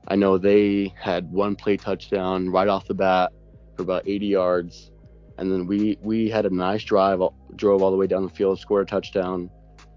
I 0.09 0.17
know 0.17 0.39
they 0.39 0.93
had 0.99 1.31
one 1.31 1.55
play 1.55 1.77
touchdown 1.77 2.49
right 2.49 2.67
off 2.67 2.87
the 2.87 2.95
bat 2.95 3.33
for 3.77 3.83
about 3.83 4.03
80 4.09 4.27
yards, 4.27 4.91
and 5.39 5.53
then 5.53 5.67
we 5.67 5.99
we 6.03 6.31
had 6.31 6.47
a 6.47 6.51
nice 6.51 6.83
drive, 6.83 7.21
drove 7.57 7.83
all 7.83 7.91
the 7.91 7.97
way 7.97 8.07
down 8.07 8.25
the 8.25 8.33
field, 8.33 8.59
scored 8.59 8.89
a 8.89 8.91
touchdown, 8.91 9.51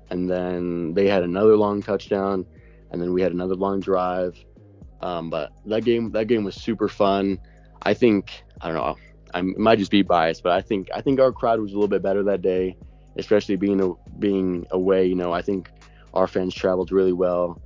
and 0.10 0.30
then 0.30 0.94
they 0.94 1.08
had 1.08 1.24
another 1.24 1.56
long 1.56 1.82
touchdown, 1.82 2.46
and 2.92 3.02
then 3.02 3.14
we 3.14 3.22
had 3.22 3.32
another 3.32 3.56
long 3.56 3.80
drive. 3.80 4.38
Um, 5.02 5.30
but 5.30 5.52
that 5.66 5.84
game 5.84 6.12
that 6.12 6.26
game 6.26 6.44
was 6.44 6.56
super 6.56 6.88
fun. 6.88 7.40
I 7.82 7.94
think 7.94 8.44
I 8.62 8.68
don't 8.68 8.76
know. 8.76 8.96
I 9.34 9.42
might 9.42 9.80
just 9.80 9.92
be 9.92 10.02
biased, 10.02 10.44
but 10.44 10.54
I 10.54 10.62
think 10.62 10.90
I 10.94 11.02
think 11.02 11.20
our 11.20 11.32
crowd 11.32 11.60
was 11.60 11.72
a 11.72 11.76
little 11.76 11.90
bit 11.90 12.02
better 12.02 12.24
that 12.24 12.42
day, 12.42 12.78
especially 13.18 13.58
being 13.58 13.82
a, 13.82 13.92
being 14.20 14.66
away. 14.72 15.06
You 15.06 15.16
know, 15.16 15.34
I 15.34 15.42
think 15.42 15.70
our 16.14 16.28
fans 16.28 16.54
traveled 16.54 16.92
really 16.92 17.14
well. 17.14 17.62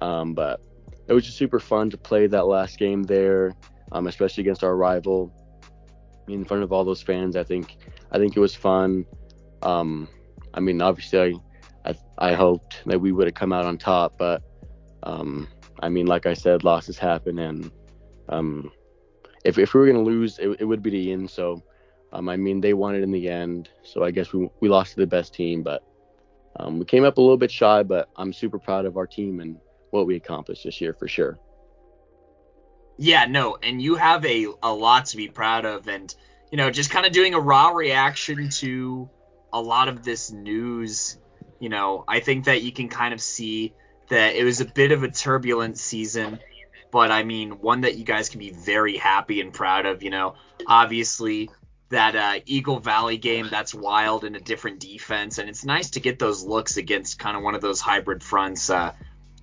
Um, 0.00 0.34
but 0.34 0.60
it 1.08 1.12
was 1.12 1.24
just 1.24 1.38
super 1.38 1.58
fun 1.58 1.90
to 1.90 1.96
play 1.96 2.26
that 2.26 2.46
last 2.46 2.78
game 2.78 3.02
there, 3.02 3.54
um, 3.92 4.06
especially 4.06 4.42
against 4.42 4.62
our 4.62 4.76
rival 4.76 5.32
in 6.28 6.44
front 6.44 6.62
of 6.62 6.72
all 6.72 6.84
those 6.84 7.02
fans. 7.02 7.36
I 7.36 7.44
think 7.44 7.76
I 8.10 8.18
think 8.18 8.36
it 8.36 8.40
was 8.40 8.54
fun. 8.54 9.06
Um, 9.62 10.08
I 10.52 10.60
mean, 10.60 10.82
obviously, 10.82 11.40
I, 11.86 11.94
I 12.18 12.34
hoped 12.34 12.82
that 12.86 13.00
we 13.00 13.12
would 13.12 13.26
have 13.26 13.34
come 13.34 13.52
out 13.52 13.64
on 13.64 13.78
top, 13.78 14.14
but 14.18 14.42
um, 15.02 15.48
I 15.80 15.88
mean, 15.88 16.06
like 16.06 16.26
I 16.26 16.34
said, 16.34 16.64
losses 16.64 16.98
happen, 16.98 17.38
and 17.38 17.70
um, 18.28 18.72
if 19.44 19.58
if 19.58 19.72
we 19.72 19.80
were 19.80 19.86
gonna 19.86 20.02
lose, 20.02 20.38
it, 20.38 20.56
it 20.60 20.64
would 20.64 20.82
be 20.82 20.90
the 20.90 21.12
end. 21.12 21.30
So, 21.30 21.62
um, 22.12 22.28
I 22.28 22.36
mean, 22.36 22.60
they 22.60 22.74
won 22.74 22.96
it 22.96 23.02
in 23.02 23.12
the 23.12 23.28
end. 23.28 23.68
So 23.84 24.02
I 24.02 24.10
guess 24.10 24.32
we 24.32 24.48
we 24.60 24.68
lost 24.68 24.94
to 24.94 25.00
the 25.00 25.06
best 25.06 25.34
team, 25.34 25.62
but 25.62 25.82
um, 26.58 26.78
we 26.78 26.84
came 26.84 27.04
up 27.04 27.18
a 27.18 27.20
little 27.20 27.36
bit 27.36 27.50
shy. 27.50 27.82
But 27.82 28.08
I'm 28.16 28.32
super 28.32 28.58
proud 28.58 28.84
of 28.84 28.96
our 28.96 29.06
team 29.06 29.40
and 29.40 29.58
what 29.90 30.06
we 30.06 30.16
accomplished 30.16 30.64
this 30.64 30.80
year 30.80 30.92
for 30.92 31.06
sure. 31.06 31.38
Yeah, 32.98 33.26
no, 33.26 33.58
and 33.62 33.80
you 33.80 33.96
have 33.96 34.24
a, 34.24 34.46
a 34.62 34.72
lot 34.72 35.06
to 35.06 35.16
be 35.18 35.28
proud 35.28 35.66
of, 35.66 35.86
and 35.86 36.12
you 36.50 36.56
know, 36.56 36.70
just 36.70 36.90
kind 36.90 37.06
of 37.06 37.12
doing 37.12 37.34
a 37.34 37.40
raw 37.40 37.68
reaction 37.68 38.48
to 38.48 39.10
a 39.52 39.60
lot 39.60 39.88
of 39.88 40.02
this 40.02 40.30
news. 40.32 41.18
You 41.58 41.68
know, 41.68 42.04
I 42.06 42.20
think 42.20 42.46
that 42.46 42.62
you 42.62 42.72
can 42.72 42.88
kind 42.88 43.14
of 43.14 43.20
see 43.20 43.74
that 44.08 44.34
it 44.36 44.44
was 44.44 44.60
a 44.60 44.64
bit 44.64 44.92
of 44.92 45.02
a 45.02 45.10
turbulent 45.10 45.78
season, 45.78 46.38
but 46.90 47.10
I 47.10 47.24
mean, 47.24 47.60
one 47.60 47.82
that 47.82 47.96
you 47.96 48.04
guys 48.04 48.28
can 48.28 48.38
be 48.38 48.50
very 48.50 48.96
happy 48.96 49.40
and 49.40 49.52
proud 49.52 49.86
of. 49.86 50.02
You 50.02 50.10
know, 50.10 50.34
obviously 50.66 51.50
that 51.88 52.16
uh, 52.16 52.40
Eagle 52.46 52.80
Valley 52.80 53.16
game, 53.16 53.48
that's 53.50 53.74
wild 53.74 54.24
and 54.24 54.36
a 54.36 54.40
different 54.40 54.80
defense, 54.80 55.38
and 55.38 55.48
it's 55.48 55.64
nice 55.64 55.90
to 55.90 56.00
get 56.00 56.18
those 56.18 56.42
looks 56.44 56.76
against 56.76 57.18
kind 57.18 57.36
of 57.36 57.42
one 57.42 57.54
of 57.54 57.60
those 57.60 57.80
hybrid 57.80 58.22
fronts. 58.22 58.70
Uh, 58.70 58.92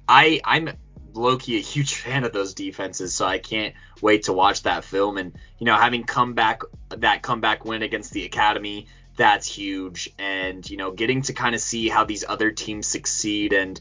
I 0.08 0.41
I'm 0.43 0.69
Loki 1.13 1.58
a 1.58 1.62
huge 1.62 1.93
fan 2.04 2.23
of 2.23 2.34
those 2.34 2.54
defenses, 2.54 3.13
so 3.13 3.26
I 3.26 3.39
can't 3.39 3.76
wait 4.02 4.23
to 4.23 4.34
watch 4.34 4.63
that 4.63 4.84
film. 4.84 5.17
And 5.17 5.34
you 5.60 5.65
know, 5.65 5.76
having 5.76 6.04
come 6.04 6.34
back 6.34 6.62
that 6.89 7.21
comeback 7.21 7.65
win 7.65 7.82
against 7.82 8.12
the 8.12 8.26
Academy, 8.26 8.88
that's 9.15 9.47
huge. 9.47 10.10
And 10.17 10.67
you 10.69 10.78
know, 10.78 10.91
getting 10.91 11.21
to 11.23 11.34
kind 11.34 11.56
of 11.56 11.62
see 11.62 11.89
how 11.89 12.04
these 12.06 12.26
other 12.28 12.52
teams 12.52 12.88
succeed 12.88 13.54
and 13.54 13.80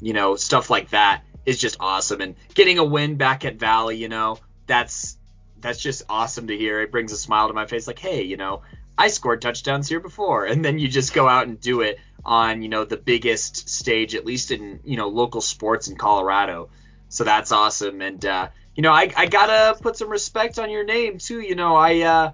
you 0.00 0.12
know 0.12 0.36
stuff 0.36 0.70
like 0.70 0.90
that 0.90 1.22
is 1.46 1.58
just 1.58 1.76
awesome. 1.80 2.20
And 2.20 2.34
getting 2.54 2.78
a 2.78 2.84
win 2.84 3.16
back 3.16 3.44
at 3.44 3.56
Valley, 3.56 3.96
you 3.96 4.08
know, 4.08 4.38
that's 4.66 5.16
that's 5.60 5.80
just 5.80 6.02
awesome 6.08 6.48
to 6.48 6.56
hear. 6.56 6.80
It 6.80 6.92
brings 6.92 7.12
a 7.12 7.16
smile 7.16 7.48
to 7.48 7.54
my 7.54 7.66
face, 7.66 7.86
like, 7.86 7.98
hey, 7.98 8.22
you 8.22 8.36
know, 8.36 8.62
I 8.96 9.08
scored 9.08 9.42
touchdowns 9.42 9.88
here 9.88 10.00
before, 10.00 10.44
and 10.50 10.64
then 10.64 10.78
you 10.78 10.88
just 10.88 11.14
go 11.14 11.28
out 11.28 11.46
and 11.46 11.60
do 11.60 11.80
it 11.80 11.98
on 12.24 12.62
you 12.62 12.68
know 12.68 12.84
the 12.84 12.96
biggest 12.96 13.68
stage, 13.68 14.14
at 14.14 14.24
least 14.24 14.50
in 14.50 14.80
you 14.84 14.96
know 14.96 15.08
local 15.08 15.40
sports 15.40 15.88
in 15.88 15.96
Colorado. 15.96 16.68
So 17.08 17.24
that's 17.24 17.52
awesome, 17.52 18.00
and 18.00 18.24
uh, 18.24 18.48
you 18.74 18.82
know 18.82 18.92
I, 18.92 19.12
I 19.16 19.26
gotta 19.26 19.80
put 19.80 19.96
some 19.96 20.08
respect 20.08 20.58
on 20.58 20.70
your 20.70 20.84
name 20.84 21.18
too. 21.18 21.40
You 21.40 21.54
know 21.54 21.76
I 21.76 22.00
uh, 22.00 22.32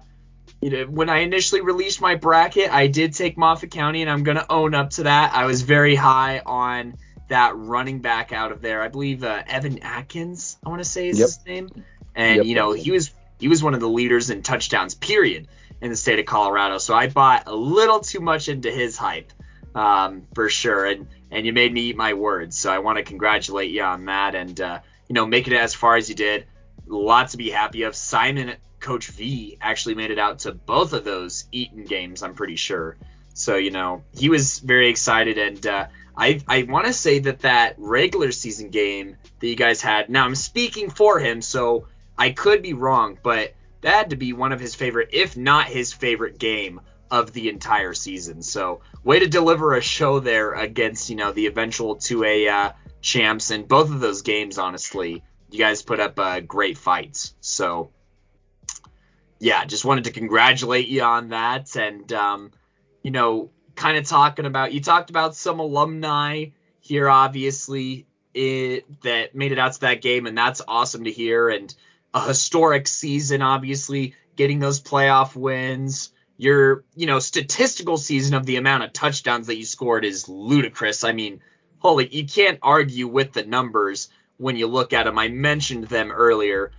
you 0.61 0.69
know 0.69 0.83
when 0.85 1.09
I 1.09 1.19
initially 1.19 1.61
released 1.61 2.01
my 2.01 2.15
bracket, 2.15 2.71
I 2.71 2.87
did 2.87 3.13
take 3.13 3.37
Moffat 3.37 3.71
County, 3.71 4.01
and 4.01 4.09
I'm 4.11 4.23
gonna 4.23 4.45
own 4.49 4.73
up 4.75 4.91
to 4.91 5.03
that. 5.03 5.33
I 5.33 5.45
was 5.45 5.61
very 5.61 5.95
high 5.95 6.41
on 6.45 6.95
that 7.29 7.55
running 7.55 7.99
back 7.99 8.31
out 8.31 8.51
of 8.51 8.61
there. 8.61 8.81
I 8.81 8.87
believe 8.89 9.23
uh, 9.23 9.41
Evan 9.47 9.79
Atkins, 9.83 10.57
I 10.65 10.69
want 10.69 10.81
to 10.83 10.89
say 10.89 11.09
is 11.09 11.17
Yep. 11.19 11.27
his 11.27 11.45
name, 11.45 11.69
and 12.15 12.37
Yep. 12.37 12.45
you 12.45 12.55
know 12.55 12.73
he 12.73 12.91
was 12.91 13.11
he 13.39 13.47
was 13.47 13.63
one 13.63 13.73
of 13.73 13.79
the 13.79 13.89
leaders 13.89 14.29
in 14.29 14.43
touchdowns, 14.43 14.93
period, 14.95 15.47
in 15.81 15.89
the 15.89 15.95
state 15.95 16.19
of 16.19 16.25
Colorado. 16.25 16.77
So 16.77 16.93
I 16.93 17.07
bought 17.07 17.43
a 17.47 17.55
little 17.55 17.99
too 17.99 18.19
much 18.19 18.47
into 18.49 18.69
his 18.69 18.97
hype, 18.97 19.31
um, 19.73 20.27
for 20.35 20.49
sure. 20.49 20.85
And 20.85 21.07
and 21.31 21.45
you 21.45 21.53
made 21.53 21.73
me 21.73 21.81
eat 21.83 21.95
my 21.95 22.13
words. 22.13 22.57
So 22.59 22.71
I 22.71 22.79
want 22.79 22.97
to 22.97 23.03
congratulate 23.03 23.71
you 23.71 23.81
on 23.83 24.05
that, 24.05 24.35
and 24.35 24.59
uh, 24.61 24.79
you 25.07 25.13
know, 25.15 25.25
making 25.25 25.53
it 25.53 25.59
as 25.59 25.73
far 25.73 25.95
as 25.95 26.07
you 26.09 26.15
did. 26.15 26.45
Lots 26.85 27.31
to 27.31 27.37
be 27.37 27.49
happy 27.49 27.83
of. 27.83 27.95
Simon, 27.95 28.55
Coach 28.81 29.07
V, 29.07 29.57
actually 29.61 29.95
made 29.95 30.11
it 30.11 30.19
out 30.19 30.39
to 30.39 30.51
both 30.51 30.93
of 30.93 31.03
those 31.05 31.45
Eaton 31.51 31.85
games. 31.85 32.23
I'm 32.23 32.33
pretty 32.33 32.55
sure. 32.55 32.97
So 33.33 33.55
you 33.55 33.71
know, 33.71 34.03
he 34.13 34.29
was 34.29 34.59
very 34.59 34.89
excited, 34.89 35.37
and 35.37 35.65
uh, 35.65 35.87
I 36.17 36.41
I 36.47 36.63
want 36.63 36.87
to 36.87 36.93
say 36.93 37.19
that 37.19 37.39
that 37.39 37.75
regular 37.77 38.31
season 38.31 38.69
game 38.69 39.17
that 39.39 39.47
you 39.47 39.55
guys 39.55 39.81
had. 39.81 40.09
Now 40.09 40.25
I'm 40.25 40.35
speaking 40.35 40.89
for 40.89 41.19
him, 41.19 41.41
so 41.41 41.87
I 42.17 42.31
could 42.31 42.61
be 42.61 42.73
wrong, 42.73 43.17
but 43.23 43.53
that 43.81 43.95
had 43.95 44.09
to 44.11 44.15
be 44.15 44.33
one 44.33 44.51
of 44.51 44.59
his 44.59 44.75
favorite, 44.75 45.09
if 45.13 45.37
not 45.37 45.67
his 45.67 45.93
favorite 45.93 46.37
game 46.37 46.81
of 47.09 47.33
the 47.33 47.49
entire 47.49 47.93
season. 47.93 48.41
So 48.41 48.81
way 49.03 49.19
to 49.19 49.27
deliver 49.27 49.73
a 49.73 49.81
show 49.81 50.19
there 50.19 50.53
against 50.53 51.09
you 51.09 51.15
know 51.15 51.31
the 51.31 51.47
eventual 51.47 51.95
2A 51.95 52.51
uh, 52.51 52.73
champs, 53.01 53.51
and 53.51 53.67
both 53.67 53.89
of 53.89 53.99
those 53.99 54.21
games, 54.21 54.57
honestly, 54.57 55.23
you 55.49 55.59
guys 55.59 55.81
put 55.81 55.99
up 55.99 56.19
uh, 56.19 56.39
great 56.41 56.77
fights. 56.77 57.33
So 57.41 57.91
yeah, 59.41 59.65
just 59.65 59.83
wanted 59.83 60.03
to 60.03 60.11
congratulate 60.11 60.87
you 60.87 61.01
on 61.01 61.29
that, 61.29 61.75
and 61.75 62.13
um, 62.13 62.51
you 63.01 63.09
know, 63.09 63.49
kind 63.75 63.97
of 63.97 64.05
talking 64.05 64.45
about 64.45 64.71
you 64.71 64.81
talked 64.81 65.09
about 65.09 65.35
some 65.35 65.59
alumni 65.59 66.45
here, 66.79 67.09
obviously 67.09 68.05
it 68.35 69.01
that 69.01 69.33
made 69.33 69.51
it 69.51 69.57
out 69.57 69.73
to 69.73 69.79
that 69.81 70.03
game, 70.03 70.27
and 70.27 70.37
that's 70.37 70.61
awesome 70.67 71.05
to 71.05 71.11
hear. 71.11 71.49
And 71.49 71.73
a 72.13 72.27
historic 72.27 72.87
season, 72.87 73.41
obviously, 73.41 74.13
getting 74.35 74.59
those 74.59 74.79
playoff 74.79 75.35
wins. 75.35 76.11
Your, 76.37 76.83
you 76.95 77.07
know, 77.07 77.19
statistical 77.19 77.97
season 77.97 78.35
of 78.35 78.45
the 78.45 78.57
amount 78.57 78.83
of 78.83 78.93
touchdowns 78.93 79.47
that 79.47 79.57
you 79.57 79.65
scored 79.65 80.05
is 80.05 80.29
ludicrous. 80.29 81.03
I 81.03 81.13
mean, 81.13 81.41
holy, 81.79 82.07
you 82.15 82.25
can't 82.25 82.59
argue 82.61 83.07
with 83.07 83.33
the 83.33 83.43
numbers 83.43 84.09
when 84.37 84.55
you 84.55 84.67
look 84.67 84.93
at 84.93 85.05
them. 85.05 85.19
I 85.19 85.29
mentioned 85.29 85.85
them 85.85 86.11
earlier, 86.11 86.71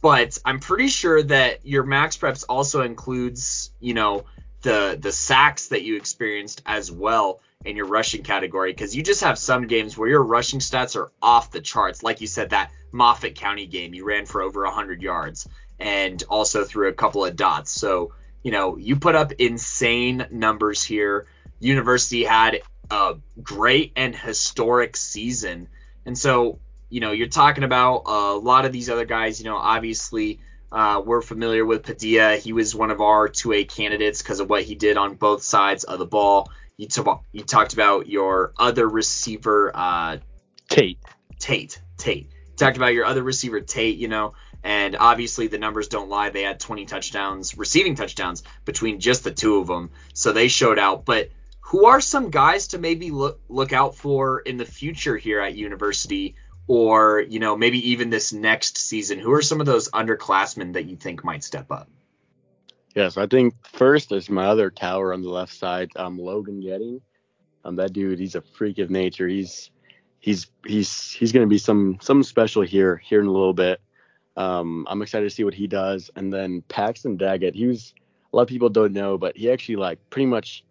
but 0.00 0.38
I'm 0.44 0.60
pretty 0.60 0.88
sure 0.88 1.22
that 1.22 1.66
your 1.66 1.84
MaxPreps 1.84 2.44
also 2.48 2.82
includes, 2.82 3.70
you 3.80 3.94
know, 3.94 4.24
the 4.62 4.98
the 5.00 5.12
sacks 5.12 5.68
that 5.68 5.82
you 5.82 5.96
experienced 5.96 6.62
as 6.66 6.90
well 6.90 7.40
in 7.64 7.76
your 7.76 7.86
rushing 7.86 8.22
category 8.22 8.72
because 8.72 8.94
you 8.94 9.02
just 9.02 9.22
have 9.22 9.38
some 9.38 9.66
games 9.66 9.96
where 9.96 10.08
your 10.08 10.22
rushing 10.22 10.60
stats 10.60 10.96
are 10.96 11.10
off 11.22 11.50
the 11.50 11.60
charts. 11.60 12.02
Like 12.02 12.20
you 12.20 12.26
said, 12.26 12.50
that 12.50 12.70
Moffat 12.92 13.34
County 13.34 13.66
game, 13.66 13.94
you 13.94 14.04
ran 14.04 14.26
for 14.26 14.42
over 14.42 14.62
100 14.64 15.02
yards 15.02 15.48
and 15.78 16.22
also 16.28 16.64
threw 16.64 16.88
a 16.88 16.92
couple 16.92 17.24
of 17.24 17.36
dots. 17.36 17.70
So, 17.70 18.12
you 18.42 18.52
know, 18.52 18.76
you 18.76 18.96
put 18.96 19.14
up 19.14 19.32
insane 19.32 20.26
numbers 20.30 20.82
here. 20.82 21.26
University 21.58 22.24
had 22.24 22.60
a 22.90 23.16
great 23.42 23.92
and 23.96 24.14
historic 24.14 24.96
season. 24.96 25.68
And 26.04 26.16
so, 26.16 26.60
you 26.88 27.00
know, 27.00 27.12
you're 27.12 27.28
talking 27.28 27.64
about 27.64 28.02
a 28.06 28.34
lot 28.36 28.64
of 28.64 28.72
these 28.72 28.88
other 28.90 29.04
guys, 29.04 29.40
you 29.40 29.46
know, 29.46 29.56
obviously 29.56 30.40
uh, 30.70 31.00
we're 31.04 31.22
familiar 31.22 31.64
with 31.64 31.82
Padilla. 31.82 32.36
He 32.36 32.52
was 32.52 32.74
one 32.74 32.90
of 32.90 33.00
our 33.00 33.28
2A 33.28 33.68
candidates 33.68 34.22
because 34.22 34.40
of 34.40 34.50
what 34.50 34.62
he 34.62 34.74
did 34.74 34.96
on 34.96 35.14
both 35.14 35.42
sides 35.42 35.84
of 35.84 35.98
the 35.98 36.06
ball. 36.06 36.50
You, 36.76 36.88
t- 36.88 37.02
you 37.32 37.44
talked 37.44 37.72
about 37.72 38.06
your 38.08 38.52
other 38.58 38.88
receiver, 38.88 39.72
uh, 39.74 40.18
Tate. 40.68 40.98
Tate. 41.38 41.80
Tate. 41.96 42.26
You 42.26 42.56
talked 42.56 42.76
about 42.76 42.92
your 42.92 43.04
other 43.04 43.22
receiver, 43.22 43.60
Tate, 43.60 43.96
you 43.96 44.08
know, 44.08 44.34
and 44.62 44.96
obviously 44.96 45.46
the 45.46 45.58
numbers 45.58 45.88
don't 45.88 46.08
lie. 46.08 46.30
They 46.30 46.42
had 46.42 46.60
20 46.60 46.86
touchdowns, 46.86 47.56
receiving 47.56 47.94
touchdowns 47.94 48.42
between 48.64 49.00
just 49.00 49.24
the 49.24 49.30
two 49.30 49.58
of 49.58 49.68
them. 49.68 49.90
So 50.12 50.32
they 50.32 50.48
showed 50.48 50.78
out. 50.78 51.04
But 51.04 51.30
who 51.60 51.86
are 51.86 52.00
some 52.00 52.30
guys 52.30 52.68
to 52.68 52.78
maybe 52.78 53.10
look, 53.10 53.40
look 53.48 53.72
out 53.72 53.96
for 53.96 54.40
in 54.40 54.56
the 54.56 54.64
future 54.64 55.16
here 55.16 55.40
at 55.40 55.54
University 55.54 56.36
or 56.66 57.20
you 57.20 57.38
know 57.38 57.56
maybe 57.56 57.90
even 57.90 58.10
this 58.10 58.32
next 58.32 58.78
season 58.78 59.18
who 59.18 59.32
are 59.32 59.42
some 59.42 59.60
of 59.60 59.66
those 59.66 59.88
underclassmen 59.90 60.74
that 60.74 60.86
you 60.86 60.96
think 60.96 61.24
might 61.24 61.44
step 61.44 61.70
up? 61.70 61.88
Yes 62.94 63.16
i 63.16 63.26
think 63.26 63.54
first 63.72 64.12
is 64.12 64.30
my 64.30 64.46
other 64.46 64.70
tower 64.70 65.12
on 65.12 65.22
the 65.22 65.28
left 65.28 65.54
side 65.54 65.90
um, 65.96 66.18
logan 66.18 66.60
getting 66.60 67.00
um, 67.66 67.76
that 67.76 67.92
dude 67.92 68.20
he's 68.20 68.36
a 68.36 68.40
freak 68.40 68.78
of 68.78 68.90
nature. 68.90 69.26
He's 69.26 69.70
he's 70.20 70.46
he's 70.64 71.10
he's 71.10 71.32
going 71.32 71.44
to 71.44 71.50
be 71.50 71.58
some 71.58 71.98
some 72.00 72.22
special 72.22 72.62
here 72.62 72.96
here 72.96 73.20
in 73.20 73.26
a 73.26 73.32
little 73.32 73.54
bit. 73.54 73.80
Um, 74.36 74.86
i'm 74.88 75.00
excited 75.00 75.24
to 75.24 75.34
see 75.34 75.44
what 75.44 75.54
he 75.54 75.66
does. 75.66 76.10
And 76.14 76.32
then 76.32 76.62
paxton 76.68 77.16
daggett 77.16 77.54
he 77.54 77.66
was 77.66 77.92
a 78.32 78.36
lot 78.36 78.42
of 78.42 78.48
people 78.48 78.68
don't 78.68 78.92
know 78.92 79.18
but 79.18 79.36
he 79.36 79.50
actually 79.50 79.76
like 79.76 79.98
pretty 80.10 80.26
much 80.26 80.64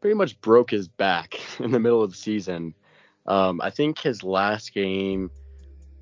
pretty 0.00 0.14
much 0.14 0.40
broke 0.40 0.70
his 0.70 0.88
back 0.88 1.38
in 1.58 1.70
the 1.70 1.80
middle 1.80 2.02
of 2.02 2.10
the 2.10 2.16
season 2.16 2.74
um, 3.28 3.60
I 3.60 3.70
think 3.70 3.98
his 3.98 4.22
last 4.24 4.72
game 4.72 5.30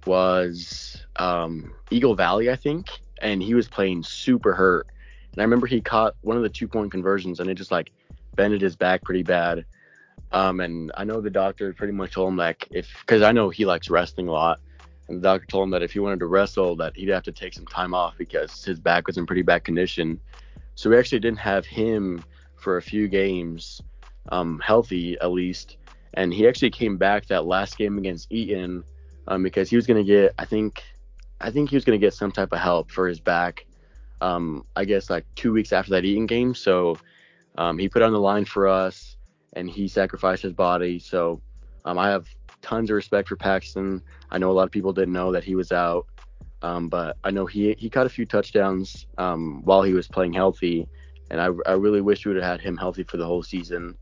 was 0.07 1.05
um, 1.17 1.73
Eagle 1.91 2.15
Valley, 2.15 2.51
I 2.51 2.57
think, 2.57 2.89
and 3.21 3.43
he 3.43 3.55
was 3.55 3.69
playing 3.69 4.05
super 4.05 4.55
hurt. 4.55 4.87
And 5.33 5.41
I 5.41 5.45
remember 5.45 5.67
he 5.67 5.81
caught 5.81 6.15
one 6.23 6.37
of 6.37 6.45
the 6.45 6.49
two 6.49 6.69
point 6.69 6.93
conversions, 6.93 7.41
and 7.41 7.51
it 7.51 7.55
just 7.55 7.73
like 7.73 7.91
bended 8.37 8.61
his 8.61 8.77
back 8.77 9.03
pretty 9.03 9.25
bad. 9.25 9.65
Um, 10.31 10.61
and 10.61 10.93
I 10.97 11.05
know 11.05 11.21
the 11.21 11.31
doctor 11.31 11.73
pretty 11.73 11.93
much 11.93 12.13
told 12.13 12.29
him 12.29 12.37
like 12.37 12.69
if 12.71 12.89
because 13.01 13.23
I 13.23 13.33
know 13.33 13.49
he 13.51 13.67
likes 13.67 13.91
wrestling 13.91 14.29
a 14.29 14.33
lot, 14.33 14.61
and 15.09 15.19
the 15.19 15.23
doctor 15.23 15.47
told 15.47 15.65
him 15.65 15.71
that 15.71 15.83
if 15.83 15.93
he 15.93 15.99
wanted 15.99 16.21
to 16.21 16.27
wrestle, 16.27 16.77
that 16.77 16.97
he'd 16.97 17.09
have 17.09 17.25
to 17.25 17.33
take 17.33 17.55
some 17.55 17.67
time 17.67 17.93
off 17.93 18.15
because 18.17 18.65
his 18.65 18.79
back 18.79 19.09
was 19.09 19.19
in 19.19 19.27
pretty 19.27 19.43
bad 19.43 19.65
condition. 19.65 20.21
So 20.77 20.91
we 20.91 20.97
actually 20.97 21.21
didn't 21.21 21.39
have 21.39 21.67
him 21.67 22.23
for 22.55 22.77
a 22.77 22.83
few 22.83 23.09
games, 23.09 23.83
um, 24.29 24.61
healthy 24.65 25.19
at 25.21 25.33
least 25.33 25.77
and 26.15 26.33
he 26.33 26.49
actually 26.49 26.71
came 26.71 26.97
back 26.97 27.27
that 27.27 27.47
last 27.47 27.77
game 27.79 27.99
against 27.99 28.31
Eaton 28.31 28.85
um, 29.29 29.43
because 29.43 29.69
he 29.69 29.77
was 29.77 29.87
going 29.87 30.05
to 30.05 30.05
get, 30.05 30.35
I 30.39 30.45
think, 30.45 30.83
I 31.41 31.51
think 31.51 31.71
he 31.71 31.77
was 31.77 31.85
going 31.85 31.99
to 31.99 32.05
get 32.05 32.15
some 32.15 32.33
type 32.33 32.53
of 32.53 32.59
help 32.59 32.91
for 32.91 33.09
his 33.09 33.21
back. 33.21 33.67
Um, 34.21 34.65
I 34.75 34.85
guess 34.85 35.11
like 35.11 35.27
two 35.35 35.53
weeks 35.53 35.73
after 35.73 35.91
that 35.91 36.05
Eaton 36.05 36.27
game, 36.27 36.55
so 36.55 36.97
um, 37.59 37.79
he 37.79 37.89
put 37.89 38.03
on 38.03 38.13
the 38.13 38.21
line 38.21 38.45
for 38.47 38.67
us 38.67 39.17
and 39.53 39.69
he 39.69 39.89
sacrificed 39.89 40.43
his 40.43 40.53
body. 40.53 40.99
So 40.99 41.43
um, 41.85 41.99
I 41.99 42.09
have 42.11 42.27
tons 42.63 42.91
of 42.91 42.95
respect 42.95 43.29
for 43.29 43.37
Paxton. 43.37 44.03
I 44.31 44.39
know 44.39 44.51
a 44.51 44.53
lot 44.53 44.65
of 44.65 44.71
people 44.71 44.93
didn't 44.93 45.13
know 45.13 45.33
that 45.33 45.45
he 45.45 45.55
was 45.55 45.73
out, 45.73 46.07
um, 46.63 46.89
but 46.89 47.19
I 47.25 47.31
know 47.31 47.47
he 47.47 47.75
he 47.79 47.91
caught 47.91 48.07
a 48.07 48.11
few 48.11 48.25
touchdowns 48.25 49.07
um, 49.19 49.63
while 49.65 49.83
he 49.83 49.93
was 49.93 50.09
playing 50.09 50.33
healthy, 50.33 50.89
and 51.31 51.41
I, 51.41 51.49
I 51.67 51.73
really 51.73 52.01
wish 52.01 52.25
we 52.25 52.33
would 52.33 52.43
have 52.43 52.51
had 52.53 52.61
him 52.61 52.77
healthy 52.77 53.03
for 53.03 53.19
the 53.19 53.27
whole 53.27 53.43
season. 53.43 53.97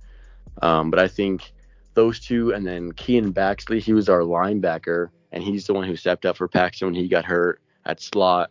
but 0.61 0.99
I 0.99 1.09
think 1.09 1.54
those 1.95 2.21
two, 2.21 2.53
and 2.53 2.67
then 2.67 2.93
Kean 2.93 3.33
Baxley, 3.33 3.81
he 3.81 3.93
was 3.93 4.09
our 4.09 4.21
linebacker, 4.21 5.09
and 5.33 5.43
he's 5.43 5.67
the 5.67 5.75
one 5.75 5.87
who 5.87 5.97
stepped 5.97 6.27
up 6.27 6.37
for 6.37 6.49
Paxton 6.49 6.89
when 6.89 6.95
he 6.95 7.09
got 7.09 7.25
hurt 7.25 7.61
at 7.85 8.01
slot. 8.01 8.51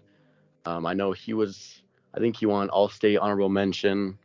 Um, 0.66 0.86
I 0.86 0.94
know 0.94 1.12
he 1.12 1.34
was, 1.34 1.82
I 2.14 2.20
think 2.20 2.38
he 2.38 2.46
won 2.46 2.70
All 2.70 2.90
State 2.90 3.18
honorable 3.18 3.50
mention. 3.50 4.18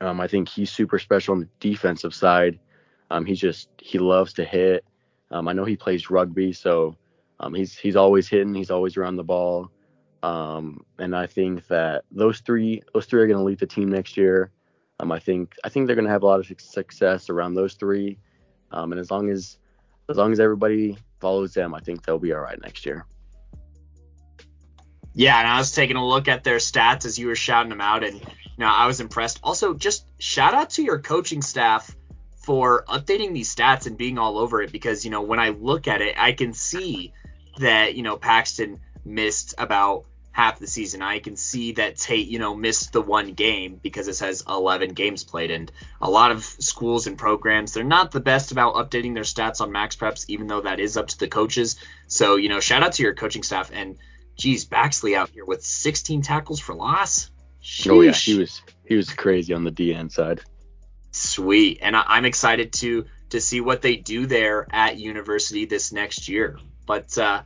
Um, 0.00 0.20
I 0.20 0.26
think 0.26 0.48
he's 0.48 0.70
super 0.70 0.98
special 0.98 1.32
on 1.32 1.40
the 1.40 1.48
defensive 1.60 2.14
side. 2.14 2.58
Um, 3.10 3.24
just 3.26 3.68
he 3.78 3.98
loves 3.98 4.32
to 4.34 4.44
hit. 4.44 4.84
Um, 5.30 5.48
I 5.48 5.52
know 5.52 5.64
he 5.64 5.76
plays 5.76 6.10
rugby, 6.10 6.52
so 6.52 6.96
um, 7.40 7.54
he's 7.54 7.76
he's 7.76 7.96
always 7.96 8.28
hitting. 8.28 8.54
He's 8.54 8.70
always 8.70 8.96
around 8.96 9.16
the 9.16 9.24
ball. 9.24 9.70
Um, 10.22 10.84
and 10.98 11.14
I 11.14 11.26
think 11.26 11.66
that 11.68 12.04
those 12.10 12.40
three 12.40 12.82
those 12.92 13.06
three 13.06 13.22
are 13.22 13.26
going 13.26 13.38
to 13.38 13.44
lead 13.44 13.58
the 13.58 13.66
team 13.66 13.88
next 13.88 14.16
year. 14.16 14.50
Um, 14.98 15.12
I 15.12 15.18
think 15.18 15.54
I 15.64 15.68
think 15.68 15.86
they're 15.86 15.96
going 15.96 16.06
to 16.06 16.12
have 16.12 16.22
a 16.22 16.26
lot 16.26 16.40
of 16.40 16.60
success 16.60 17.30
around 17.30 17.54
those 17.54 17.74
three. 17.74 18.18
Um, 18.70 18.92
and 18.92 19.00
as 19.00 19.10
long 19.10 19.30
as 19.30 19.58
as 20.08 20.16
long 20.16 20.32
as 20.32 20.40
everybody 20.40 20.96
follows 21.20 21.54
them, 21.54 21.74
I 21.74 21.80
think 21.80 22.04
they'll 22.04 22.18
be 22.18 22.32
all 22.32 22.40
right 22.40 22.60
next 22.60 22.86
year. 22.86 23.06
Yeah, 25.14 25.38
and 25.38 25.48
I 25.48 25.58
was 25.58 25.72
taking 25.72 25.96
a 25.96 26.06
look 26.06 26.28
at 26.28 26.44
their 26.44 26.58
stats 26.58 27.06
as 27.06 27.18
you 27.18 27.28
were 27.28 27.36
shouting 27.36 27.70
them 27.70 27.80
out, 27.80 28.04
and 28.04 28.20
you 28.20 28.58
know 28.58 28.68
I 28.68 28.86
was 28.86 29.00
impressed. 29.00 29.40
Also, 29.42 29.74
just 29.74 30.06
shout 30.18 30.54
out 30.54 30.70
to 30.70 30.82
your 30.82 30.98
coaching 30.98 31.42
staff 31.42 31.94
for 32.36 32.84
updating 32.84 33.32
these 33.32 33.52
stats 33.54 33.86
and 33.86 33.96
being 33.96 34.18
all 34.18 34.38
over 34.38 34.62
it 34.62 34.70
because 34.70 35.04
you 35.04 35.10
know 35.10 35.22
when 35.22 35.40
I 35.40 35.48
look 35.48 35.88
at 35.88 36.02
it, 36.02 36.16
I 36.18 36.32
can 36.32 36.52
see 36.52 37.12
that 37.58 37.94
you 37.94 38.02
know 38.02 38.16
Paxton 38.16 38.80
missed 39.04 39.54
about 39.56 40.04
half 40.36 40.58
the 40.58 40.66
season. 40.66 41.00
I 41.00 41.18
can 41.18 41.34
see 41.34 41.72
that 41.72 41.96
Tate, 41.96 42.28
you 42.28 42.38
know, 42.38 42.54
missed 42.54 42.92
the 42.92 43.00
one 43.00 43.32
game 43.32 43.80
because 43.82 44.06
it 44.06 44.16
says 44.16 44.44
11 44.46 44.90
games 44.90 45.24
played. 45.24 45.50
And 45.50 45.72
a 45.98 46.10
lot 46.10 46.30
of 46.30 46.44
schools 46.44 47.06
and 47.06 47.16
programs, 47.16 47.72
they're 47.72 47.84
not 47.84 48.10
the 48.10 48.20
best 48.20 48.52
about 48.52 48.74
updating 48.74 49.14
their 49.14 49.22
stats 49.22 49.62
on 49.62 49.70
MaxPreps, 49.70 50.26
even 50.28 50.46
though 50.46 50.60
that 50.60 50.78
is 50.78 50.98
up 50.98 51.08
to 51.08 51.18
the 51.18 51.26
coaches. 51.26 51.76
So, 52.06 52.36
you 52.36 52.50
know, 52.50 52.60
shout 52.60 52.82
out 52.82 52.92
to 52.92 53.02
your 53.02 53.14
coaching 53.14 53.42
staff. 53.42 53.70
And 53.72 53.96
geez, 54.36 54.66
Baxley 54.66 55.16
out 55.16 55.30
here 55.30 55.46
with 55.46 55.64
16 55.64 56.20
tackles 56.20 56.60
for 56.60 56.74
loss. 56.74 57.30
Sheesh. 57.62 57.90
Oh 57.90 58.02
yeah, 58.02 58.12
he 58.12 58.38
was 58.38 58.60
he 58.84 58.94
was 58.94 59.10
crazy 59.10 59.54
on 59.54 59.64
the 59.64 59.72
DN 59.72 60.12
side. 60.12 60.42
Sweet, 61.12 61.78
and 61.80 61.96
I, 61.96 62.18
am 62.18 62.26
excited 62.26 62.74
to 62.74 63.06
to 63.30 63.40
see 63.40 63.62
what 63.62 63.80
they 63.80 63.96
do 63.96 64.26
there 64.26 64.66
at 64.70 64.98
University 64.98 65.64
this 65.64 65.92
next 65.92 66.28
year. 66.28 66.58
But 66.84 67.16
uh, 67.16 67.42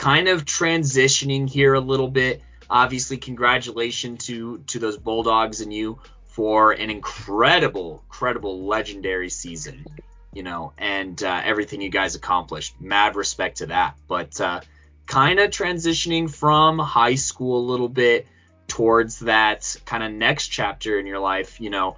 kind 0.00 0.28
of 0.28 0.46
transitioning 0.46 1.46
here 1.46 1.74
a 1.74 1.80
little 1.80 2.08
bit. 2.08 2.40
obviously, 2.70 3.18
congratulations 3.18 4.24
to 4.26 4.58
to 4.68 4.78
those 4.78 4.96
Bulldogs 4.96 5.60
and 5.60 5.72
you 5.72 5.98
for 6.26 6.72
an 6.72 6.88
incredible, 6.88 8.02
incredible, 8.06 8.64
legendary 8.66 9.28
season. 9.28 9.84
You 10.32 10.42
know, 10.42 10.72
and 10.78 11.22
uh, 11.22 11.42
everything 11.44 11.82
you 11.82 11.90
guys 11.90 12.14
accomplished. 12.14 12.80
Mad 12.80 13.14
respect 13.14 13.58
to 13.58 13.66
that. 13.66 13.96
But 14.08 14.40
uh, 14.40 14.60
kind 15.06 15.38
of 15.38 15.50
transitioning 15.50 16.30
from 16.30 16.78
high 16.78 17.16
school 17.16 17.58
a 17.58 17.66
little 17.70 17.88
bit 17.88 18.26
towards 18.68 19.18
that 19.18 19.76
kind 19.84 20.02
of 20.02 20.12
next 20.12 20.48
chapter 20.48 20.98
in 20.98 21.06
your 21.06 21.18
life. 21.18 21.60
You 21.60 21.68
know, 21.68 21.96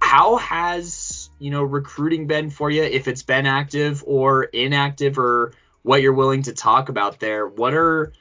how 0.00 0.36
has 0.38 1.30
you 1.38 1.52
know 1.52 1.62
recruiting 1.62 2.26
been 2.26 2.50
for 2.50 2.68
you? 2.68 2.82
If 2.82 3.06
it's 3.06 3.22
been 3.22 3.46
active 3.46 4.02
or 4.06 4.44
inactive, 4.44 5.18
or 5.18 5.52
what 5.86 6.02
you're 6.02 6.12
willing 6.12 6.42
to 6.42 6.52
talk 6.52 6.88
about 6.88 7.20
there. 7.20 7.46
What 7.46 7.72
are 7.72 8.12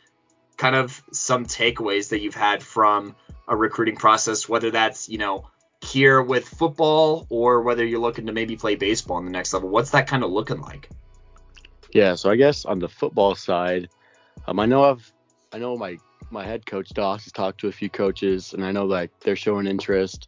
kind 0.56 0.76
of 0.76 1.02
some 1.12 1.48
takeaways 1.48 2.10
that 2.10 2.22
you've 2.22 2.36
had 2.36 2.62
from 2.62 3.16
a 3.48 3.56
recruiting 3.56 3.96
process, 3.96 4.48
whether 4.48 4.70
that's, 4.70 5.10
you 5.10 5.18
know, 5.18 5.50
here 5.82 6.22
with 6.22 6.48
football 6.48 7.26
or 7.28 7.64
whether 7.64 7.84
you're 7.84 8.00
looking 8.00 8.28
to 8.28 8.34
maybe 8.34 8.56
play 8.56 8.76
baseball 8.76 9.18
on 9.18 9.26
the 9.26 9.32
next 9.32 9.52
level. 9.52 9.68
What's 9.68 9.90
that 9.92 10.06
kind 10.06 10.24
of 10.24 10.30
looking 10.30 10.62
like? 10.62 10.90
Yeah, 11.92 12.14
so 12.14 12.30
I 12.30 12.36
guess 12.36 12.66
on 12.66 12.78
the 12.78 12.88
football 12.88 13.34
side, 13.34 13.90
um, 14.46 14.60
I 14.60 14.68
know 14.68 14.84
I've 14.84 15.12
I 15.52 15.58
know 15.58 15.76
my 15.76 15.98
my 16.30 16.46
head 16.46 16.68
coach 16.68 16.90
Doss 16.90 17.24
has 17.24 17.34
talked 17.34 17.62
to 17.62 17.68
a 17.68 17.72
few 17.72 17.90
coaches, 17.90 18.54
and 18.54 18.64
I 18.64 18.72
know 18.72 18.86
like 18.86 19.10
they're 19.22 19.36
showing 19.36 19.66
interest. 19.66 20.28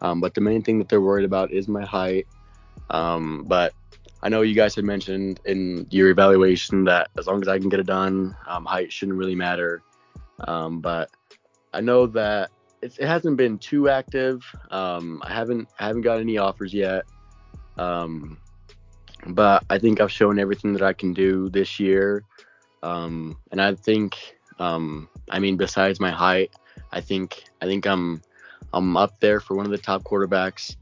Um, 0.00 0.20
but 0.20 0.34
the 0.34 0.40
main 0.40 0.62
thing 0.62 0.80
that 0.80 0.88
they're 0.88 1.00
worried 1.00 1.26
about 1.26 1.52
is 1.52 1.68
my 1.68 1.84
height. 1.84 2.26
Um, 2.90 3.44
but 3.46 3.72
I 4.22 4.28
know 4.28 4.42
you 4.42 4.54
guys 4.54 4.74
had 4.74 4.84
mentioned 4.84 5.40
in 5.44 5.86
your 5.90 6.10
evaluation 6.10 6.84
that 6.84 7.10
as 7.18 7.26
long 7.26 7.42
as 7.42 7.48
I 7.48 7.58
can 7.58 7.68
get 7.68 7.80
it 7.80 7.86
done, 7.86 8.36
um, 8.46 8.64
height 8.64 8.92
shouldn't 8.92 9.18
really 9.18 9.34
matter. 9.34 9.82
Um, 10.46 10.80
but 10.80 11.10
I 11.72 11.80
know 11.80 12.06
that 12.06 12.50
it, 12.82 12.96
hasn't 13.00 13.36
been 13.36 13.58
too 13.58 13.88
active. 13.88 14.44
Um, 14.70 15.20
I 15.24 15.32
haven't 15.32 15.68
I 15.78 15.86
haven't 15.86 16.02
got 16.02 16.20
any 16.20 16.38
offers 16.38 16.72
yet. 16.72 17.04
Um, 17.78 18.38
but 19.26 19.64
I 19.70 19.78
think 19.78 20.00
I've 20.00 20.12
shown 20.12 20.38
everything 20.38 20.72
that 20.74 20.82
I 20.82 20.92
can 20.92 21.12
do 21.12 21.48
this 21.48 21.80
year. 21.80 22.24
Um, 22.82 23.38
and 23.50 23.60
I 23.60 23.74
think, 23.74 24.36
um, 24.58 25.08
I 25.30 25.38
mean, 25.38 25.56
besides 25.56 26.00
my 26.00 26.10
height, 26.10 26.52
I 26.92 27.00
think 27.00 27.44
I 27.60 27.66
think 27.66 27.86
I'm 27.86 28.22
I'm 28.72 28.96
up 28.96 29.18
there 29.18 29.40
for 29.40 29.56
one 29.56 29.66
of 29.66 29.72
the 29.72 29.78
top 29.78 30.04
quarterbacks. 30.04 30.76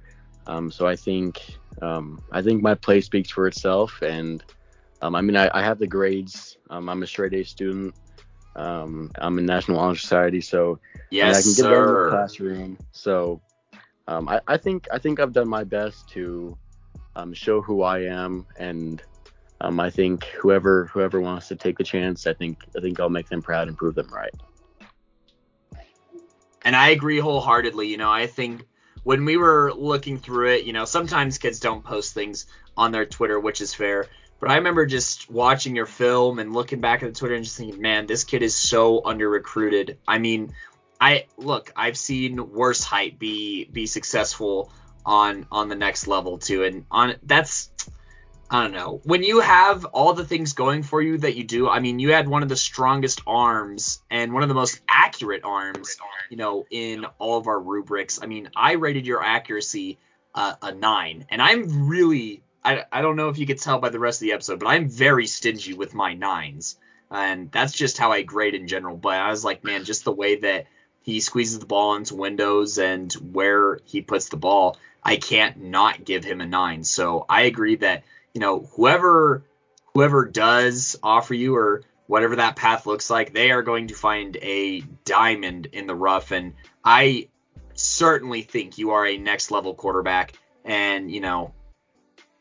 so 0.71 0.87
I 0.87 0.97
think 0.97 1.59
um, 1.83 2.23
I 2.31 2.43
think 2.43 2.63
my 2.63 2.75
play 2.75 3.01
speaks 3.01 3.31
for 3.31 3.47
itself, 3.47 4.03
and 4.03 4.43
um, 5.03 5.15
I 5.15 5.21
mean 5.21 5.37
I, 5.37 5.51
I, 5.53 5.63
have 5.63 5.79
the 5.79 5.87
grades. 5.87 6.59
Um, 6.69 6.89
I'm 6.89 7.03
a 7.03 7.07
straight 7.07 7.33
A 7.33 7.43
student. 7.43 7.95
Um, 8.57 9.11
I'm 9.17 9.39
in 9.39 9.47
National 9.47 9.79
Honor 9.79 9.95
Society, 9.95 10.41
so 10.41 10.79
yes, 11.11 11.39
I, 11.39 11.43
can 11.43 11.51
get 11.51 11.57
sir. 11.57 11.99
in 11.99 12.05
the 12.05 12.11
classroom. 12.11 12.79
So 12.93 13.41
um, 14.09 14.29
I, 14.29 14.41
I, 14.47 14.57
think 14.57 14.89
I 14.93 14.99
think 14.99 15.21
I've 15.21 15.33
done 15.33 15.49
my 15.49 15.65
best 15.65 16.09
to 16.11 16.57
um, 17.17 17.33
show 17.33 17.63
who 17.63 17.83
I 17.83 18.01
am, 18.01 18.47
and 18.59 19.03
I 19.61 19.91
think 19.91 20.25
whoever 20.25 20.87
whoever 20.87 21.21
wants 21.21 21.49
to 21.49 21.57
take 21.57 21.79
the 21.79 21.85
chance, 21.85 22.27
I 22.27 22.35
think 22.35 22.59
I 22.77 22.81
think 22.81 23.01
I'll 23.01 23.09
make 23.09 23.29
them 23.29 23.43
proud 23.43 23.69
and 23.69 23.77
prove 23.77 23.95
them 23.95 24.09
right. 24.13 24.35
And 26.63 26.77
I 26.77 26.91
agree 26.91 27.19
wholeheartedly. 27.19 27.89
You 27.89 27.97
know, 27.97 28.11
I 28.11 28.27
think 28.27 28.67
when 29.03 29.25
we 29.25 29.37
were 29.37 29.73
looking 29.75 30.19
through 30.19 30.55
it, 30.55 30.65
you 30.65 30.73
know, 30.73 30.85
sometimes 30.85 31.39
kids 31.39 31.61
don't 31.61 31.85
post 31.85 32.15
things 32.15 32.47
on 32.77 32.93
their 32.93 33.07
Twitter, 33.07 33.39
which 33.39 33.61
is 33.61 33.75
fair. 33.75 34.07
But 34.41 34.51
I 34.51 34.57
remember 34.57 34.87
just 34.87 35.31
watching 35.31 35.77
your 35.77 35.87
film 35.87 36.39
and 36.39 36.53
looking 36.53 36.81
back 36.81 37.03
at 37.03 37.13
the 37.13 37.19
Twitter 37.19 37.35
and 37.35 37.45
just 37.45 37.59
thinking, 37.59 37.81
man, 37.81 38.07
this 38.07 38.25
kid 38.25 38.43
is 38.43 38.55
so 38.55 39.05
under 39.05 39.29
recruited. 39.29 39.99
I 40.09 40.19
mean, 40.19 40.55
I 41.01 41.27
look, 41.37 41.73
I've 41.77 41.97
seen 41.97 42.53
worse 42.53 42.83
height 42.83 43.19
be 43.19 43.65
be 43.67 43.87
successful 43.87 44.73
on 45.05 45.47
on 45.51 45.69
the 45.69 45.75
next 45.75 46.07
level 46.07 46.39
too, 46.39 46.65
and 46.65 46.85
on 46.91 47.17
that's 47.23 47.71
I 48.53 48.65
don't 48.65 48.73
know. 48.73 49.01
When 49.05 49.23
you 49.23 49.39
have 49.39 49.85
all 49.85 50.13
the 50.13 50.25
things 50.25 50.55
going 50.55 50.83
for 50.83 51.01
you 51.01 51.19
that 51.19 51.37
you 51.37 51.45
do, 51.45 51.69
I 51.69 51.79
mean, 51.79 52.01
you 52.01 52.13
had 52.13 52.27
one 52.27 52.43
of 52.43 52.49
the 52.49 52.57
strongest 52.57 53.21
arms 53.25 54.03
and 54.11 54.33
one 54.33 54.43
of 54.43 54.49
the 54.49 54.57
most 54.57 54.81
accurate 54.89 55.45
arms, 55.45 55.97
you 56.31 56.37
know, 56.37 56.67
in 56.69 57.07
all 57.21 57.39
of 57.39 57.47
our 57.47 57.61
rubrics. 57.61 58.19
I 58.21 58.27
mean, 58.27 58.51
I 58.57 58.73
rated 58.73 59.07
your 59.07 59.23
accuracy 59.23 60.01
uh, 60.35 60.55
a 60.63 60.75
nine, 60.75 61.27
and 61.31 61.41
I'm 61.41 61.89
really, 61.89 62.43
I, 62.65 62.85
I 62.91 63.03
don't 63.03 63.15
know 63.15 63.29
if 63.29 63.39
you 63.39 63.47
could 63.47 63.61
tell 63.61 63.79
by 63.79 63.91
the 63.91 64.01
rest 64.01 64.21
of 64.21 64.27
the 64.27 64.33
episode, 64.33 64.59
but 64.59 64.67
I'm 64.67 64.89
very 64.89 65.29
stingy 65.29 65.75
with 65.75 65.95
my 65.95 66.15
nines, 66.15 66.77
and 67.09 67.53
that's 67.53 67.73
just 67.73 67.99
how 67.99 68.11
I 68.11 68.23
grade 68.23 68.55
in 68.57 68.67
general. 68.67 68.97
But 68.97 69.15
I 69.15 69.31
was 69.31 69.45
like, 69.45 69.63
man, 69.63 69.85
just 69.85 70.03
the 70.03 70.13
way 70.13 70.37
that 70.41 70.67
he 71.03 71.21
squeezes 71.21 71.61
the 71.61 71.67
ball 71.67 71.95
into 71.95 72.17
windows 72.17 72.79
and 72.79 73.13
where 73.13 73.79
he 73.85 74.03
puts 74.03 74.29
the 74.29 74.37
ball, 74.37 74.77
I 75.05 75.17
can't 75.17 75.63
not 75.63 76.05
give 76.05 76.25
him 76.25 76.41
a 76.41 76.47
nine. 76.47 76.83
So 76.83 77.25
I 77.29 77.43
agree 77.43 77.77
that 77.77 78.03
you 78.35 78.41
know, 78.41 78.61
whoever 78.77 79.45
whoever 79.95 80.25
does 80.25 80.97
offer 81.03 81.35
you 81.35 81.57
or 81.57 81.83
whatever 82.07 82.37
that 82.37 82.57
path 82.57 82.87
looks 82.87 83.11
like, 83.11 83.33
they 83.33 83.51
are 83.51 83.63
going 83.63 83.89
to 83.89 83.95
find 83.95 84.37
a 84.39 84.81
diamond 85.05 85.67
in 85.73 85.87
the 85.87 85.95
rough. 85.95 86.33
And 86.33 86.55
I 86.85 87.29
certainly 87.75 88.43
think 88.43 88.79
you 88.79 88.91
are 88.91 89.07
a 89.07 89.17
next 89.17 89.51
level 89.51 89.75
quarterback. 89.75 90.33
And, 90.65 91.11
you 91.11 91.21
know, 91.21 91.55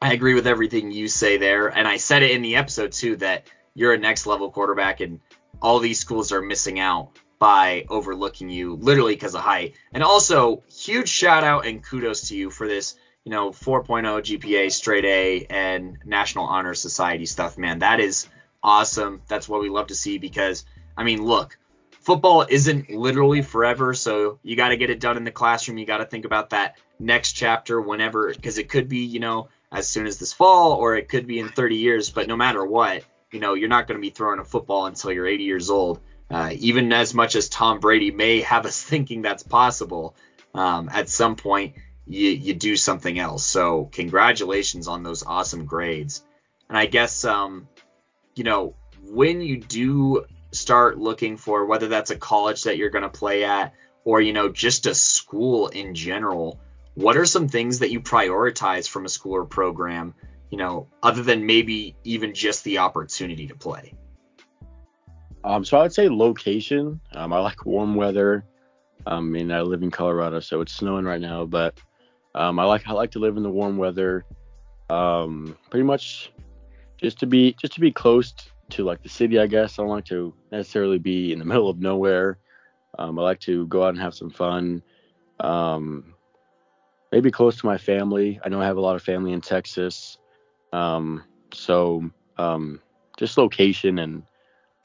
I 0.01 0.13
agree 0.13 0.33
with 0.33 0.47
everything 0.47 0.91
you 0.91 1.07
say 1.07 1.37
there. 1.37 1.67
And 1.67 1.87
I 1.87 1.97
said 1.97 2.23
it 2.23 2.31
in 2.31 2.41
the 2.41 2.55
episode 2.55 2.91
too 2.91 3.17
that 3.17 3.47
you're 3.75 3.93
a 3.93 3.97
next 3.97 4.25
level 4.25 4.49
quarterback 4.51 5.01
and 5.01 5.19
all 5.61 5.79
these 5.79 5.99
schools 5.99 6.31
are 6.31 6.41
missing 6.41 6.79
out 6.79 7.11
by 7.37 7.85
overlooking 7.89 8.49
you 8.49 8.75
literally 8.75 9.15
because 9.15 9.35
of 9.35 9.41
height. 9.41 9.75
And 9.93 10.03
also, 10.03 10.63
huge 10.67 11.09
shout 11.09 11.43
out 11.43 11.65
and 11.65 11.83
kudos 11.83 12.29
to 12.29 12.35
you 12.35 12.49
for 12.49 12.67
this 12.67 12.95
you 13.29 13.35
know, 13.35 13.51
4.0 13.51 13.85
GPA, 14.23 14.71
straight 14.71 15.05
A, 15.05 15.45
and 15.51 15.99
National 16.03 16.45
Honor 16.45 16.73
Society 16.73 17.27
stuff, 17.27 17.59
man. 17.59 17.77
That 17.77 17.99
is 17.99 18.27
awesome. 18.63 19.21
That's 19.27 19.47
what 19.47 19.61
we 19.61 19.69
love 19.69 19.85
to 19.87 19.95
see 19.95 20.17
because, 20.17 20.65
I 20.97 21.03
mean, 21.03 21.23
look, 21.23 21.55
football 21.91 22.47
isn't 22.49 22.89
literally 22.89 23.43
forever, 23.43 23.93
so 23.93 24.39
you 24.41 24.55
got 24.55 24.69
to 24.69 24.77
get 24.77 24.89
it 24.89 24.99
done 24.99 25.15
in 25.15 25.25
the 25.25 25.31
classroom. 25.31 25.77
You 25.77 25.85
got 25.85 25.99
to 25.99 26.07
think 26.07 26.25
about 26.25 26.49
that 26.49 26.77
next 26.97 27.33
chapter 27.33 27.79
whenever, 27.79 28.33
because 28.33 28.57
it 28.57 28.67
could 28.67 28.89
be, 28.89 29.05
you 29.05 29.19
know, 29.19 29.49
as 29.71 29.87
soon 29.87 30.07
as 30.07 30.17
this 30.17 30.33
fall 30.33 30.73
or 30.77 30.95
it 30.95 31.07
could 31.07 31.27
be 31.27 31.37
in 31.37 31.49
30 31.49 31.75
years, 31.75 32.09
but 32.09 32.27
no 32.27 32.35
matter 32.35 32.65
what, 32.65 33.03
you 33.31 33.39
know, 33.39 33.53
you're 33.53 33.69
not 33.69 33.85
going 33.85 33.99
to 33.99 34.01
be 34.01 34.09
throwing 34.09 34.39
a 34.39 34.43
football 34.43 34.87
until 34.87 35.11
you're 35.11 35.27
80 35.27 35.43
years 35.43 35.69
old. 35.69 35.99
Uh, 36.31 36.49
even 36.57 36.91
as 36.93 37.13
much 37.13 37.35
as 37.35 37.47
Tom 37.47 37.79
Brady 37.79 38.09
may 38.09 38.41
have 38.41 38.65
us 38.65 38.81
thinking 38.89 39.21
that's 39.21 39.43
possible, 39.43 40.15
um, 40.55 40.89
at 40.91 41.09
some 41.09 41.35
point 41.35 41.75
you, 42.09 42.31
you 42.31 42.53
do 42.55 42.75
something 42.75 43.19
else. 43.19 43.45
So 43.45 43.85
congratulations 43.85 44.87
on 44.87 45.03
those 45.03 45.23
awesome 45.23 45.65
grades. 45.65 46.23
And 46.67 46.77
I 46.77 46.87
guess 46.87 47.23
um, 47.23 47.67
you 48.35 48.43
know, 48.43 48.75
when 49.03 49.41
you 49.41 49.57
do 49.57 50.25
start 50.51 50.97
looking 50.97 51.37
for 51.37 51.65
whether 51.65 51.87
that's 51.87 52.09
a 52.09 52.15
college 52.15 52.63
that 52.63 52.77
you're 52.77 52.89
going 52.89 53.03
to 53.03 53.09
play 53.09 53.43
at 53.43 53.73
or 54.03 54.19
you 54.21 54.33
know 54.33 54.49
just 54.49 54.87
a 54.87 54.95
school 54.95 55.67
in 55.67 55.93
general, 55.93 56.59
what 56.95 57.17
are 57.17 57.25
some 57.25 57.47
things 57.47 57.79
that 57.79 57.91
you 57.91 58.01
prioritize 58.01 58.87
from 58.89 59.05
a 59.05 59.09
school 59.09 59.35
or 59.35 59.45
program, 59.45 60.13
you 60.49 60.57
know, 60.57 60.87
other 61.03 61.21
than 61.21 61.45
maybe 61.45 61.95
even 62.03 62.33
just 62.33 62.63
the 62.63 62.79
opportunity 62.79 63.47
to 63.47 63.55
play? 63.55 63.93
Um, 65.43 65.63
so 65.63 65.77
I 65.77 65.83
would 65.83 65.93
say 65.93 66.09
location. 66.09 66.99
Um, 67.13 67.31
I 67.31 67.39
like 67.39 67.65
warm 67.65 67.95
weather. 67.95 68.45
Um, 69.05 69.27
I 69.27 69.31
mean, 69.31 69.51
I 69.51 69.61
live 69.61 69.83
in 69.83 69.91
Colorado, 69.91 70.39
so 70.39 70.61
it's 70.61 70.73
snowing 70.73 71.05
right 71.05 71.21
now, 71.21 71.45
but 71.45 71.79
um, 72.35 72.59
I 72.59 72.63
like 72.63 72.87
I 72.87 72.93
like 72.93 73.11
to 73.11 73.19
live 73.19 73.37
in 73.37 73.43
the 73.43 73.49
warm 73.49 73.77
weather. 73.77 74.25
Um, 74.89 75.57
pretty 75.69 75.83
much 75.83 76.31
just 76.97 77.19
to 77.19 77.27
be 77.27 77.53
just 77.53 77.73
to 77.73 77.79
be 77.79 77.91
close 77.91 78.33
to 78.71 78.83
like 78.83 79.01
the 79.01 79.09
city, 79.09 79.39
I 79.39 79.47
guess. 79.47 79.77
I 79.77 79.83
don't 79.83 79.91
like 79.91 80.05
to 80.05 80.33
necessarily 80.51 80.99
be 80.99 81.31
in 81.31 81.39
the 81.39 81.45
middle 81.51 81.69
of 81.69 81.79
nowhere. 81.79 82.37
Um, 82.97 83.19
I 83.19 83.23
like 83.23 83.39
to 83.41 83.67
go 83.67 83.83
out 83.83 83.89
and 83.89 83.99
have 83.99 84.13
some 84.13 84.29
fun. 84.29 84.81
Um, 85.39 86.13
maybe 87.11 87.31
close 87.31 87.57
to 87.57 87.65
my 87.65 87.77
family. 87.77 88.39
I 88.43 88.49
know 88.49 88.61
I 88.61 88.65
have 88.65 88.77
a 88.77 88.81
lot 88.81 88.95
of 88.95 89.03
family 89.03 89.31
in 89.31 89.41
Texas. 89.41 90.17
Um, 90.73 91.23
so 91.53 92.09
um, 92.37 92.81
just 93.17 93.37
location 93.37 93.99
and 93.99 94.23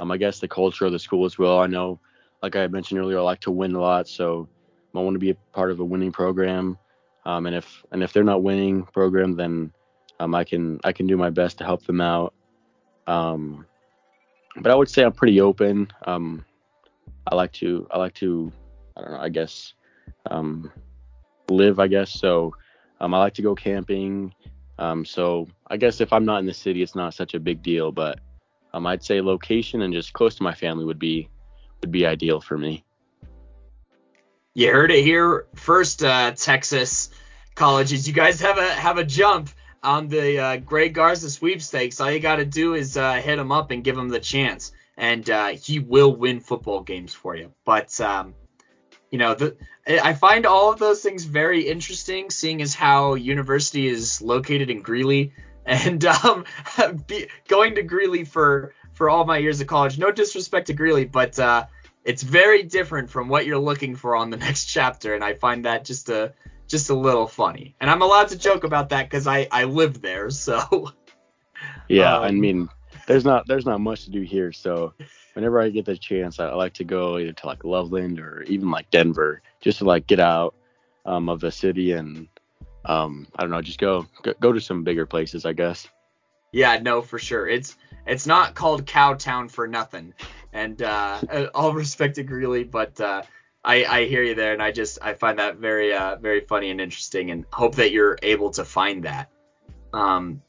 um, 0.00 0.10
I 0.10 0.16
guess 0.16 0.38
the 0.38 0.48
culture 0.48 0.86
of 0.86 0.92
the 0.92 0.98
school 0.98 1.24
as 1.24 1.38
well. 1.38 1.60
I 1.60 1.66
know, 1.66 2.00
like 2.42 2.56
I 2.56 2.66
mentioned 2.66 3.00
earlier, 3.00 3.18
I 3.18 3.22
like 3.22 3.40
to 3.40 3.50
win 3.50 3.74
a 3.74 3.80
lot, 3.80 4.08
so 4.08 4.48
I 4.94 4.98
want 5.00 5.14
to 5.14 5.20
be 5.20 5.30
a 5.30 5.36
part 5.52 5.70
of 5.70 5.80
a 5.80 5.84
winning 5.84 6.12
program. 6.12 6.78
Um, 7.26 7.46
and 7.46 7.56
if 7.56 7.84
and 7.92 8.02
if 8.02 8.12
they're 8.12 8.24
not 8.24 8.42
winning 8.42 8.84
program, 8.84 9.36
then 9.36 9.72
um, 10.20 10.34
I 10.34 10.44
can 10.44 10.80
I 10.84 10.92
can 10.92 11.06
do 11.06 11.16
my 11.16 11.30
best 11.30 11.58
to 11.58 11.64
help 11.64 11.84
them 11.86 12.00
out. 12.00 12.34
Um, 13.06 13.66
but 14.56 14.70
I 14.70 14.74
would 14.74 14.88
say 14.88 15.02
I'm 15.04 15.12
pretty 15.12 15.40
open. 15.40 15.90
Um, 16.06 16.44
I 17.26 17.34
like 17.34 17.52
to 17.54 17.86
I 17.90 17.98
like 17.98 18.14
to 18.14 18.52
I 18.96 19.00
don't 19.00 19.12
know 19.12 19.20
I 19.20 19.28
guess 19.28 19.74
um, 20.30 20.70
live 21.48 21.78
I 21.80 21.86
guess 21.86 22.12
so. 22.12 22.54
Um, 23.00 23.14
I 23.14 23.18
like 23.18 23.34
to 23.34 23.42
go 23.42 23.54
camping. 23.54 24.34
Um, 24.78 25.04
so 25.04 25.48
I 25.68 25.76
guess 25.76 26.00
if 26.00 26.12
I'm 26.12 26.24
not 26.24 26.40
in 26.40 26.46
the 26.46 26.54
city, 26.54 26.82
it's 26.82 26.94
not 26.94 27.14
such 27.14 27.34
a 27.34 27.40
big 27.40 27.62
deal. 27.62 27.90
But 27.90 28.20
um, 28.72 28.86
I'd 28.86 29.02
say 29.02 29.20
location 29.20 29.82
and 29.82 29.92
just 29.92 30.12
close 30.12 30.34
to 30.36 30.42
my 30.42 30.54
family 30.54 30.84
would 30.84 30.98
be 30.98 31.28
would 31.80 31.90
be 31.90 32.06
ideal 32.06 32.40
for 32.40 32.58
me. 32.58 32.83
You 34.56 34.70
heard 34.70 34.92
it 34.92 35.02
here 35.02 35.46
first, 35.56 36.04
uh, 36.04 36.30
Texas 36.30 37.10
colleges. 37.56 38.06
You 38.06 38.14
guys 38.14 38.40
have 38.40 38.56
a 38.56 38.68
have 38.68 38.98
a 38.98 39.04
jump 39.04 39.50
on 39.82 40.06
the 40.06 40.38
uh, 40.38 40.56
Greg 40.58 40.94
Garza 40.94 41.28
sweepstakes. 41.28 42.00
All 42.00 42.08
you 42.08 42.20
got 42.20 42.36
to 42.36 42.44
do 42.44 42.74
is 42.74 42.96
uh, 42.96 43.14
hit 43.14 43.36
him 43.36 43.50
up 43.50 43.72
and 43.72 43.82
give 43.82 43.98
him 43.98 44.08
the 44.08 44.20
chance, 44.20 44.70
and 44.96 45.28
uh, 45.28 45.48
he 45.48 45.80
will 45.80 46.14
win 46.14 46.38
football 46.38 46.82
games 46.82 47.12
for 47.12 47.34
you. 47.34 47.52
But 47.64 48.00
um, 48.00 48.36
you 49.10 49.18
know, 49.18 49.34
the, 49.34 49.56
I 49.88 50.14
find 50.14 50.46
all 50.46 50.72
of 50.72 50.78
those 50.78 51.02
things 51.02 51.24
very 51.24 51.66
interesting, 51.66 52.30
seeing 52.30 52.62
as 52.62 52.76
how 52.76 53.14
university 53.14 53.88
is 53.88 54.22
located 54.22 54.70
in 54.70 54.82
Greeley, 54.82 55.32
and 55.66 56.04
um, 56.04 56.44
be, 57.08 57.26
going 57.48 57.74
to 57.74 57.82
Greeley 57.82 58.24
for 58.24 58.72
for 58.92 59.10
all 59.10 59.24
my 59.24 59.38
years 59.38 59.60
of 59.60 59.66
college. 59.66 59.98
No 59.98 60.12
disrespect 60.12 60.68
to 60.68 60.74
Greeley, 60.74 61.06
but 61.06 61.36
uh, 61.40 61.66
it's 62.04 62.22
very 62.22 62.62
different 62.62 63.10
from 63.10 63.28
what 63.28 63.46
you're 63.46 63.58
looking 63.58 63.96
for 63.96 64.16
on 64.16 64.30
the 64.30 64.36
next 64.46 64.66
chapter, 64.66 65.14
and 65.14 65.24
I 65.24 65.34
find 65.34 65.64
that 65.64 65.84
just 65.84 66.08
a 66.08 66.34
just 66.66 66.90
a 66.90 66.94
little 66.94 67.26
funny. 67.26 67.74
And 67.80 67.90
I'm 67.90 68.02
allowed 68.02 68.28
to 68.28 68.38
joke 68.38 68.64
about 68.64 68.90
that 68.90 69.08
because 69.08 69.26
I 69.26 69.48
I 69.50 69.64
live 69.64 70.00
there, 70.00 70.30
so. 70.30 70.92
Yeah, 71.88 72.16
um, 72.16 72.24
I 72.24 72.30
mean, 72.30 72.68
there's 73.06 73.24
not 73.24 73.46
there's 73.46 73.66
not 73.66 73.80
much 73.80 74.04
to 74.04 74.10
do 74.10 74.22
here, 74.22 74.52
so 74.52 74.94
whenever 75.34 75.60
I 75.60 75.68
get 75.68 75.84
the 75.84 75.96
chance, 75.96 76.40
I, 76.40 76.52
like 76.52 76.74
to 76.74 76.84
go 76.84 77.18
either 77.18 77.32
to 77.32 77.46
like 77.46 77.64
Loveland 77.64 78.18
or 78.18 78.42
even 78.44 78.70
like 78.70 78.90
Denver, 78.90 79.42
just 79.60 79.78
to 79.78 79.84
like 79.84 80.06
get 80.06 80.20
out 80.20 80.54
um, 81.04 81.28
of 81.28 81.40
the 81.40 81.50
city 81.50 81.92
and 81.92 82.28
um, 82.86 83.26
I 83.36 83.42
don't 83.42 83.50
know, 83.50 83.62
just 83.62 83.78
go, 83.78 84.06
go 84.22 84.34
go 84.40 84.52
to 84.52 84.60
some 84.60 84.84
bigger 84.84 85.06
places, 85.06 85.46
I 85.46 85.52
guess. 85.52 85.88
Yeah, 86.54 86.78
no, 86.78 87.02
for 87.02 87.18
sure. 87.18 87.48
It's 87.48 87.76
it's 88.06 88.28
not 88.28 88.54
called 88.54 88.86
Cowtown 88.86 89.50
for 89.50 89.66
nothing. 89.66 90.14
And 90.52 90.80
uh, 90.80 91.48
all 91.54 91.74
respect 91.74 92.14
to 92.14 92.22
Greeley, 92.22 92.62
but 92.62 93.00
uh, 93.00 93.22
I, 93.64 93.84
I 93.84 94.04
hear 94.04 94.22
you 94.22 94.36
there, 94.36 94.52
and 94.52 94.62
I 94.62 94.70
just 94.70 95.00
I 95.02 95.14
find 95.14 95.40
that 95.40 95.56
very 95.56 95.92
uh, 95.92 96.14
very 96.16 96.40
funny 96.40 96.70
and 96.70 96.80
interesting, 96.80 97.32
and 97.32 97.44
hope 97.52 97.74
that 97.74 97.90
you're 97.90 98.16
able 98.22 98.50
to 98.52 98.64
find 98.64 99.02
that. 99.02 99.30
Um, 99.92 100.42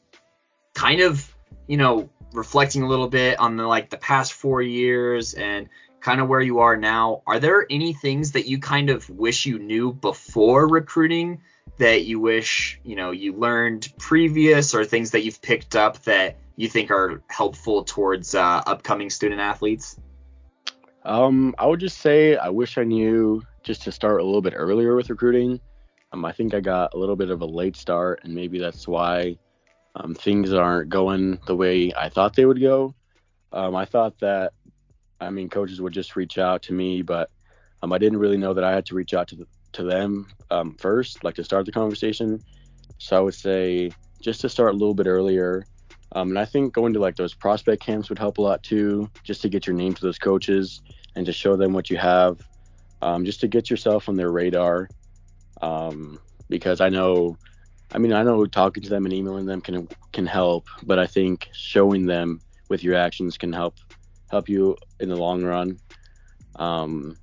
kind 0.74 1.00
of, 1.00 1.34
you 1.66 1.76
know, 1.76 2.08
reflecting 2.32 2.82
a 2.82 2.88
little 2.88 3.08
bit 3.08 3.40
on 3.40 3.56
the 3.56 3.66
like 3.66 3.90
the 3.90 3.96
past 3.96 4.32
four 4.32 4.62
years 4.62 5.34
and 5.34 5.68
kind 6.06 6.20
of 6.20 6.28
where 6.28 6.40
you 6.40 6.60
are 6.60 6.76
now. 6.76 7.20
Are 7.26 7.40
there 7.40 7.66
any 7.68 7.92
things 7.92 8.32
that 8.32 8.46
you 8.46 8.60
kind 8.60 8.90
of 8.90 9.10
wish 9.10 9.44
you 9.44 9.58
knew 9.58 9.92
before 9.92 10.68
recruiting 10.68 11.42
that 11.78 12.04
you 12.04 12.20
wish 12.20 12.78
you 12.84 12.94
know 12.94 13.10
you 13.10 13.32
learned 13.32 13.92
previous, 13.98 14.72
or 14.72 14.84
things 14.84 15.10
that 15.10 15.24
you've 15.24 15.42
picked 15.42 15.74
up 15.74 16.04
that 16.04 16.36
you 16.54 16.68
think 16.68 16.92
are 16.92 17.22
helpful 17.26 17.82
towards 17.82 18.36
uh, 18.36 18.62
upcoming 18.68 19.10
student 19.10 19.40
athletes? 19.40 19.98
Um, 21.04 21.56
I 21.58 21.66
would 21.66 21.80
just 21.80 21.98
say 21.98 22.36
I 22.36 22.50
wish 22.50 22.78
I 22.78 22.84
knew 22.84 23.42
just 23.64 23.82
to 23.82 23.90
start 23.90 24.20
a 24.20 24.24
little 24.24 24.42
bit 24.42 24.54
earlier 24.56 24.94
with 24.94 25.10
recruiting. 25.10 25.58
Um, 26.12 26.24
I 26.24 26.30
think 26.30 26.54
I 26.54 26.60
got 26.60 26.94
a 26.94 26.98
little 26.98 27.16
bit 27.16 27.30
of 27.30 27.40
a 27.42 27.46
late 27.46 27.74
start, 27.74 28.20
and 28.22 28.32
maybe 28.32 28.60
that's 28.60 28.86
why 28.86 29.38
um, 29.96 30.14
things 30.14 30.52
aren't 30.52 30.88
going 30.88 31.40
the 31.48 31.56
way 31.56 31.92
I 31.98 32.10
thought 32.10 32.36
they 32.36 32.46
would 32.46 32.60
go. 32.60 32.94
Um, 33.52 33.74
I 33.74 33.86
thought 33.86 34.20
that, 34.20 34.52
I 35.20 35.30
mean, 35.30 35.48
coaches 35.48 35.80
would 35.80 35.92
just 35.92 36.16
reach 36.16 36.38
out 36.38 36.62
to 36.64 36.72
me, 36.72 37.02
but 37.02 37.30
um, 37.82 37.92
I 37.92 37.98
didn't 37.98 38.18
really 38.18 38.36
know 38.36 38.54
that 38.54 38.64
I 38.64 38.72
had 38.72 38.86
to 38.86 38.94
reach 38.94 39.14
out 39.14 39.28
to 39.28 39.36
the, 39.36 39.46
to 39.72 39.82
them 39.82 40.28
um, 40.50 40.74
first, 40.78 41.24
like 41.24 41.34
to 41.36 41.44
start 41.44 41.66
the 41.66 41.72
conversation. 41.72 42.42
So 42.98 43.16
I 43.16 43.20
would 43.20 43.34
say 43.34 43.90
just 44.20 44.40
to 44.42 44.48
start 44.48 44.74
a 44.74 44.76
little 44.76 44.94
bit 44.94 45.06
earlier 45.06 45.66
um, 46.12 46.30
and 46.30 46.38
I 46.38 46.44
think 46.44 46.72
going 46.72 46.92
to 46.92 47.00
like 47.00 47.16
those 47.16 47.34
prospect 47.34 47.82
camps 47.82 48.08
would 48.08 48.18
help 48.18 48.38
a 48.38 48.42
lot 48.42 48.62
too, 48.62 49.10
just 49.22 49.42
to 49.42 49.48
get 49.48 49.66
your 49.66 49.74
name 49.74 49.94
to 49.94 50.02
those 50.02 50.18
coaches 50.18 50.80
and 51.14 51.26
to 51.26 51.32
show 51.32 51.56
them 51.56 51.72
what 51.72 51.90
you 51.90 51.96
have, 51.96 52.40
um, 53.02 53.24
just 53.24 53.40
to 53.40 53.48
get 53.48 53.68
yourself 53.68 54.08
on 54.08 54.16
their 54.16 54.30
radar. 54.30 54.88
Um, 55.60 56.20
because 56.48 56.80
I 56.80 56.88
know, 56.88 57.36
I 57.92 57.98
mean, 57.98 58.12
I 58.12 58.22
know 58.22 58.46
talking 58.46 58.82
to 58.84 58.88
them 58.88 59.04
and 59.04 59.12
emailing 59.12 59.46
them 59.46 59.60
can 59.60 59.88
can 60.12 60.26
help, 60.26 60.68
but 60.84 60.98
I 60.98 61.06
think 61.06 61.48
showing 61.52 62.06
them 62.06 62.40
with 62.68 62.84
your 62.84 62.94
actions 62.94 63.36
can 63.36 63.52
help 63.52 63.74
help 64.30 64.48
you 64.48 64.76
in 65.00 65.08
the 65.08 65.16
long 65.16 65.42
run. 65.42 65.78
Um, 66.56 67.16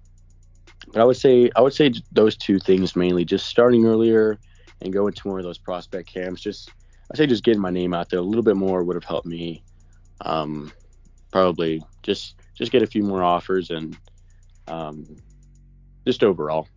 but 0.92 1.02
I 1.02 1.06
would 1.06 1.18
say 1.18 1.50
I 1.56 1.62
would 1.62 1.74
say 1.74 1.94
those 2.12 2.38
two 2.38 2.60
things 2.60 2.96
mainly, 2.96 3.26
just 3.26 3.48
starting 3.48 3.86
earlier 3.86 4.38
and 4.82 4.94
going 4.94 5.14
to 5.14 5.28
more 5.28 5.40
of 5.40 5.46
those 5.46 5.58
prospect 5.58 6.12
camps, 6.14 6.42
just 6.42 6.70
I 7.12 7.18
say 7.18 7.26
just 7.26 7.44
getting 7.44 7.62
my 7.62 7.72
name 7.72 7.94
out 7.94 8.10
there 8.10 8.20
a 8.20 8.24
little 8.24 8.44
bit 8.44 8.56
more 8.56 8.84
would 8.84 8.96
have 8.96 9.04
helped 9.04 9.28
me. 9.28 9.64
Um, 10.22 10.72
probably 11.32 11.84
just 12.04 12.36
just 12.54 12.72
get 12.72 12.84
a 12.84 12.88
few 12.88 13.04
more 13.04 13.24
offers 13.24 13.72
and 13.72 13.98
um, 14.68 15.18
just 16.06 16.24
overall. 16.24 16.68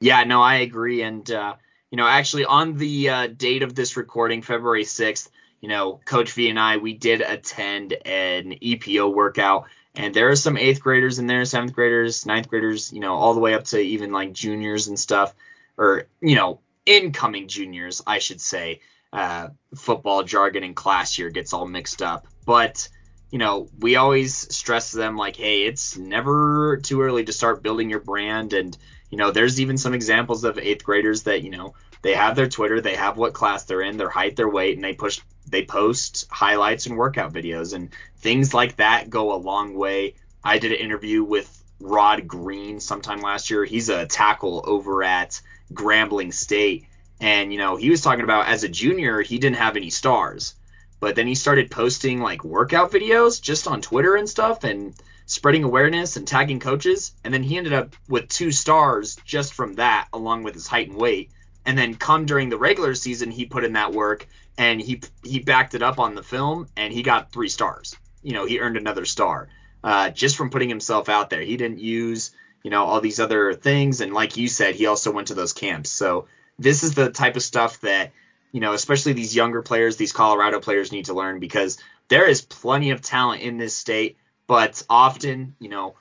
Yeah, 0.00 0.24
no, 0.24 0.42
I 0.42 0.56
agree. 0.56 1.02
And 1.02 1.28
uh, 1.30 1.54
you 1.90 1.96
know, 1.96 2.06
actually, 2.06 2.44
on 2.44 2.76
the 2.76 3.08
uh, 3.08 3.26
date 3.28 3.62
of 3.62 3.74
this 3.74 3.96
recording, 3.96 4.42
February 4.42 4.84
sixth, 4.84 5.30
you 5.60 5.68
know, 5.68 6.00
Coach 6.04 6.32
V 6.32 6.48
and 6.48 6.58
I 6.58 6.76
we 6.76 6.94
did 6.94 7.20
attend 7.20 7.92
an 7.92 8.52
EPO 8.62 9.14
workout, 9.14 9.66
and 9.94 10.14
there 10.14 10.30
are 10.30 10.36
some 10.36 10.56
eighth 10.56 10.80
graders 10.80 11.18
in 11.18 11.26
there, 11.26 11.44
seventh 11.44 11.72
graders, 11.72 12.26
ninth 12.26 12.48
graders, 12.48 12.92
you 12.92 13.00
know, 13.00 13.14
all 13.14 13.34
the 13.34 13.40
way 13.40 13.54
up 13.54 13.64
to 13.64 13.78
even 13.78 14.12
like 14.12 14.32
juniors 14.32 14.88
and 14.88 14.98
stuff, 14.98 15.34
or 15.76 16.06
you 16.20 16.36
know, 16.36 16.60
incoming 16.86 17.48
juniors, 17.48 18.02
I 18.06 18.18
should 18.18 18.40
say. 18.40 18.80
Uh, 19.10 19.48
football 19.74 20.22
jargon 20.22 20.62
and 20.62 20.76
class 20.76 21.18
year 21.18 21.30
gets 21.30 21.52
all 21.52 21.66
mixed 21.66 22.02
up. 22.02 22.26
But, 22.44 22.88
you 23.30 23.38
know, 23.38 23.68
we 23.78 23.96
always 23.96 24.54
stress 24.54 24.90
to 24.90 24.98
them, 24.98 25.16
like, 25.16 25.36
hey, 25.36 25.64
it's 25.64 25.96
never 25.96 26.76
too 26.78 27.00
early 27.00 27.24
to 27.24 27.32
start 27.32 27.62
building 27.62 27.88
your 27.88 28.00
brand. 28.00 28.52
And, 28.52 28.76
you 29.10 29.16
know, 29.16 29.30
there's 29.30 29.60
even 29.60 29.78
some 29.78 29.94
examples 29.94 30.44
of 30.44 30.58
eighth 30.58 30.84
graders 30.84 31.22
that, 31.22 31.42
you 31.42 31.50
know, 31.50 31.74
they 32.02 32.14
have 32.14 32.36
their 32.36 32.48
Twitter, 32.48 32.80
they 32.80 32.96
have 32.96 33.16
what 33.16 33.32
class 33.32 33.64
they're 33.64 33.82
in, 33.82 33.96
their 33.96 34.10
height, 34.10 34.36
their 34.36 34.48
weight, 34.48 34.76
and 34.76 34.84
they 34.84 34.94
push, 34.94 35.20
they 35.50 35.64
post 35.64 36.26
highlights 36.30 36.86
and 36.86 36.96
workout 36.96 37.32
videos. 37.32 37.74
And 37.74 37.90
things 38.18 38.54
like 38.54 38.76
that 38.76 39.10
go 39.10 39.34
a 39.34 39.36
long 39.36 39.74
way. 39.74 40.14
I 40.42 40.58
did 40.58 40.72
an 40.72 40.78
interview 40.78 41.22
with 41.22 41.54
Rod 41.80 42.26
Green 42.26 42.80
sometime 42.80 43.20
last 43.20 43.50
year. 43.50 43.64
He's 43.64 43.88
a 43.88 44.06
tackle 44.06 44.62
over 44.66 45.02
at 45.02 45.40
Grambling 45.72 46.32
State. 46.32 46.86
And, 47.20 47.52
you 47.52 47.58
know, 47.58 47.76
he 47.76 47.90
was 47.90 48.00
talking 48.00 48.24
about 48.24 48.46
as 48.46 48.64
a 48.64 48.68
junior, 48.68 49.20
he 49.20 49.38
didn't 49.38 49.56
have 49.56 49.76
any 49.76 49.90
stars. 49.90 50.54
But 51.00 51.14
then 51.14 51.26
he 51.26 51.34
started 51.34 51.70
posting 51.70 52.20
like 52.20 52.44
workout 52.44 52.90
videos 52.90 53.40
just 53.40 53.68
on 53.68 53.80
Twitter 53.80 54.16
and 54.16 54.28
stuff 54.28 54.64
and 54.64 54.94
spreading 55.26 55.62
awareness 55.62 56.16
and 56.16 56.26
tagging 56.26 56.58
coaches. 56.58 57.12
And 57.22 57.32
then 57.32 57.42
he 57.42 57.56
ended 57.56 57.72
up 57.72 57.94
with 58.08 58.28
two 58.28 58.50
stars 58.50 59.16
just 59.24 59.52
from 59.52 59.74
that, 59.74 60.08
along 60.12 60.42
with 60.42 60.54
his 60.54 60.66
height 60.66 60.88
and 60.88 60.96
weight. 60.98 61.30
And 61.64 61.76
then 61.76 61.94
come 61.94 62.24
during 62.26 62.48
the 62.48 62.58
regular 62.58 62.94
season, 62.94 63.30
he 63.30 63.44
put 63.44 63.64
in 63.64 63.74
that 63.74 63.92
work 63.92 64.26
and 64.58 64.80
he 64.80 65.00
he 65.24 65.38
backed 65.38 65.74
it 65.74 65.82
up 65.82 65.98
on 65.98 66.14
the 66.14 66.22
film 66.22 66.68
and 66.76 66.92
he 66.92 67.02
got 67.02 67.32
three 67.32 67.48
stars. 67.48 67.96
You 68.22 68.34
know, 68.34 68.44
he 68.44 68.60
earned 68.60 68.76
another 68.76 69.06
star 69.06 69.48
uh, 69.82 70.10
just 70.10 70.36
from 70.36 70.50
putting 70.50 70.68
himself 70.68 71.08
out 71.08 71.30
there. 71.30 71.40
He 71.40 71.56
didn't 71.56 71.78
use 71.78 72.32
you 72.62 72.70
know, 72.70 72.84
all 72.84 73.00
these 73.00 73.20
other 73.20 73.54
things. 73.54 74.00
And 74.00 74.12
like 74.12 74.36
you 74.36 74.48
said, 74.48 74.74
he 74.74 74.86
also 74.86 75.12
went 75.12 75.28
to 75.28 75.34
those 75.34 75.52
camps. 75.52 75.90
So 75.90 76.26
this 76.58 76.82
is 76.82 76.94
the 76.94 77.10
type 77.10 77.36
of 77.36 77.42
stuff 77.42 77.80
that, 77.80 78.12
you 78.52 78.60
know, 78.60 78.72
especially 78.72 79.12
these 79.12 79.34
younger 79.34 79.62
players, 79.62 79.96
these 79.96 80.12
Colorado 80.12 80.60
players 80.60 80.92
need 80.92 81.06
to 81.06 81.14
learn 81.14 81.38
because 81.38 81.78
there 82.08 82.26
is 82.26 82.42
plenty 82.42 82.90
of 82.90 83.00
talent 83.00 83.42
in 83.42 83.58
this 83.58 83.76
state, 83.76 84.16
but 84.46 84.82
often, 84.88 85.54
you 85.60 85.68
know, 85.68 85.94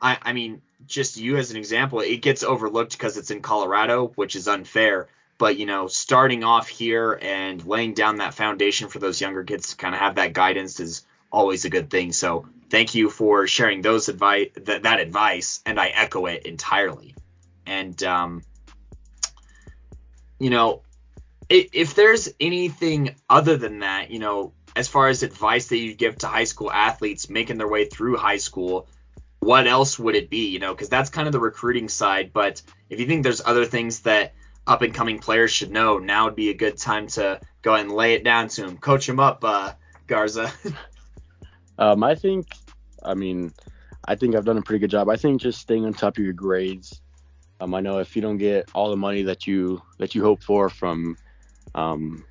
I, 0.00 0.18
I 0.22 0.32
mean, 0.32 0.62
just 0.86 1.18
you 1.18 1.36
as 1.36 1.50
an 1.50 1.58
example, 1.58 2.00
it 2.00 2.22
gets 2.22 2.42
overlooked 2.42 2.92
because 2.92 3.16
it's 3.16 3.30
in 3.30 3.42
Colorado, 3.42 4.08
which 4.14 4.34
is 4.34 4.48
unfair. 4.48 5.08
But 5.40 5.56
you 5.56 5.64
know, 5.64 5.86
starting 5.86 6.44
off 6.44 6.68
here 6.68 7.18
and 7.22 7.64
laying 7.64 7.94
down 7.94 8.16
that 8.16 8.34
foundation 8.34 8.88
for 8.88 8.98
those 8.98 9.22
younger 9.22 9.42
kids 9.42 9.70
to 9.70 9.76
kind 9.76 9.94
of 9.94 10.00
have 10.02 10.16
that 10.16 10.34
guidance 10.34 10.78
is 10.80 11.06
always 11.32 11.64
a 11.64 11.70
good 11.70 11.88
thing. 11.88 12.12
So 12.12 12.46
thank 12.68 12.94
you 12.94 13.08
for 13.08 13.46
sharing 13.46 13.80
those 13.80 14.10
advice 14.10 14.50
that, 14.56 14.82
that 14.82 15.00
advice, 15.00 15.62
and 15.64 15.80
I 15.80 15.86
echo 15.88 16.26
it 16.26 16.42
entirely. 16.44 17.14
And 17.64 18.02
um, 18.02 18.42
you 20.38 20.50
know, 20.50 20.82
if, 21.48 21.70
if 21.72 21.94
there's 21.94 22.28
anything 22.38 23.14
other 23.30 23.56
than 23.56 23.78
that, 23.78 24.10
you 24.10 24.18
know, 24.18 24.52
as 24.76 24.88
far 24.88 25.08
as 25.08 25.22
advice 25.22 25.68
that 25.68 25.78
you 25.78 25.94
give 25.94 26.18
to 26.18 26.26
high 26.26 26.44
school 26.44 26.70
athletes 26.70 27.30
making 27.30 27.56
their 27.56 27.66
way 27.66 27.86
through 27.86 28.18
high 28.18 28.36
school, 28.36 28.88
what 29.38 29.66
else 29.66 29.98
would 29.98 30.16
it 30.16 30.28
be? 30.28 30.48
You 30.48 30.58
know, 30.58 30.74
because 30.74 30.90
that's 30.90 31.08
kind 31.08 31.26
of 31.26 31.32
the 31.32 31.40
recruiting 31.40 31.88
side. 31.88 32.34
But 32.34 32.60
if 32.90 33.00
you 33.00 33.06
think 33.06 33.22
there's 33.22 33.40
other 33.40 33.64
things 33.64 34.00
that 34.00 34.34
up 34.66 34.82
and 34.82 34.94
coming 34.94 35.18
players 35.18 35.50
should 35.50 35.70
know, 35.70 35.98
now 35.98 36.26
would 36.26 36.36
be 36.36 36.50
a 36.50 36.54
good 36.54 36.76
time 36.76 37.06
to 37.08 37.40
go 37.62 37.74
and 37.74 37.90
lay 37.90 38.14
it 38.14 38.24
down 38.24 38.48
to 38.48 38.64
him. 38.64 38.78
coach 38.78 39.08
him 39.08 39.20
up, 39.20 39.44
uh, 39.44 39.72
Garza. 40.06 40.52
Um, 41.80 42.04
I 42.04 42.14
think, 42.14 42.46
I 43.02 43.14
mean, 43.14 43.54
I 44.04 44.14
think 44.14 44.36
I've 44.36 44.44
done 44.44 44.58
a 44.58 44.62
pretty 44.62 44.80
good 44.80 44.90
job. 44.90 45.08
I 45.08 45.16
think 45.16 45.40
just 45.40 45.60
staying 45.60 45.86
on 45.86 45.94
top 45.94 46.18
of 46.18 46.22
your 46.22 46.34
grades. 46.34 47.00
Um, 47.58 47.74
I 47.74 47.80
know 47.80 47.98
if 47.98 48.14
you 48.14 48.20
don't 48.20 48.36
get 48.36 48.68
all 48.74 48.90
the 48.90 48.96
money 48.96 49.22
that 49.22 49.46
you 49.46 49.80
that 49.98 50.14
you 50.14 50.22
hope 50.22 50.42
for 50.42 50.68
from 50.68 51.16
um, 51.74 52.24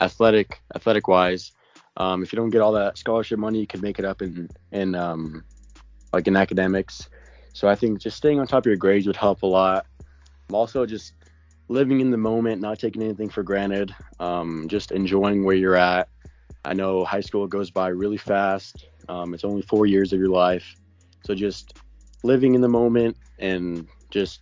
athletic 0.00 0.60
athletic 0.74 1.06
wise, 1.06 1.52
um, 1.98 2.22
if 2.22 2.32
you 2.32 2.38
don't 2.38 2.50
get 2.50 2.62
all 2.62 2.72
that 2.72 2.96
scholarship 2.96 3.38
money, 3.38 3.60
you 3.60 3.66
can 3.66 3.82
make 3.82 3.98
it 3.98 4.06
up 4.06 4.22
in 4.22 4.48
in 4.72 4.94
um, 4.94 5.44
like 6.12 6.26
in 6.26 6.36
academics. 6.36 7.08
So 7.52 7.68
I 7.68 7.74
think 7.74 8.00
just 8.00 8.16
staying 8.16 8.40
on 8.40 8.46
top 8.46 8.62
of 8.62 8.66
your 8.66 8.76
grades 8.76 9.06
would 9.06 9.16
help 9.16 9.42
a 9.42 9.46
lot. 9.46 9.86
Also 10.50 10.86
just 10.86 11.12
living 11.68 12.00
in 12.00 12.10
the 12.10 12.16
moment, 12.16 12.60
not 12.60 12.78
taking 12.78 13.02
anything 13.02 13.28
for 13.28 13.42
granted, 13.42 13.94
um, 14.20 14.66
just 14.68 14.90
enjoying 14.90 15.44
where 15.44 15.56
you're 15.56 15.76
at. 15.76 16.08
I 16.64 16.74
know 16.74 17.04
high 17.04 17.20
school 17.20 17.46
goes 17.46 17.70
by 17.70 17.88
really 17.88 18.16
fast. 18.16 18.88
Um, 19.08 19.34
it's 19.34 19.44
only 19.44 19.62
four 19.62 19.86
years 19.86 20.12
of 20.12 20.18
your 20.18 20.30
life. 20.30 20.76
So 21.24 21.34
just 21.34 21.74
living 22.22 22.54
in 22.54 22.60
the 22.60 22.68
moment 22.68 23.16
and 23.38 23.86
just 24.10 24.40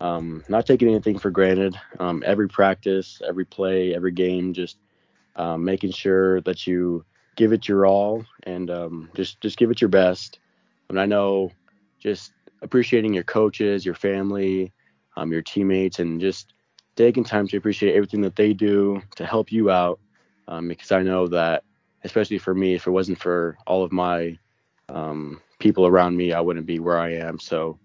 um, 0.00 0.44
not 0.48 0.66
taking 0.66 0.88
anything 0.88 1.18
for 1.18 1.30
granted. 1.30 1.76
Um, 2.00 2.22
every 2.26 2.48
practice, 2.48 3.20
every 3.26 3.44
play, 3.44 3.94
every 3.94 4.12
game, 4.12 4.52
just 4.52 4.78
um, 5.36 5.64
making 5.64 5.92
sure 5.92 6.40
that 6.42 6.66
you 6.66 7.04
give 7.36 7.52
it 7.52 7.66
your 7.68 7.86
all 7.86 8.24
and 8.42 8.70
um, 8.70 9.10
just 9.14 9.40
just 9.40 9.56
give 9.56 9.70
it 9.70 9.80
your 9.80 9.88
best. 9.88 10.38
And 10.88 11.00
I 11.00 11.06
know 11.06 11.52
just 11.98 12.32
appreciating 12.62 13.14
your 13.14 13.24
coaches, 13.24 13.84
your 13.84 13.94
family, 13.94 14.72
um, 15.16 15.32
your 15.32 15.42
teammates, 15.42 15.98
and 15.98 16.20
just 16.20 16.54
taking 16.96 17.24
time 17.24 17.48
to 17.48 17.56
appreciate 17.56 17.94
everything 17.94 18.20
that 18.22 18.36
they 18.36 18.52
do 18.52 19.00
to 19.16 19.26
help 19.26 19.50
you 19.52 19.70
out. 19.70 19.98
Um, 20.48 20.68
because 20.68 20.92
I 20.92 21.02
know 21.02 21.26
that, 21.28 21.64
especially 22.04 22.38
for 22.38 22.54
me, 22.54 22.74
if 22.74 22.86
it 22.86 22.90
wasn't 22.90 23.18
for 23.18 23.56
all 23.66 23.84
of 23.84 23.92
my 23.92 24.38
um, 24.88 25.40
people 25.58 25.86
around 25.86 26.16
me, 26.16 26.32
I 26.32 26.40
wouldn't 26.40 26.66
be 26.66 26.78
where 26.80 26.98
I 26.98 27.14
am. 27.14 27.38
So 27.38 27.78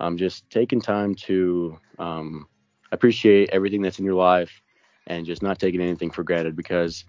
um, 0.00 0.16
just 0.16 0.48
taking 0.50 0.80
time 0.80 1.14
to 1.14 1.78
um, 1.98 2.46
appreciate 2.92 3.50
everything 3.50 3.82
that's 3.82 3.98
in 3.98 4.04
your 4.04 4.14
life 4.14 4.60
and 5.06 5.26
just 5.26 5.42
not 5.42 5.58
taking 5.58 5.80
anything 5.80 6.10
for 6.10 6.22
granted 6.24 6.56
because 6.56 7.04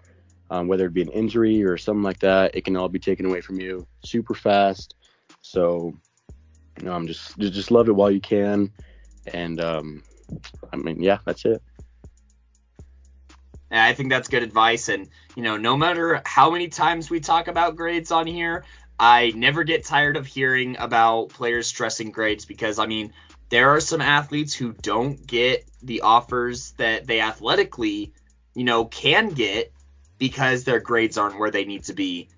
um, 0.50 0.68
whether 0.68 0.86
it 0.86 0.94
be 0.94 1.02
an 1.02 1.08
injury 1.08 1.64
or 1.64 1.76
something 1.76 2.02
like 2.02 2.18
that, 2.20 2.54
it 2.54 2.64
can 2.64 2.76
all 2.76 2.88
be 2.88 2.98
taken 2.98 3.26
away 3.26 3.40
from 3.40 3.58
you 3.60 3.86
super 4.04 4.34
fast. 4.34 4.94
So 5.40 5.94
um, 6.86 7.06
just 7.06 7.38
just 7.38 7.70
love 7.70 7.88
it 7.88 7.96
while 7.96 8.10
you 8.10 8.20
can, 8.20 8.70
and 9.26 9.60
um, 9.60 10.02
I 10.72 10.76
mean, 10.76 11.02
yeah, 11.02 11.18
that's 11.24 11.44
it. 11.44 11.62
And 13.70 13.80
I 13.80 13.94
think 13.94 14.10
that's 14.10 14.28
good 14.28 14.42
advice. 14.42 14.88
And, 14.88 15.08
you 15.34 15.42
know, 15.42 15.56
no 15.56 15.76
matter 15.76 16.20
how 16.26 16.50
many 16.50 16.68
times 16.68 17.08
we 17.08 17.20
talk 17.20 17.48
about 17.48 17.76
grades 17.76 18.12
on 18.12 18.26
here, 18.26 18.64
I 18.98 19.32
never 19.34 19.64
get 19.64 19.84
tired 19.84 20.16
of 20.16 20.26
hearing 20.26 20.76
about 20.78 21.30
players 21.30 21.66
stressing 21.66 22.10
grades 22.10 22.44
because, 22.44 22.78
I 22.78 22.86
mean, 22.86 23.14
there 23.48 23.70
are 23.70 23.80
some 23.80 24.00
athletes 24.00 24.54
who 24.54 24.72
don't 24.72 25.26
get 25.26 25.66
the 25.82 26.02
offers 26.02 26.72
that 26.72 27.06
they 27.06 27.20
athletically, 27.20 28.12
you 28.54 28.64
know, 28.64 28.84
can 28.84 29.30
get 29.30 29.72
because 30.18 30.64
their 30.64 30.80
grades 30.80 31.18
aren't 31.18 31.38
where 31.38 31.50
they 31.50 31.64
need 31.64 31.84
to 31.84 31.94
be. 31.94 32.28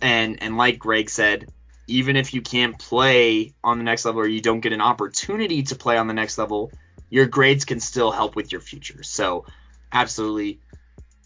And 0.00 0.42
and 0.42 0.56
like 0.56 0.78
Greg 0.78 1.08
said, 1.08 1.48
even 1.86 2.16
if 2.16 2.34
you 2.34 2.42
can't 2.42 2.78
play 2.78 3.54
on 3.62 3.78
the 3.78 3.84
next 3.84 4.04
level 4.04 4.20
or 4.20 4.26
you 4.26 4.40
don't 4.40 4.60
get 4.60 4.72
an 4.72 4.80
opportunity 4.80 5.62
to 5.64 5.76
play 5.76 5.96
on 5.96 6.06
the 6.06 6.14
next 6.14 6.38
level, 6.38 6.72
your 7.10 7.26
grades 7.26 7.64
can 7.64 7.80
still 7.80 8.10
help 8.10 8.36
with 8.36 8.52
your 8.52 8.60
future. 8.60 9.02
So, 9.02 9.46
absolutely 9.92 10.60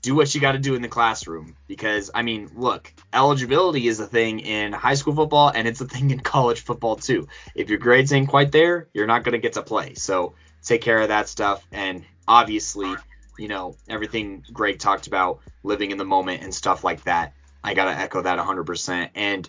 do 0.02 0.14
what 0.14 0.34
you 0.34 0.40
got 0.40 0.52
to 0.52 0.58
do 0.58 0.74
in 0.74 0.82
the 0.82 0.88
classroom 0.88 1.56
because 1.66 2.10
I 2.14 2.22
mean, 2.22 2.50
look, 2.54 2.92
eligibility 3.12 3.86
is 3.86 4.00
a 4.00 4.06
thing 4.06 4.40
in 4.40 4.72
high 4.72 4.94
school 4.94 5.14
football 5.14 5.52
and 5.54 5.68
it's 5.68 5.80
a 5.80 5.86
thing 5.86 6.10
in 6.10 6.20
college 6.34 6.60
football 6.60 6.96
too. 6.96 7.28
If 7.54 7.68
your 7.68 7.78
grades 7.78 8.12
ain't 8.12 8.28
quite 8.28 8.52
there, 8.52 8.88
you're 8.94 9.06
not 9.06 9.24
going 9.24 9.32
to 9.32 9.38
get 9.38 9.54
to 9.54 9.62
play. 9.62 9.94
So, 9.94 10.34
take 10.62 10.82
care 10.82 11.00
of 11.00 11.08
that 11.08 11.28
stuff 11.28 11.66
and 11.72 12.04
obviously, 12.28 12.94
you 13.38 13.48
know, 13.48 13.76
everything 13.88 14.44
Greg 14.52 14.78
talked 14.78 15.06
about 15.06 15.40
living 15.62 15.90
in 15.90 15.98
the 15.98 16.04
moment 16.04 16.42
and 16.42 16.54
stuff 16.54 16.84
like 16.84 17.04
that. 17.04 17.32
I 17.62 17.74
got 17.74 17.86
to 17.86 17.98
echo 17.98 18.22
that 18.22 18.38
100%. 18.38 19.10
And 19.14 19.48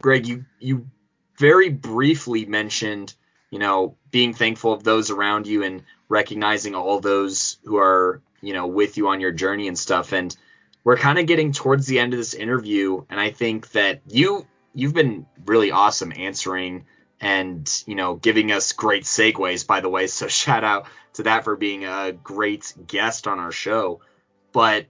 Greg, 0.00 0.26
you 0.26 0.44
you 0.58 0.86
very 1.38 1.68
briefly 1.68 2.44
mentioned, 2.44 3.14
you 3.50 3.58
know, 3.58 3.96
being 4.10 4.34
thankful 4.34 4.72
of 4.72 4.84
those 4.84 5.10
around 5.10 5.46
you 5.46 5.62
and 5.62 5.82
recognizing 6.08 6.74
all 6.74 7.00
those 7.00 7.58
who 7.64 7.76
are, 7.78 8.22
you 8.40 8.52
know, 8.52 8.66
with 8.66 8.96
you 8.96 9.08
on 9.08 9.20
your 9.20 9.32
journey 9.32 9.68
and 9.68 9.78
stuff. 9.78 10.12
And 10.12 10.36
we're 10.84 10.96
kind 10.96 11.18
of 11.18 11.26
getting 11.26 11.52
towards 11.52 11.86
the 11.86 11.98
end 11.98 12.12
of 12.12 12.18
this 12.18 12.34
interview, 12.34 13.04
and 13.08 13.20
I 13.20 13.30
think 13.30 13.70
that 13.72 14.00
you 14.08 14.46
you've 14.74 14.94
been 14.94 15.26
really 15.44 15.70
awesome 15.70 16.12
answering 16.14 16.86
and 17.20 17.82
you 17.86 17.94
know 17.94 18.16
giving 18.16 18.52
us 18.52 18.72
great 18.72 19.04
segues 19.04 19.66
by 19.66 19.80
the 19.80 19.88
way 19.88 20.06
so 20.06 20.26
shout 20.28 20.64
out 20.64 20.86
to 21.14 21.24
that 21.24 21.44
for 21.44 21.56
being 21.56 21.84
a 21.84 22.12
great 22.12 22.74
guest 22.86 23.26
on 23.26 23.38
our 23.38 23.52
show 23.52 24.00
but 24.52 24.86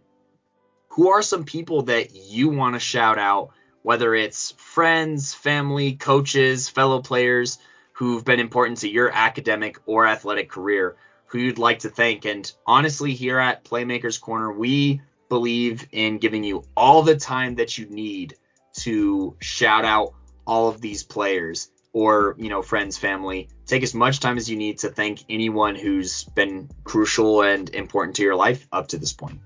who 0.89 1.11
are 1.11 1.23
some 1.23 1.45
people 1.45 1.83
that 1.83 2.15
you 2.15 2.49
want 2.49 2.75
to 2.75 2.81
shout 2.81 3.19
out 3.19 3.51
whether 3.83 4.15
it's 4.15 4.53
friends, 4.53 5.35
family, 5.35 5.95
coaches, 5.95 6.69
fellow 6.69 7.03
players 7.03 7.59
who've 7.93 8.25
been 8.25 8.41
important 8.41 8.79
to 8.79 8.89
your 8.89 9.11
academic 9.11 9.79
or 9.87 10.07
athletic 10.07 10.49
career 10.49 10.97
who 11.27 11.39
you'd 11.39 11.59
like 11.59 11.81
to 11.81 11.89
thank. 11.89 12.25
And 12.25 12.51
honestly, 12.67 13.15
here 13.15 13.39
at 13.39 13.65
Playmakers 13.65 14.21
Corner, 14.21 14.53
we 14.53 15.01
believe 15.29 15.87
in 15.93 16.19
giving 16.19 16.45
you 16.45 16.65
all 16.77 17.03
the 17.03 17.17
time 17.17 17.55
that 17.57 17.79
you 17.79 17.87
need 17.87 18.35
to 18.81 19.37
shout 19.41 19.85
out 19.85 20.15
all 20.47 20.69
of 20.69 20.81
these 20.81 21.03
players 21.03 21.71
or, 21.93 22.37
you 22.39 22.49
know, 22.49 22.63
friends, 22.63 22.99
family. 22.99 23.49
Take 23.67 23.83
as 23.83 23.95
much 23.95 24.21
time 24.21 24.37
as 24.37 24.51
you 24.51 24.57
need 24.57 24.79
to 24.79 24.89
thank 24.89 25.25
anyone 25.29 25.75
who's 25.75 26.25
been 26.25 26.69
crucial 26.85 27.43
and 27.43 27.69
important 27.71 28.17
to 28.17 28.23
your 28.23 28.37
life 28.37 28.67
up 28.73 28.89
to 28.89 28.99
this 28.99 29.13
point. 29.13 29.41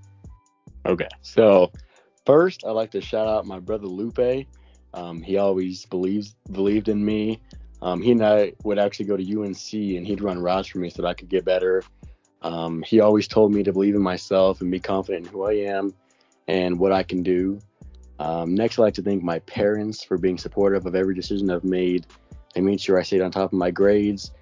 Okay. 0.84 1.08
So 1.22 1.70
First, 2.26 2.64
I'd 2.66 2.72
like 2.72 2.90
to 2.90 3.00
shout 3.00 3.28
out 3.28 3.46
my 3.46 3.60
brother 3.60 3.86
Lupe. 3.86 4.46
Um, 4.92 5.22
he 5.22 5.36
always 5.36 5.86
believes 5.86 6.34
believed 6.50 6.88
in 6.88 7.04
me. 7.04 7.40
Um, 7.82 8.02
he 8.02 8.12
and 8.12 8.24
I 8.24 8.52
would 8.64 8.80
actually 8.80 9.06
go 9.06 9.16
to 9.16 9.40
UNC 9.40 9.72
and 9.72 10.06
he'd 10.06 10.20
run 10.20 10.40
routes 10.40 10.68
for 10.68 10.78
me 10.78 10.90
so 10.90 11.02
that 11.02 11.08
I 11.08 11.14
could 11.14 11.28
get 11.28 11.44
better. 11.44 11.84
Um, 12.42 12.82
he 12.82 13.00
always 13.00 13.28
told 13.28 13.52
me 13.52 13.62
to 13.62 13.72
believe 13.72 13.94
in 13.94 14.02
myself 14.02 14.60
and 14.60 14.70
be 14.70 14.80
confident 14.80 15.26
in 15.26 15.32
who 15.32 15.44
I 15.44 15.52
am 15.52 15.94
and 16.48 16.78
what 16.78 16.92
I 16.92 17.04
can 17.04 17.22
do. 17.22 17.60
Um, 18.18 18.54
next, 18.54 18.78
I'd 18.78 18.82
like 18.82 18.94
to 18.94 19.02
thank 19.02 19.22
my 19.22 19.38
parents 19.40 20.02
for 20.02 20.18
being 20.18 20.38
supportive 20.38 20.86
of 20.86 20.94
every 20.94 21.14
decision 21.14 21.50
I've 21.50 21.64
made 21.64 22.06
They 22.54 22.60
made 22.60 22.80
sure 22.80 22.98
I 22.98 23.02
stayed 23.02 23.20
on 23.20 23.30
top 23.30 23.52
of 23.52 23.58
my 23.58 23.70
grades 23.70 24.32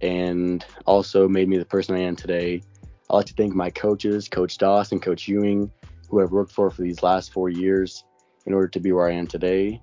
and 0.00 0.64
also 0.86 1.28
made 1.28 1.48
me 1.48 1.56
the 1.56 1.64
person 1.64 1.96
I 1.96 2.00
am 2.00 2.14
today. 2.14 2.62
I'd 3.10 3.16
like 3.16 3.26
to 3.26 3.34
thank 3.34 3.54
my 3.54 3.70
coaches, 3.70 4.28
Coach 4.28 4.58
Doss 4.58 4.92
and 4.92 5.00
Coach 5.00 5.26
Ewing, 5.26 5.70
who 6.12 6.22
I've 6.22 6.30
worked 6.30 6.52
for 6.52 6.70
for 6.70 6.82
these 6.82 7.02
last 7.02 7.32
four 7.32 7.48
years 7.48 8.04
in 8.44 8.52
order 8.52 8.68
to 8.68 8.80
be 8.80 8.92
where 8.92 9.08
I 9.08 9.14
am 9.14 9.26
today. 9.26 9.80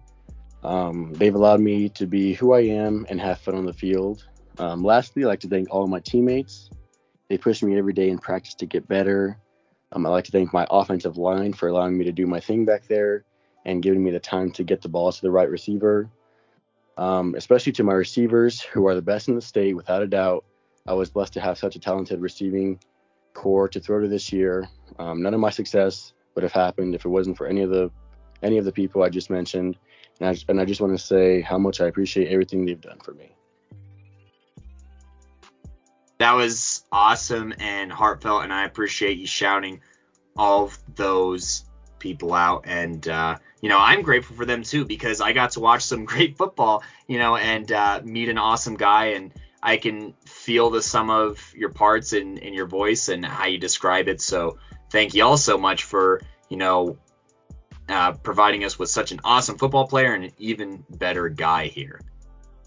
Um, 0.63 1.11
they've 1.13 1.34
allowed 1.34 1.59
me 1.59 1.89
to 1.89 2.05
be 2.05 2.34
who 2.34 2.53
I 2.53 2.61
am 2.61 3.07
and 3.09 3.19
have 3.19 3.39
fun 3.39 3.55
on 3.55 3.65
the 3.65 3.73
field. 3.73 4.27
Um, 4.59 4.84
lastly, 4.84 5.23
I'd 5.23 5.27
like 5.27 5.39
to 5.39 5.47
thank 5.47 5.69
all 5.71 5.84
of 5.84 5.89
my 5.89 5.99
teammates. 6.01 6.69
They 7.30 7.38
push 7.38 7.63
me 7.63 7.80
every 7.80 7.93
day 7.93 8.09
in 8.09 8.19
practice 8.19 8.53
to 8.55 8.67
get 8.67 8.88
better. 8.88 9.39
Um, 9.91 10.05
I'd 10.05 10.09
like 10.09 10.25
to 10.25 10.32
thank 10.32 10.53
my 10.53 10.67
offensive 10.69 11.17
line 11.17 11.51
for 11.51 11.67
allowing 11.67 11.97
me 11.97 12.05
to 12.05 12.11
do 12.11 12.27
my 12.27 12.39
thing 12.39 12.63
back 12.63 12.88
there 12.88 13.25
and 13.65 13.82
giving 13.82 14.03
me 14.03 14.11
the 14.11 14.19
time 14.19 14.51
to 14.51 14.63
get 14.63 14.84
the 14.84 14.89
ball 14.89 15.11
to 15.11 15.21
the 15.21 15.32
right 15.32 15.49
receiver. 15.49 16.11
Um, 16.99 17.34
especially 17.36 17.71
to 17.73 17.84
my 17.84 17.93
receivers, 17.93 18.61
who 18.61 18.88
are 18.88 18.93
the 18.93 19.01
best 19.01 19.30
in 19.30 19.36
the 19.36 19.41
state, 19.41 19.75
without 19.75 20.03
a 20.03 20.07
doubt. 20.07 20.45
I 20.86 20.93
was 20.93 21.09
blessed 21.09 21.34
to 21.34 21.41
have 21.41 21.57
such 21.57 21.75
a 21.75 21.80
talented 21.80 22.21
receiving 22.21 22.80
corps 23.34 23.69
to 23.69 23.80
throw 23.80 24.01
to 24.01 24.07
this 24.07 24.32
year. 24.32 24.67
Um, 24.99 25.23
none 25.23 25.34
of 25.34 25.39
my 25.39 25.49
success 25.49 26.13
would 26.36 26.43
have 26.43 26.51
happened 26.51 26.95
if 26.95 27.05
it 27.05 27.09
wasn't 27.09 27.38
for 27.38 27.47
any 27.47 27.61
of 27.61 27.69
the 27.69 27.91
any 28.41 28.57
of 28.57 28.65
the 28.65 28.71
people 28.71 29.03
I 29.03 29.09
just 29.09 29.30
mentioned. 29.30 29.77
And 30.19 30.30
I, 30.30 30.38
and 30.49 30.59
I 30.59 30.65
just 30.65 30.82
want 30.82 30.97
to 30.97 31.03
say 31.03 31.41
how 31.41 31.57
much 31.57 31.82
I 31.82 31.88
appreciate 31.88 32.30
everything 32.30 32.65
they've 32.65 32.80
done 32.80 32.99
for 32.99 33.13
me. 33.13 33.32
That 36.19 36.34
was 36.34 36.84
awesome 36.91 37.53
and 37.59 37.91
heartfelt, 37.91 38.43
and 38.43 38.51
I 38.51 38.65
appreciate 38.65 39.17
you 39.17 39.27
shouting 39.27 39.82
all 40.36 40.65
of 40.65 40.77
those 40.95 41.65
people 41.99 42.34
out. 42.34 42.63
And 42.65 43.07
uh, 43.07 43.38
you 43.61 43.69
know, 43.69 43.80
I'm 43.80 44.01
grateful 44.01 44.36
for 44.36 44.45
them 44.45 44.63
too 44.63 44.84
because 44.84 45.21
I 45.21 45.32
got 45.32 45.51
to 45.51 45.61
watch 45.61 45.84
some 45.84 46.05
great 46.13 46.38
football, 46.38 46.84
you 47.07 47.19
know, 47.19 47.38
and 47.38 47.71
uh, 47.71 48.01
meet 48.03 48.27
an 48.27 48.38
awesome 48.38 48.75
guy, 48.75 49.07
and 49.07 49.34
I 49.63 49.77
can 49.77 50.13
feel 50.25 50.69
the 50.69 50.82
sum 50.82 51.09
of 51.09 51.53
your 51.55 51.69
parts 51.69 52.11
in 52.11 52.38
in 52.38 52.53
your 52.53 52.67
voice 52.67 53.07
and 53.07 53.25
how 53.25 53.45
you 53.45 53.57
describe 53.57 54.09
it. 54.09 54.19
So 54.19 54.57
thank 54.89 55.13
you 55.13 55.23
all 55.23 55.37
so 55.37 55.57
much 55.57 55.83
for 55.83 56.21
you 56.49 56.57
know 56.57 56.97
uh, 57.89 58.13
providing 58.13 58.63
us 58.63 58.77
with 58.77 58.89
such 58.89 59.11
an 59.11 59.19
awesome 59.23 59.57
football 59.57 59.87
player 59.87 60.13
and 60.13 60.25
an 60.25 60.31
even 60.37 60.83
better 60.89 61.29
guy 61.29 61.67
here. 61.67 62.01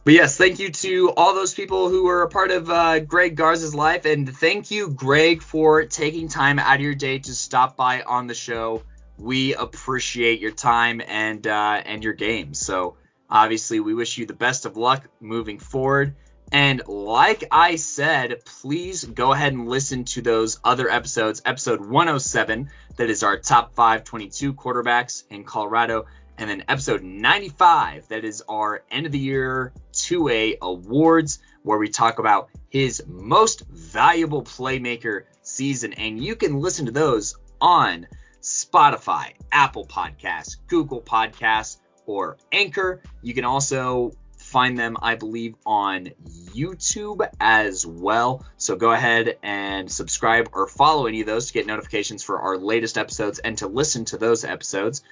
But 0.04 0.14
yes, 0.14 0.36
thank 0.36 0.58
you 0.58 0.70
to 0.70 1.12
all 1.16 1.32
those 1.34 1.54
people 1.54 1.88
who 1.88 2.04
were 2.04 2.22
a 2.22 2.28
part 2.28 2.50
of 2.50 2.68
uh, 2.68 2.98
Greg 2.98 3.36
Garza's 3.36 3.74
life, 3.74 4.04
and 4.04 4.28
thank 4.36 4.72
you, 4.72 4.88
Greg, 4.88 5.42
for 5.42 5.84
taking 5.84 6.28
time 6.28 6.58
out 6.58 6.74
of 6.76 6.80
your 6.80 6.96
day 6.96 7.20
to 7.20 7.34
stop 7.34 7.76
by 7.76 8.02
on 8.02 8.26
the 8.26 8.34
show. 8.34 8.82
We 9.16 9.54
appreciate 9.54 10.40
your 10.40 10.50
time 10.50 11.00
and 11.06 11.46
uh, 11.46 11.82
and 11.84 12.02
your 12.02 12.14
game. 12.14 12.52
So 12.54 12.96
obviously, 13.30 13.78
we 13.78 13.94
wish 13.94 14.18
you 14.18 14.26
the 14.26 14.34
best 14.34 14.66
of 14.66 14.76
luck 14.76 15.06
moving 15.20 15.60
forward. 15.60 16.16
And 16.52 16.82
like 16.86 17.44
I 17.50 17.76
said, 17.76 18.44
please 18.44 19.04
go 19.04 19.32
ahead 19.32 19.54
and 19.54 19.68
listen 19.68 20.04
to 20.04 20.20
those 20.20 20.60
other 20.62 20.90
episodes. 20.90 21.40
Episode 21.46 21.80
107, 21.80 22.68
that 22.96 23.08
is 23.08 23.22
our 23.22 23.38
top 23.38 23.74
522 23.74 24.52
quarterbacks 24.52 25.24
in 25.30 25.44
Colorado. 25.44 26.04
And 26.36 26.50
then 26.50 26.64
episode 26.68 27.02
95, 27.02 28.08
that 28.08 28.26
is 28.26 28.42
our 28.50 28.82
end 28.90 29.06
of 29.06 29.12
the 29.12 29.18
year 29.18 29.72
2A 29.94 30.58
awards, 30.60 31.38
where 31.62 31.78
we 31.78 31.88
talk 31.88 32.18
about 32.18 32.50
his 32.68 33.02
most 33.06 33.62
valuable 33.70 34.42
playmaker 34.42 35.22
season. 35.40 35.94
And 35.94 36.22
you 36.22 36.36
can 36.36 36.60
listen 36.60 36.84
to 36.84 36.92
those 36.92 37.34
on 37.62 38.06
Spotify, 38.42 39.32
Apple 39.50 39.86
Podcasts, 39.86 40.56
Google 40.66 41.00
Podcasts, 41.00 41.78
or 42.04 42.36
Anchor. 42.50 43.00
You 43.22 43.32
can 43.32 43.44
also 43.44 44.12
find 44.52 44.78
them, 44.78 44.98
I 45.00 45.16
believe, 45.16 45.54
on 45.64 46.10
YouTube 46.54 47.26
as 47.40 47.86
well. 47.86 48.44
So 48.58 48.76
go 48.76 48.92
ahead 48.92 49.38
and 49.42 49.90
subscribe 49.90 50.50
or 50.52 50.68
follow 50.68 51.06
any 51.06 51.22
of 51.22 51.26
those 51.26 51.46
to 51.46 51.54
get 51.54 51.66
notifications 51.66 52.22
for 52.22 52.40
our 52.40 52.58
latest 52.58 52.98
episodes 52.98 53.38
and 53.38 53.56
to 53.58 53.66
listen 53.66 54.04
to 54.06 54.18
those 54.18 54.44
episodes. 54.44 55.02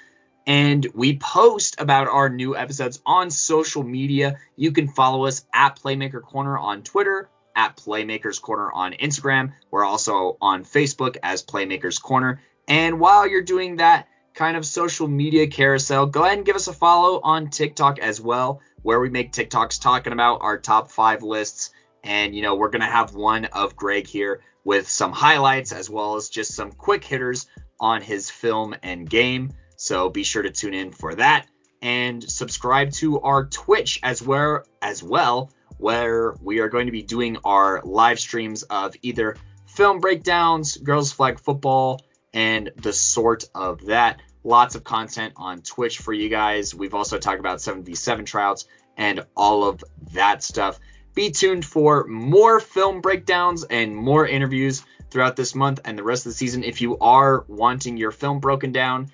And 0.46 0.86
we 0.94 1.16
post 1.16 1.80
about 1.80 2.08
our 2.08 2.28
new 2.28 2.54
episodes 2.54 3.00
on 3.06 3.30
social 3.30 3.82
media. 3.82 4.38
You 4.56 4.72
can 4.72 4.88
follow 4.88 5.24
us 5.24 5.44
at 5.54 5.78
Playmaker 5.80 6.22
Corner 6.22 6.58
on 6.58 6.82
Twitter, 6.82 7.30
at 7.56 7.76
Playmakers 7.76 8.40
Corner 8.40 8.70
on 8.70 8.92
Instagram. 8.92 9.52
We're 9.70 9.84
also 9.84 10.36
on 10.40 10.64
Facebook 10.64 11.16
as 11.22 11.42
Playmakers 11.42 12.00
Corner. 12.00 12.42
And 12.68 13.00
while 13.00 13.26
you're 13.26 13.42
doing 13.42 13.76
that 13.76 14.06
kind 14.34 14.56
of 14.56 14.64
social 14.64 15.08
media 15.08 15.46
carousel, 15.46 16.06
go 16.06 16.24
ahead 16.24 16.38
and 16.38 16.46
give 16.46 16.56
us 16.56 16.68
a 16.68 16.72
follow 16.72 17.20
on 17.22 17.50
TikTok 17.50 17.98
as 17.98 18.20
well, 18.20 18.60
where 18.82 19.00
we 19.00 19.10
make 19.10 19.32
TikToks 19.32 19.80
talking 19.80 20.12
about 20.12 20.40
our 20.42 20.58
top 20.58 20.90
five 20.90 21.22
lists. 21.22 21.70
And, 22.02 22.34
you 22.34 22.42
know, 22.42 22.54
we're 22.54 22.70
going 22.70 22.80
to 22.80 22.86
have 22.86 23.14
one 23.14 23.46
of 23.46 23.76
Greg 23.76 24.06
here 24.06 24.40
with 24.64 24.88
some 24.88 25.12
highlights 25.12 25.72
as 25.72 25.90
well 25.90 26.16
as 26.16 26.28
just 26.28 26.54
some 26.54 26.72
quick 26.72 27.04
hitters 27.04 27.46
on 27.78 28.02
his 28.02 28.30
film 28.30 28.74
and 28.82 29.08
game. 29.08 29.52
So 29.76 30.10
be 30.10 30.22
sure 30.22 30.42
to 30.42 30.50
tune 30.50 30.74
in 30.74 30.92
for 30.92 31.14
that 31.14 31.46
and 31.82 32.22
subscribe 32.22 32.92
to 32.92 33.20
our 33.20 33.46
Twitch 33.46 34.00
as 34.02 34.22
well 34.22 34.64
as 34.82 35.02
well 35.02 35.50
where 35.78 36.34
we 36.42 36.60
are 36.60 36.68
going 36.68 36.86
to 36.86 36.92
be 36.92 37.02
doing 37.02 37.38
our 37.42 37.80
live 37.82 38.20
streams 38.20 38.62
of 38.64 38.94
either 39.00 39.36
film 39.66 39.98
breakdowns, 39.98 40.76
girls 40.76 41.10
flag 41.10 41.40
football, 41.40 42.02
and 42.32 42.70
the 42.76 42.92
sort 42.92 43.44
of 43.54 43.86
that. 43.86 44.20
Lots 44.42 44.74
of 44.74 44.84
content 44.84 45.34
on 45.36 45.60
Twitch 45.60 45.98
for 45.98 46.12
you 46.12 46.28
guys. 46.28 46.74
We've 46.74 46.94
also 46.94 47.18
talked 47.18 47.40
about 47.40 47.58
7v7 47.58 48.24
tryouts 48.24 48.66
and 48.96 49.26
all 49.36 49.64
of 49.64 49.84
that 50.12 50.42
stuff. 50.42 50.80
Be 51.14 51.30
tuned 51.30 51.64
for 51.64 52.06
more 52.06 52.60
film 52.60 53.00
breakdowns 53.00 53.64
and 53.64 53.94
more 53.94 54.26
interviews 54.26 54.82
throughout 55.10 55.36
this 55.36 55.54
month 55.54 55.80
and 55.84 55.98
the 55.98 56.04
rest 56.04 56.24
of 56.24 56.32
the 56.32 56.36
season. 56.36 56.64
If 56.64 56.80
you 56.80 56.96
are 56.98 57.44
wanting 57.48 57.96
your 57.96 58.12
film 58.12 58.38
broken 58.40 58.72
down, 58.72 59.10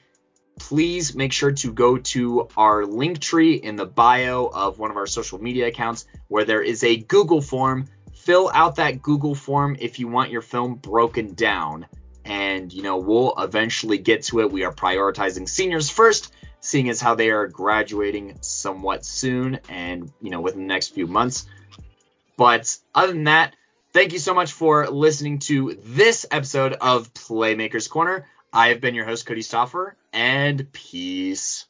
please 0.58 1.14
make 1.14 1.32
sure 1.32 1.52
to 1.52 1.72
go 1.72 1.98
to 1.98 2.48
our 2.56 2.82
Linktree 2.82 3.60
in 3.60 3.76
the 3.76 3.86
bio 3.86 4.46
of 4.46 4.78
one 4.78 4.90
of 4.90 4.96
our 4.96 5.06
social 5.06 5.40
media 5.40 5.66
accounts 5.66 6.06
where 6.28 6.44
there 6.44 6.62
is 6.62 6.84
a 6.84 6.96
Google 6.96 7.40
form. 7.40 7.88
Fill 8.14 8.50
out 8.52 8.76
that 8.76 9.02
Google 9.02 9.34
form 9.34 9.76
if 9.78 9.98
you 9.98 10.08
want 10.08 10.30
your 10.30 10.42
film 10.42 10.74
broken 10.74 11.34
down. 11.34 11.86
And, 12.26 12.72
you 12.72 12.82
know, 12.82 12.98
we'll 12.98 13.34
eventually 13.38 13.98
get 13.98 14.24
to 14.24 14.40
it. 14.40 14.50
We 14.50 14.64
are 14.64 14.72
prioritizing 14.72 15.48
seniors 15.48 15.88
first, 15.88 16.34
seeing 16.60 16.88
as 16.88 17.00
how 17.00 17.14
they 17.14 17.30
are 17.30 17.46
graduating 17.46 18.38
somewhat 18.40 19.04
soon 19.04 19.60
and, 19.68 20.12
you 20.20 20.30
know, 20.30 20.40
within 20.40 20.62
the 20.62 20.66
next 20.66 20.88
few 20.88 21.06
months. 21.06 21.46
But 22.36 22.76
other 22.94 23.12
than 23.12 23.24
that, 23.24 23.54
thank 23.92 24.12
you 24.12 24.18
so 24.18 24.34
much 24.34 24.52
for 24.52 24.88
listening 24.88 25.38
to 25.40 25.78
this 25.84 26.26
episode 26.30 26.72
of 26.74 27.14
Playmakers 27.14 27.88
Corner. 27.88 28.26
I 28.52 28.68
have 28.68 28.80
been 28.80 28.94
your 28.94 29.04
host, 29.06 29.24
Cody 29.24 29.42
Stoffer, 29.42 29.92
and 30.12 30.72
peace. 30.72 31.66